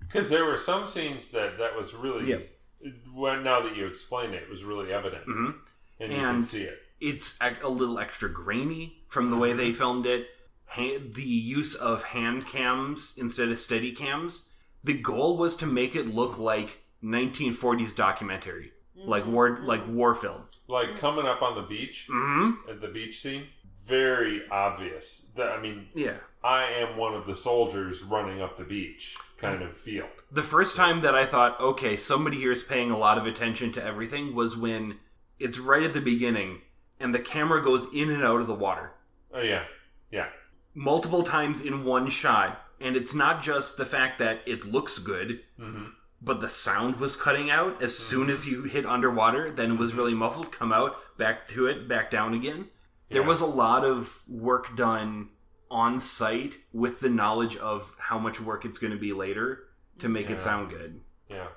Because 0.00 0.30
there 0.30 0.44
were 0.44 0.56
some 0.58 0.86
scenes 0.86 1.30
that 1.32 1.58
that 1.58 1.76
was 1.76 1.94
really. 1.94 2.30
Yeah. 2.30 2.90
When 3.12 3.42
now 3.44 3.60
that 3.60 3.76
you 3.76 3.86
explain 3.86 4.32
it, 4.32 4.44
it 4.44 4.48
was 4.50 4.64
really 4.64 4.92
evident, 4.92 5.26
Mhm. 5.26 5.54
and 6.00 6.12
you 6.12 6.18
can 6.18 6.42
see 6.42 6.62
it. 6.62 6.82
It's 7.00 7.38
a, 7.40 7.54
a 7.62 7.68
little 7.68 7.98
extra 7.98 8.28
grainy 8.30 9.02
from 9.08 9.30
the 9.30 9.36
way 9.36 9.52
they 9.52 9.72
filmed 9.72 10.06
it. 10.06 10.30
Ha- 10.76 10.98
the 11.12 11.22
use 11.22 11.74
of 11.74 12.04
hand 12.04 12.46
cams 12.46 13.16
instead 13.18 13.48
of 13.48 13.58
steady 13.58 13.92
cams. 13.92 14.52
The 14.84 15.00
goal 15.00 15.36
was 15.36 15.56
to 15.58 15.66
make 15.66 15.96
it 15.96 16.14
look 16.14 16.38
like 16.38 16.82
1940s 17.02 17.94
documentary, 17.96 18.72
like 18.94 19.26
war, 19.26 19.58
like 19.62 19.86
war 19.88 20.14
film. 20.14 20.42
Like 20.68 20.98
coming 20.98 21.26
up 21.26 21.42
on 21.42 21.54
the 21.54 21.62
beach 21.62 22.06
hmm 22.10 22.52
at 22.68 22.80
the 22.80 22.88
beach 22.88 23.20
scene, 23.20 23.44
very 23.84 24.42
obvious. 24.50 25.32
That 25.36 25.48
I 25.52 25.60
mean, 25.60 25.88
Yeah. 25.94 26.18
I 26.44 26.64
am 26.64 26.96
one 26.96 27.14
of 27.14 27.26
the 27.26 27.34
soldiers 27.34 28.04
running 28.04 28.40
up 28.40 28.56
the 28.56 28.64
beach, 28.64 29.16
kind 29.38 29.60
of 29.62 29.72
feel. 29.76 30.06
The 30.30 30.42
first 30.42 30.76
time 30.76 31.00
that 31.00 31.14
I 31.14 31.26
thought, 31.26 31.60
okay, 31.60 31.96
somebody 31.96 32.36
here 32.36 32.52
is 32.52 32.62
paying 32.62 32.90
a 32.92 32.98
lot 32.98 33.18
of 33.18 33.26
attention 33.26 33.72
to 33.72 33.84
everything 33.84 34.34
was 34.34 34.56
when 34.56 34.98
it's 35.40 35.58
right 35.58 35.82
at 35.82 35.94
the 35.94 36.00
beginning 36.00 36.60
and 37.00 37.12
the 37.14 37.18
camera 37.18 37.62
goes 37.64 37.92
in 37.92 38.10
and 38.10 38.22
out 38.22 38.40
of 38.40 38.46
the 38.46 38.54
water 38.54 38.92
Oh 39.34 39.40
yeah, 39.42 39.64
yeah, 40.10 40.28
multiple 40.76 41.24
times 41.24 41.64
in 41.64 41.84
one 41.84 42.08
shot. 42.10 42.62
And 42.80 42.94
it's 42.94 43.14
not 43.14 43.42
just 43.42 43.76
the 43.78 43.86
fact 43.86 44.18
that 44.20 44.40
it 44.46 44.64
looks 44.64 44.98
good, 44.98 45.40
hmm 45.58 45.86
but 46.22 46.40
the 46.40 46.48
sound 46.48 46.96
was 46.96 47.14
cutting 47.14 47.50
out 47.50 47.82
as 47.82 47.96
soon 47.96 48.30
as 48.30 48.46
you 48.48 48.62
hit 48.62 48.86
underwater, 48.86 49.52
then 49.52 49.72
it 49.72 49.78
was 49.78 49.92
really 49.94 50.14
muffled, 50.14 50.50
come 50.50 50.72
out, 50.72 50.96
back 51.18 51.46
to 51.46 51.66
it, 51.66 51.86
back 51.86 52.10
down 52.10 52.32
again. 52.32 52.66
There 53.10 53.22
was 53.22 53.42
a 53.42 53.46
lot 53.46 53.84
of 53.84 54.22
work 54.26 54.74
done 54.76 55.28
on 55.70 56.00
site 56.00 56.54
with 56.72 57.00
the 57.00 57.10
knowledge 57.10 57.58
of 57.58 57.94
how 57.98 58.18
much 58.18 58.40
work 58.40 58.64
it's 58.64 58.78
going 58.78 58.94
to 58.94 58.98
be 58.98 59.12
later 59.12 59.64
to 59.98 60.08
make 60.08 60.28
Yeah. 60.28 60.32
it 60.36 60.40
sound 60.40 60.70
good. 60.70 61.00
yeah. 61.28 61.48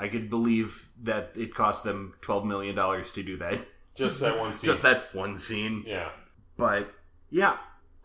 I 0.00 0.08
could 0.08 0.28
believe 0.28 0.88
that 1.04 1.30
it 1.36 1.54
cost 1.54 1.84
them 1.84 2.14
twelve 2.20 2.44
million 2.44 2.74
dollars 2.74 3.12
to 3.14 3.22
do 3.22 3.36
that. 3.38 3.66
Just 3.94 4.20
that 4.20 4.36
one 4.38 4.52
scene. 4.52 4.68
Just 4.70 4.82
that 4.82 5.14
one 5.14 5.38
scene. 5.38 5.84
Yeah, 5.86 6.10
But 6.56 6.92
yeah, 7.30 7.56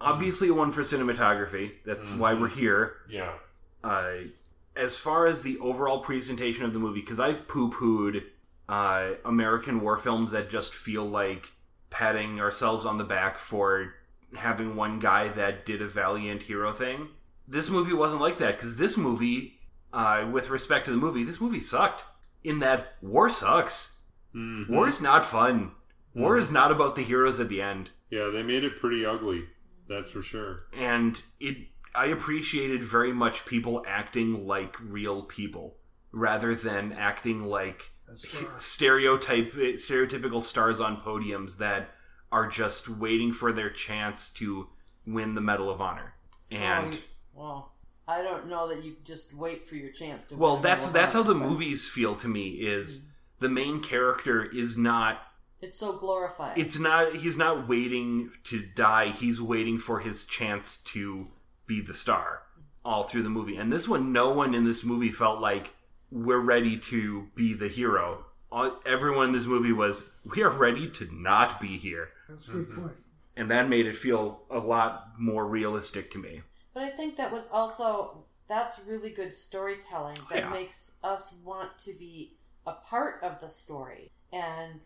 obviously 0.03 0.51
one 0.51 0.71
for 0.71 0.81
cinematography. 0.83 1.71
That's 1.85 2.11
why 2.11 2.33
we're 2.33 2.49
here. 2.49 2.97
yeah, 3.09 3.33
Uh, 3.83 4.23
as 4.75 4.97
far 4.97 5.25
as 5.27 5.43
the 5.43 5.57
overall 5.59 5.99
presentation 5.99 6.65
of 6.65 6.73
the 6.73 6.79
movie, 6.79 7.01
because 7.01 7.19
I've 7.19 7.47
poo-pooed 7.47 8.23
uh, 8.69 9.11
American 9.25 9.81
war 9.81 9.97
films 9.97 10.31
that 10.31 10.49
just 10.49 10.73
feel 10.73 11.05
like 11.05 11.47
patting 11.89 12.39
ourselves 12.39 12.85
on 12.85 12.97
the 12.97 13.03
back 13.03 13.37
for 13.37 13.93
having 14.35 14.75
one 14.75 14.99
guy 14.99 15.27
that 15.27 15.65
did 15.65 15.81
a 15.81 15.87
valiant 15.87 16.41
hero 16.43 16.71
thing. 16.71 17.09
This 17.47 17.69
movie 17.69 17.93
wasn't 17.93 18.21
like 18.21 18.39
that 18.39 18.55
because 18.57 18.77
this 18.77 18.97
movie, 18.97 19.59
uh, 19.91 20.27
with 20.31 20.49
respect 20.49 20.85
to 20.85 20.91
the 20.91 20.97
movie, 20.97 21.23
this 21.23 21.39
movie 21.41 21.59
sucked. 21.61 22.03
In 22.43 22.59
that 22.59 22.95
war 23.01 23.29
sucks. 23.29 24.03
Mhm. 24.35 24.69
War 24.69 24.87
is 24.87 25.01
not 25.01 25.25
fun. 25.25 25.71
War 26.15 26.37
is 26.37 26.51
not 26.51 26.71
about 26.71 26.95
the 26.95 27.03
heroes 27.03 27.39
at 27.39 27.49
the 27.49 27.61
end. 27.61 27.91
yeah. 28.09 28.29
They 28.29 28.43
made 28.43 28.63
it 28.63 28.79
pretty 28.79 29.05
ugly. 29.05 29.45
That's 29.88 30.12
for 30.12 30.22
sure. 30.22 30.65
And 30.74 31.22
it 31.39 31.58
I 31.96 32.08
appreciated 32.08 32.84
very 32.84 33.13
much 33.13 33.46
people 33.46 33.84
acting 33.88 34.48
like 34.48 34.76
real 34.80 35.24
people 35.24 35.76
rather 36.12 36.56
than 36.56 36.93
acting 36.93 37.46
like 37.46 37.91
That's 38.08 38.26
stereotype 38.58 39.54
stereotypical 39.54 40.41
stars 40.41 40.80
on 40.80 41.02
podiums 41.02 41.58
that 41.58 41.91
are 42.32 42.48
just 42.48 42.89
waiting 42.89 43.32
for 43.32 43.54
their 43.54 43.69
chance 43.69 44.32
to 44.34 44.67
win 45.06 45.36
the 45.36 45.41
Medal 45.41 45.69
of 45.69 45.82
Honor. 45.82 46.15
And 46.50 46.96
you- 46.96 47.00
well, 47.34 47.74
I 48.08 48.22
don't 48.22 48.48
know 48.48 48.67
that 48.69 48.84
you 48.84 48.98
just 49.04 49.34
wait 49.34 49.65
for 49.65 49.76
your 49.76 49.91
chance 49.91 50.28
to. 50.28 50.36
well, 50.36 50.56
win 50.56 50.63
that's 50.63 50.88
that's 50.89 51.13
how 51.13 51.24
the 51.24 51.34
Medal 51.34 51.41
of 51.46 51.52
Honor, 51.52 51.60
movies 51.60 51.89
feel 51.89 52.15
to 52.15 52.28
me 52.28 52.50
is 52.50 53.06
hmm. 53.06 53.46
the 53.46 53.50
main 53.50 53.82
character 53.82 54.43
is 54.43 54.78
not 54.78 55.22
but 55.22 55.33
It's 55.63 55.78
so 55.78 55.97
glorified. 55.97 56.58
it's 56.58 56.78
not 56.78 57.15
he's 57.15 57.38
not 57.38 57.67
waiting 57.67 58.32
to 58.45 58.65
die. 58.76 59.10
He's 59.10 59.41
waiting 59.41 59.80
for 59.80 59.99
his 59.99 60.28
chance 60.28 60.80
to 60.93 61.28
be 61.65 61.82
the 61.82 61.93
star 61.93 62.43
all 62.86 63.04
through 63.04 63.23
the 63.23 63.30
movie. 63.30 63.56
And 63.56 63.71
this 63.71 63.88
one 63.88 64.12
no 64.12 64.32
one 64.32 64.54
in 64.54 64.65
this 64.65 64.84
movie 64.84 65.10
felt 65.10 65.39
like 65.39 65.73
we're 66.12 66.41
ready 66.41 66.78
to 66.78 67.30
be 67.36 67.54
the 67.54 67.69
hero. 67.69 68.26
All- 68.52 68.80
everyone 68.86 69.28
in 69.28 69.34
this 69.34 69.47
movie 69.47 69.71
was 69.71 70.12
we 70.26 70.43
are 70.43 70.49
ready 70.49 70.89
to 70.89 71.10
not 71.12 71.60
be 71.62 71.78
here. 71.78 72.10
That's 72.30 72.49
a 72.49 72.52
good 72.52 72.69
mm-hmm. 72.69 72.82
point. 72.82 72.97
and 73.36 73.49
that 73.49 73.69
made 73.69 73.86
it 73.88 73.95
feel 73.95 74.41
a 74.49 74.60
lot 74.60 75.13
more 75.17 75.47
realistic 75.47 76.12
to 76.12 76.17
me. 76.19 76.41
But 76.73 76.84
I 76.84 76.89
think 76.89 77.15
that 77.17 77.32
was 77.32 77.49
also 77.52 78.26
that's 78.47 78.80
really 78.86 79.10
good 79.10 79.34
storytelling 79.34 80.19
that 80.30 80.39
Yeah. 80.39 80.49
makes 80.49 80.97
us 81.04 81.34
want 81.43 81.80
to 81.80 81.93
be 81.97 82.38
a 82.65 82.73
part 82.73 83.21
of 83.23 83.39
the 83.41 83.49
story, 83.49 84.12
and 84.32 84.76
be, 84.76 84.82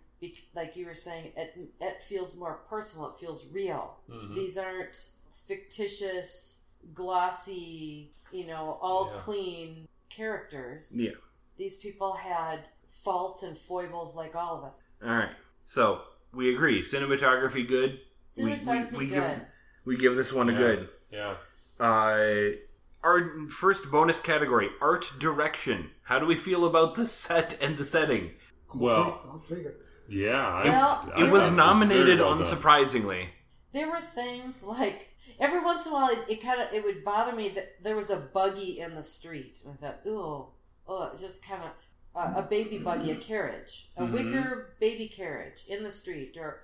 like 0.56 0.75
you 0.75 0.86
were 0.86 0.93
saying, 0.95 1.32
it 1.36 1.58
it 1.80 2.01
feels 2.01 2.36
more 2.38 2.62
personal. 2.69 3.10
It 3.10 3.15
feels 3.19 3.45
real. 3.51 3.97
Mhm. 4.10 4.36
These 4.36 4.58
aren't 4.58 5.12
fictitious, 5.30 6.63
glossy, 6.93 8.12
you 8.32 8.45
know, 8.47 8.77
all 8.82 9.09
Yeah. 9.11 9.18
clean 9.18 9.88
characters. 10.09 10.97
yeah 10.97 11.11
These 11.57 11.76
people 11.78 12.13
had 12.13 12.65
faults 12.88 13.43
and 13.43 13.57
foibles 13.57 14.15
like 14.15 14.36
all 14.36 14.57
of 14.57 14.63
us. 14.63 14.82
all 15.03 15.09
right 15.09 15.36
so 15.65 16.01
we 16.34 16.53
agree 16.53 16.82
cinematography 16.82 17.68
good 17.68 17.99
We- 18.38 18.43
we- 18.45 18.51
Cinematography 18.53 18.97
we 18.97 19.05
good. 19.07 19.38
give- 19.39 19.47
we 19.86 19.97
give 19.97 20.15
this 20.15 20.32
one 20.34 20.49
a 20.49 20.53
Yeah. 20.53 20.57
good 20.57 20.89
Yeah. 21.11 21.38
Uh, 21.80 22.57
our 23.03 23.47
first 23.49 23.91
bonus 23.91 24.22
category: 24.22 24.70
art 24.82 25.05
direction. 25.20 25.91
How 26.03 26.20
do 26.20 26.26
we 26.26 26.36
feel 26.36 26.65
about 26.65 26.95
the 26.95 27.05
set 27.07 27.61
and 27.61 27.78
the 27.78 27.86
setting? 27.86 28.34
Well, 28.76 29.22
I'll 29.30 29.39
take 29.47 29.65
it. 29.65 29.82
Yeah. 30.08 30.45
I- 30.47 30.64
Well, 30.70 31.12
I 31.16 31.24
It 31.26 31.32
was 31.32 31.43
thought 31.43 31.53
nominated 31.55 32.05
very 32.05 32.18
well 32.20 32.38
done. 32.38 32.43
unsurprisingly. 32.45 33.30
there 33.74 33.89
were 33.89 34.01
things 34.01 34.64
like 34.64 35.10
every 35.39 35.60
once 35.60 35.86
in 35.86 35.91
a 35.91 35.95
while 35.95 36.10
it, 36.10 36.20
it 36.30 36.41
kind 36.41 36.62
of 36.62 36.72
it 36.74 36.84
would 36.84 37.03
bother 37.03 37.36
me 37.36 37.49
that 37.49 37.84
there 37.84 37.95
was 37.95 38.10
a 38.10 38.16
buggy 38.18 38.80
in 38.80 38.95
the 38.95 39.03
street 39.03 39.60
and 39.66 39.74
i 39.74 39.78
thought 39.78 39.99
ooh 40.08 40.47
oh 40.88 41.03
it 41.14 41.18
just 41.20 41.45
kind 41.45 41.62
of 41.64 41.70
uh, 42.16 42.39
a 42.39 42.41
baby 42.41 42.78
buggy 42.80 43.12
a 43.12 43.16
carriage 43.16 43.89
a 43.97 44.03
Mhm. 44.03 44.12
wicker 44.14 44.76
baby 44.80 45.08
carriage 45.08 45.66
in 45.68 45.84
the 45.84 45.91
street 45.91 46.38
or 46.39 46.64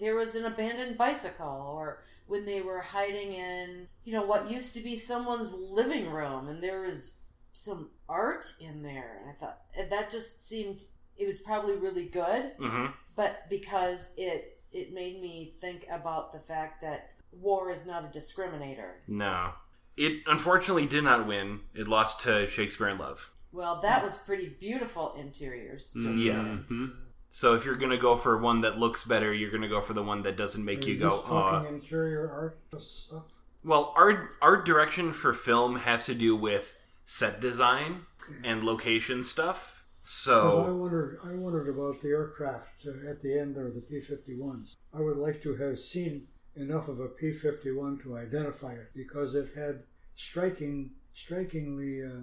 there 0.00 0.14
was 0.14 0.34
an 0.34 0.46
abandoned 0.46 0.96
bicycle 0.96 1.46
or 1.76 2.02
when 2.26 2.44
they 2.46 2.60
were 2.62 2.80
hiding 2.80 3.32
in, 3.32 3.86
you 4.04 4.12
know, 4.12 4.22
what 4.24 4.50
used 4.50 4.74
to 4.74 4.80
be 4.82 4.96
someone's 4.96 5.54
living 5.54 6.10
room, 6.10 6.48
and 6.48 6.60
there 6.62 6.80
was 6.80 7.18
some 7.52 7.90
art 8.08 8.54
in 8.60 8.82
there, 8.82 9.18
and 9.20 9.30
I 9.30 9.34
thought 9.34 9.60
and 9.78 9.90
that 9.92 10.10
just 10.10 10.42
seemed 10.42 10.80
it 11.18 11.26
was 11.26 11.38
probably 11.38 11.76
really 11.76 12.06
good, 12.08 12.52
hmm 12.58 12.86
but 13.14 13.48
because 13.48 14.12
it 14.18 14.60
it 14.72 14.92
made 14.92 15.20
me 15.22 15.50
think 15.58 15.86
about 15.90 16.32
the 16.32 16.38
fact 16.38 16.82
that 16.82 17.12
war 17.32 17.70
is 17.70 17.86
not 17.86 18.04
a 18.04 18.08
discriminator. 18.08 18.94
No. 19.08 19.52
It 19.96 20.22
unfortunately 20.26 20.84
did 20.86 21.04
not 21.04 21.26
win. 21.26 21.60
It 21.74 21.88
lost 21.88 22.20
to 22.22 22.46
Shakespeare 22.48 22.88
in 22.90 22.98
Love. 22.98 23.30
Well, 23.52 23.80
that 23.80 24.02
was 24.02 24.18
pretty 24.18 24.48
beautiful 24.48 25.14
interiors. 25.18 25.94
Just 25.94 26.18
Yeah. 26.20 26.32
saying. 26.34 26.66
Mhm. 26.70 26.96
So 27.30 27.54
if 27.54 27.64
you're 27.64 27.76
gonna 27.76 27.96
go 27.98 28.16
for 28.16 28.36
one 28.36 28.60
that 28.62 28.78
looks 28.78 29.06
better, 29.06 29.32
you're 29.32 29.50
gonna 29.50 29.68
go 29.68 29.80
for 29.80 29.94
the 29.94 30.02
one 30.02 30.22
that 30.22 30.36
doesn't 30.36 30.64
make 30.64 30.80
Are 30.80 30.88
you 30.88 30.94
you 30.94 31.00
go, 31.00 31.08
just 31.10 31.24
talking 31.26 31.66
uh, 31.66 31.70
interior 31.70 32.30
art 32.30 32.58
stuff? 32.82 33.24
Well, 33.64 33.94
art 33.96 34.36
art 34.42 34.66
direction 34.66 35.12
for 35.14 35.32
film 35.32 35.76
has 35.76 36.04
to 36.06 36.14
do 36.14 36.36
with 36.36 36.78
set 37.06 37.40
design 37.40 38.04
and 38.44 38.62
location 38.64 39.24
stuff. 39.24 39.75
'Cause 40.06 40.28
I 40.28 40.66
So 40.66 40.76
wondered, 40.76 41.18
I 41.24 41.34
wondered 41.34 41.68
about 41.68 42.00
the 42.00 42.10
aircraft 42.10 42.86
uh, 42.86 43.10
at 43.10 43.22
the 43.22 43.36
end 43.36 43.56
there, 43.56 43.70
the 43.72 43.80
P-51s. 43.80 44.76
I 44.92 45.00
would 45.00 45.16
like 45.16 45.40
to 45.42 45.56
have 45.56 45.80
seen 45.80 46.28
enough 46.54 46.86
of 46.88 47.00
a 47.00 47.08
P-51 47.08 48.00
to 48.02 48.16
identify 48.16 48.74
it 48.74 48.90
because 48.94 49.34
it 49.34 49.52
had 49.56 49.82
striking, 50.14 50.92
strikingly 51.12 52.04
uh, 52.04 52.20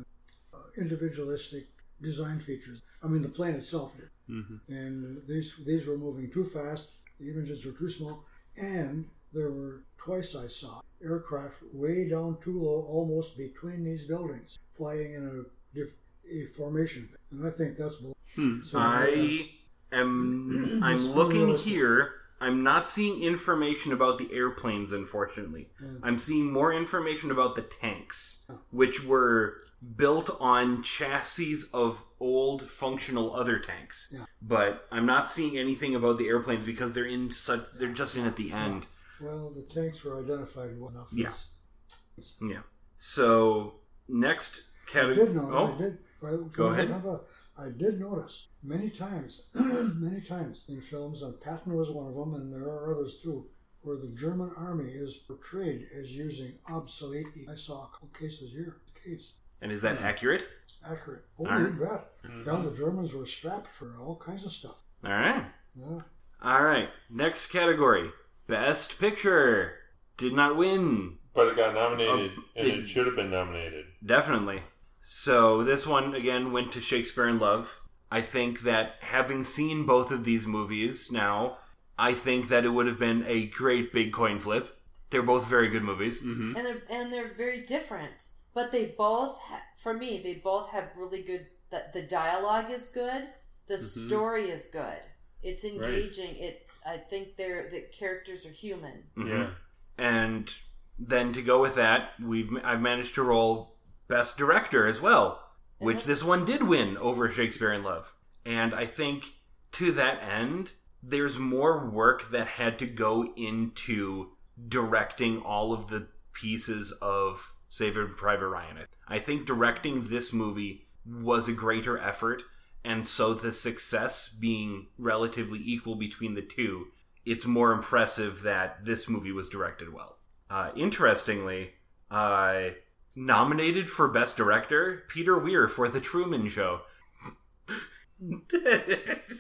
uh, 0.54 0.58
individualistic 0.78 1.68
design 2.02 2.40
features. 2.40 2.82
I 3.02 3.08
mean, 3.08 3.22
the 3.22 3.28
plane 3.30 3.56
itself 3.56 3.98
did, 3.98 4.10
Mhm. 4.30 4.62
and 4.70 5.28
these 5.28 5.54
these 5.66 5.86
were 5.86 5.98
moving 5.98 6.32
too 6.32 6.46
fast. 6.46 7.00
The 7.20 7.30
images 7.32 7.66
were 7.66 7.74
too 7.74 7.90
small, 7.90 8.24
and 8.56 9.10
there 9.34 9.52
were 9.52 9.84
twice 9.98 10.36
I 10.36 10.48
saw 10.48 10.82
aircraft 11.02 11.64
way 11.74 12.08
down 12.08 12.40
too 12.40 12.62
low, 12.62 12.84
almost 12.98 13.38
between 13.38 13.84
these 13.84 14.08
buildings, 14.08 14.58
flying 14.72 15.14
in 15.16 15.24
a, 15.28 15.76
diff- 15.76 15.98
a 16.32 16.46
formation. 16.48 17.10
And 17.32 17.46
I 17.46 17.50
think 17.52 17.78
that's. 17.78 18.04
Hmm. 18.36 18.64
So, 18.64 18.80
I 18.80 19.50
am 19.92 20.80
I'm 20.84 21.06
looking 21.14 21.58
here. 21.58 22.14
I'm 22.42 22.62
not 22.62 22.90
seeing 22.90 23.24
information 23.24 23.94
about 23.94 24.18
the 24.18 24.28
airplanes, 24.34 24.92
unfortunately. 24.92 25.70
I'm 26.02 26.20
seeing 26.20 26.52
more 26.52 26.74
information 26.74 27.32
about 27.32 27.56
the 27.56 27.62
tanks, 27.62 28.44
which 28.70 29.06
were 29.06 29.64
built 29.96 30.30
on 30.42 30.84
chassis 30.84 31.56
of 31.74 32.04
old 32.20 32.62
functional 32.64 33.34
other 33.34 33.60
tanks. 33.60 34.14
Yeah. 34.14 34.26
But 34.42 34.88
I'm 34.92 35.06
not 35.06 35.32
seeing 35.32 35.58
anything 35.58 35.96
about 35.96 36.18
the 36.18 36.28
airplanes 36.28 36.66
because 36.66 36.94
they're 36.94 37.06
in 37.06 37.32
such 37.32 37.62
they're 37.80 37.94
just 37.94 38.18
in 38.18 38.26
at 38.26 38.36
the 38.36 38.52
end. 38.52 38.88
Well, 39.22 39.52
the 39.56 39.62
tanks 39.62 40.04
were 40.04 40.20
identified 40.22 40.78
well 40.78 40.90
enough. 40.90 41.08
Yeah. 41.14 41.28
Yes. 41.28 42.38
Yeah. 42.42 42.62
So 42.98 43.76
next 44.10 44.64
I 44.90 44.92
category. 44.92 45.28
did 45.28 45.36
know. 45.36 45.50
Oh, 45.52 45.74
I 45.76 45.78
did. 45.78 45.98
Well, 46.32 46.50
Go 46.54 46.68
ahead. 46.68 46.86
remember, 46.88 47.22
I 47.58 47.70
did 47.70 48.00
notice 48.00 48.48
many 48.64 48.90
times, 48.90 49.48
many 49.54 50.22
times 50.22 50.66
in 50.70 50.82
films, 50.82 51.22
and 51.22 51.40
Patton 51.42 51.74
was 51.74 51.92
one 51.92 52.08
of 52.08 52.16
them, 52.16 52.34
and 52.36 52.52
there 52.54 52.64
are 52.70 52.94
others 52.94 53.20
too, 53.22 53.46
where 53.82 53.98
the 53.98 54.08
German 54.16 54.52
army 54.58 54.90
is 54.90 55.18
portrayed 55.18 55.86
as 56.00 56.16
using 56.16 56.54
obsolete. 56.70 57.28
I 57.52 57.56
saw 57.56 57.84
a 57.86 57.90
couple 57.92 58.10
cases 58.18 58.52
here. 58.52 58.78
Case 59.04 59.36
and 59.62 59.70
is 59.72 59.82
that 59.82 60.02
accurate? 60.02 60.48
accurate. 60.90 61.24
Oh, 61.40 61.46
All 61.46 61.60
you 61.60 61.68
right. 61.68 61.80
bet. 61.92 62.32
Mm-hmm. 62.32 62.44
Down 62.46 62.66
the 62.66 62.72
Germans 62.72 63.14
were 63.14 63.26
strapped 63.26 63.68
for 63.68 63.98
all 64.02 64.16
kinds 64.18 64.46
of 64.46 64.52
stuff. 64.54 64.78
All 65.04 65.12
right. 65.12 65.46
Yeah. 65.78 66.00
All 66.42 66.64
right. 66.64 66.90
Next 67.10 67.52
category: 67.52 68.12
Best 68.48 69.00
Picture. 69.00 69.74
Did 70.18 70.34
not 70.34 70.56
win. 70.56 71.18
But 71.34 71.48
it 71.48 71.56
got 71.58 71.74
nominated, 71.74 72.32
Um, 72.32 72.46
and 72.56 72.68
it- 72.68 72.80
it 72.80 72.86
should 72.88 73.08
have 73.08 73.16
been 73.18 73.32
nominated. 73.32 73.86
Definitely. 74.06 74.62
So 75.04 75.64
this 75.64 75.86
one 75.86 76.16
again 76.16 76.52
went 76.52 76.72
to 76.74 76.82
Shakespeare 76.82 77.28
in 77.28 77.38
Love. 77.40 77.82
I 78.10 78.22
think 78.22 78.62
that 78.62 78.96
having 79.02 79.44
seen 79.44 79.86
both 79.86 80.12
of 80.12 80.24
these 80.24 80.48
movies 80.48 81.12
now, 81.12 81.58
I 81.98 82.14
think 82.14 82.50
that 82.50 82.64
it 82.64 82.70
would 82.70 82.88
have 82.88 83.00
been 83.00 83.24
a 83.28 83.48
great 83.48 83.92
big 83.92 84.14
coin 84.14 84.40
flip. 84.40 84.78
They're 85.10 85.22
both 85.22 85.48
very 85.48 85.70
good 85.70 85.84
movies. 85.84 86.24
Mm-hmm. 86.24 86.56
and 86.56 86.66
they're 86.66 86.82
and 86.90 87.14
they're 87.14 87.34
very 87.34 87.62
different. 87.62 88.30
But 88.56 88.72
they 88.72 88.86
both, 88.98 89.40
ha- 89.40 89.64
for 89.78 89.94
me, 89.94 90.20
they 90.24 90.36
both 90.36 90.70
have 90.72 90.92
really 90.96 91.22
good. 91.24 91.48
The, 91.72 91.84
the 91.92 92.02
dialogue 92.04 92.70
is 92.72 92.90
good. 92.90 93.28
The 93.68 93.76
Mm-hmm. 93.76 94.08
story 94.08 94.50
is 94.50 94.68
good. 94.68 95.00
It's 95.42 95.64
engaging. 95.66 96.36
It's. 96.38 96.80
I 96.88 96.98
think 96.98 97.36
they're 97.36 97.70
the 97.70 97.82
characters 97.82 98.46
are 98.46 98.52
human. 98.52 99.04
Mhm. 99.18 99.28
Yeah. 99.30 99.50
And 99.98 100.52
then 101.00 101.34
to 101.34 101.42
go 101.42 101.62
with 101.62 101.76
that, 101.76 102.12
we've 102.22 102.50
I've 102.64 102.82
managed 102.82 103.16
to 103.16 103.24
roll 103.24 103.73
Best 104.08 104.38
Director 104.38 104.88
as 104.88 105.02
well, 105.02 105.44
which 105.78 105.98
this- 105.98 106.06
this 106.06 106.24
one 106.24 106.46
did 106.46 106.64
win 106.64 106.98
over 106.98 107.30
Shakespeare 107.32 107.74
in 107.74 107.84
Love. 107.84 108.16
And 108.46 108.74
I 108.74 108.86
think 108.86 109.34
to 109.74 109.92
that 109.94 110.22
end, 110.22 110.74
there's 111.02 111.40
more 111.40 111.90
work 111.90 112.30
that 112.30 112.48
had 112.48 112.80
to 112.80 112.88
go 112.88 113.34
into 113.36 114.32
directing 114.68 115.42
all 115.42 115.74
of 115.74 115.90
the 115.90 116.08
pieces 116.34 116.92
of 117.02 117.56
Saving 117.70 118.14
Private 118.16 118.48
Ryan. 118.48 118.88
I 119.08 119.20
think 119.20 119.46
directing 119.46 120.10
this 120.10 120.32
movie 120.32 120.88
was 121.06 121.50
a 121.50 121.54
greater 121.54 121.98
effort, 121.98 122.44
and 122.84 123.06
so 123.06 123.34
the 123.34 123.52
success 123.52 124.30
being 124.30 124.88
relatively 124.98 125.60
equal 125.60 125.96
between 125.96 126.36
the 126.36 126.42
two, 126.42 126.88
it's 127.26 127.46
more 127.46 127.72
impressive 127.72 128.42
that 128.44 128.84
this 128.86 129.10
movie 129.10 129.32
was 129.32 129.50
directed 129.50 129.92
well. 129.92 130.18
Uh, 130.50 130.72
interestingly, 130.76 131.74
uh, 132.12 132.70
nominated 133.16 133.90
for 133.90 134.08
Best 134.10 134.38
Director, 134.38 135.04
Peter 135.10 135.38
Weir 135.38 135.68
for 135.68 135.90
The 135.90 136.02
Truman 136.02 136.50
Show. 136.50 136.82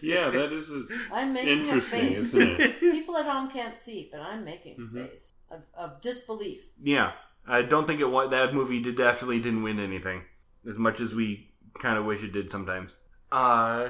Yeah, 0.02 0.30
that 0.32 0.52
is 0.52 0.70
a, 0.70 0.84
I'm 1.14 1.32
making 1.32 1.70
a 1.70 1.80
face. 1.80 2.34
isn't 2.34 2.60
it? 2.60 2.80
People 2.82 3.16
at 3.16 3.26
home 3.26 3.50
can't 3.50 3.78
see, 3.78 4.10
but 4.12 4.20
I'm 4.20 4.44
making 4.44 4.76
a 4.78 4.82
Mhm. 4.82 5.08
face 5.10 5.32
of, 5.50 5.62
of 5.78 6.02
disbelief. 6.02 6.74
yeah, 6.82 7.14
I 7.48 7.62
don't 7.62 7.88
think 7.88 8.02
it 8.02 8.10
won. 8.10 8.30
That 8.32 8.54
movie 8.54 8.82
did 8.82 8.98
definitely 8.98 9.40
didn't 9.40 9.64
win 9.64 9.80
anything, 9.80 10.24
as 10.68 10.78
much 10.78 11.00
as 11.00 11.16
we 11.16 11.50
kind 11.82 11.98
of 11.98 12.04
wish 12.04 12.22
it 12.24 12.34
did 12.34 12.50
sometimes. 12.52 12.98
Uh, 13.32 13.90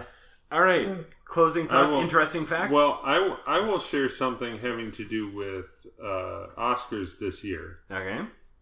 all 0.52 0.62
right, 0.62 0.88
closing 1.26 1.68
thoughts, 1.68 1.96
will- 1.96 2.02
interesting 2.04 2.46
facts. 2.46 2.72
Well, 2.72 3.02
I, 3.04 3.16
w- 3.16 3.38
I 3.48 3.60
will 3.62 3.80
share 3.80 4.10
something 4.10 4.60
having 4.60 4.92
to 4.92 5.08
do 5.08 5.34
with 5.36 5.88
uh, 6.00 6.48
Oscars 6.56 7.18
this 7.18 7.44
year. 7.44 7.80
okay, 7.90 8.20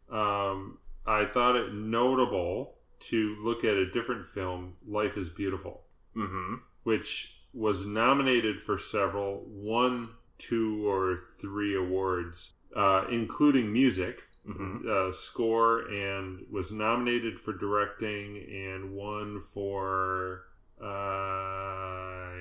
Um, 0.10 0.78
I 1.06 1.26
thought 1.26 1.56
it 1.56 1.74
notable 1.74 2.76
to 3.02 3.36
look 3.42 3.64
at 3.64 3.76
a 3.76 3.90
different 3.90 4.26
film, 4.26 4.76
Life 4.88 5.18
is 5.18 5.30
Beautiful, 5.30 5.82
mm-hmm. 6.16 6.56
which 6.84 7.42
was 7.54 7.86
nominated 7.86 8.62
for 8.62 8.78
several, 8.78 9.44
won 9.48 10.10
two 10.38 10.88
or 10.88 11.20
three 11.40 11.76
awards, 11.76 12.54
uh, 12.76 13.06
including 13.10 13.72
music. 13.72 14.24
Mm-hmm. 14.48 14.90
uh, 14.90 15.12
score 15.12 15.88
and 15.88 16.48
was 16.50 16.72
nominated 16.72 17.38
for 17.38 17.54
directing 17.54 18.44
and 18.50 18.92
won 18.92 19.40
for 19.40 20.46
uh, 20.82 20.86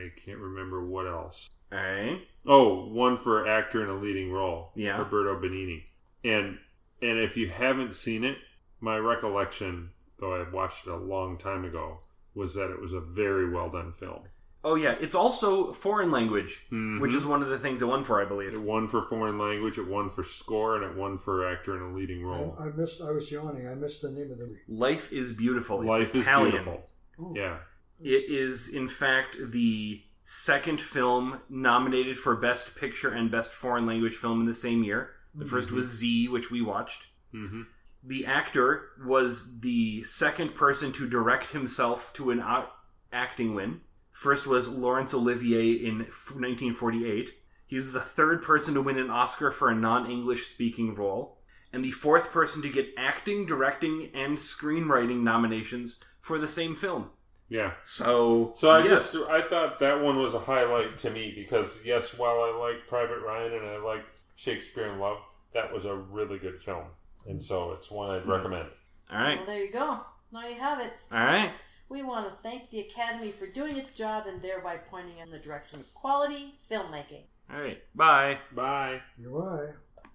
I 0.01 0.09
can't 0.17 0.39
remember 0.39 0.85
what 0.85 1.07
else. 1.07 1.51
All 1.73 1.79
right, 1.79 2.21
Oh, 2.47 2.87
one 2.87 3.17
for 3.17 3.47
actor 3.47 3.83
in 3.85 3.91
a 3.91 3.95
leading 3.95 4.33
role. 4.33 4.73
Yeah. 4.75 4.99
Roberto 4.99 5.39
Benigni. 5.41 5.85
And 6.25 6.59
and 7.03 7.19
if 7.19 7.37
you 7.37 7.49
haven't 7.49 7.95
seen 7.95 8.25
it, 8.25 8.39
my 8.81 8.97
recollection, 8.99 9.91
though 10.19 10.35
I 10.35 10.49
watched 10.51 10.87
it 10.87 10.91
a 10.93 10.97
long 10.97 11.37
time 11.39 11.65
ago, 11.65 11.99
was 12.35 12.55
that 12.55 12.71
it 12.71 12.81
was 12.81 12.93
a 12.93 13.01
very 13.01 13.49
well 13.51 13.71
done 13.71 13.93
film. 13.93 14.23
oh 14.63 14.75
yeah, 14.75 14.95
it's 15.01 15.15
also 15.15 15.73
foreign 15.73 16.11
language, 16.11 16.67
Mhm. 16.71 17.01
which 17.01 17.15
is 17.15 17.25
one 17.25 17.43
of 17.43 17.49
the 17.49 17.59
things 17.59 17.81
it 17.81 17.87
won 17.87 18.05
for, 18.05 18.21
I 18.21 18.27
believe. 18.27 18.53
It 18.53 18.61
won 18.61 18.89
for 18.89 19.01
foreign 19.01 19.39
language, 19.39 19.79
it 19.79 19.87
won 19.89 20.11
for 20.11 20.23
score, 20.23 20.77
and 20.77 20.85
it 20.85 20.95
won 20.99 21.17
for 21.17 21.47
actor 21.51 21.75
in 21.77 21.83
a 21.83 21.95
leading 21.97 22.23
role. 22.23 22.55
I, 22.61 22.65
I 22.65 22.71
missed. 22.73 23.01
I 23.01 23.11
was 23.11 23.33
yawning. 23.33 23.67
I 23.67 23.75
missed 23.75 24.03
the 24.03 24.11
name 24.11 24.31
of 24.31 24.37
the 24.39 24.45
movie. 24.47 24.61
Life 24.69 25.13
is 25.15 25.33
beautiful. 25.35 25.81
It's 25.81 25.89
Life 25.89 26.15
is 26.15 26.27
beautiful. 26.27 26.83
Oh. 27.19 27.33
Yeah. 27.35 27.61
It 28.03 28.25
is, 28.29 28.69
in 28.69 28.87
fact, 28.89 29.37
the 29.41 30.03
second 30.25 30.81
film 30.83 31.41
nominated 31.49 32.19
for 32.19 32.37
Best 32.37 32.77
Picture 32.77 33.09
and 33.11 33.31
Best 33.31 33.55
Foreign 33.55 33.87
Language 33.87 34.15
Film 34.15 34.41
in 34.41 34.47
the 34.47 34.55
same 34.55 34.85
year. 34.85 35.11
The 35.35 35.47
first 35.47 35.73
was 35.73 35.87
Z, 35.87 36.29
which 36.29 36.51
we 36.51 36.61
watched. 36.61 37.07
hmm 37.33 37.63
The 38.03 38.25
actor 38.27 38.91
was 39.05 39.61
the 39.61 40.03
second 40.05 40.55
person 40.55 40.93
to 40.93 41.09
direct 41.09 41.51
himself 41.53 42.13
to 42.15 42.31
an 42.31 42.41
o- 42.41 42.71
acting 43.13 43.55
win. 43.55 43.81
First 44.11 44.47
was 44.47 44.69
Laurence 44.69 45.13
Olivier 45.15 45.73
in 45.73 46.03
f- 46.03 46.33
1948. 46.35 47.31
He's 47.67 47.93
the 47.93 48.01
third 48.01 48.43
person 48.43 48.75
to 48.75 48.83
win 48.83 48.99
an 48.99 49.11
Oscar 49.11 49.51
for 49.51 49.69
a 49.71 49.75
non 49.75 50.11
English 50.11 50.47
speaking 50.47 50.95
role. 50.95 51.39
And 51.73 51.85
the 51.85 51.93
fourth 51.93 52.33
person 52.33 52.63
to 52.63 52.69
get 52.69 52.89
acting, 52.99 53.47
directing, 53.47 54.11
and 54.13 54.37
screenwriting 54.39 55.23
nominations 55.23 56.01
for 56.21 56.39
the 56.39 56.49
same 56.49 56.75
film. 56.75 57.11
Yeah. 57.49 57.73
So, 57.85 58.53
So 58.57 58.71
I 58.71 58.79
yes. 58.85 59.13
just 59.13 59.29
I 59.31 59.43
thought 59.43 59.79
that 59.81 60.01
one 60.01 60.19
was 60.19 60.35
a 60.35 60.39
highlight 60.41 60.99
to 60.99 61.11
me 61.11 61.33
because 61.35 61.81
yes, 61.85 62.17
while 62.17 62.41
I 62.43 62.57
like 62.57 62.89
Private 62.89 63.21
Ryan 63.25 63.53
and 63.55 63.67
I 63.67 63.77
like 63.79 64.05
Shakespeare 64.37 64.87
in 64.93 64.99
Love, 64.99 65.19
that 65.53 65.73
was 65.73 65.85
a 65.85 65.95
really 65.95 66.39
good 66.39 66.59
film, 66.59 66.87
and 67.27 67.43
so 67.43 67.73
it's 67.73 67.91
one 67.91 68.11
I'd 68.11 68.23
hmm. 68.23 68.31
recommend. 68.31 68.69
All 69.13 69.19
right. 69.19 69.39
Well, 69.39 69.47
there 69.47 69.65
you 69.65 69.73
go. 69.73 70.01
Now 70.33 70.47
you 70.47 70.55
have 70.55 70.81
it. 70.81 70.93
All 71.11 71.25
right. 71.25 71.53
We 71.89 72.03
want 72.03 72.29
to 72.29 72.35
thank 72.35 72.71
the 72.71 72.81
Academy 72.81 73.33
for 73.33 73.47
doing 73.47 73.77
its 73.77 73.91
job 73.91 74.27
and 74.29 74.41
thereby 74.41 74.77
pointing 74.77 75.21
us 75.21 75.27
in 75.27 75.33
the 75.33 75.39
direction 75.39 75.81
of 75.81 75.93
quality 75.93 76.55
filmmaking. 76.71 77.25
All 77.53 77.61
right. 77.61 77.83
Bye. 77.97 78.39
Bye. 78.55 79.01
Why? 79.19 79.71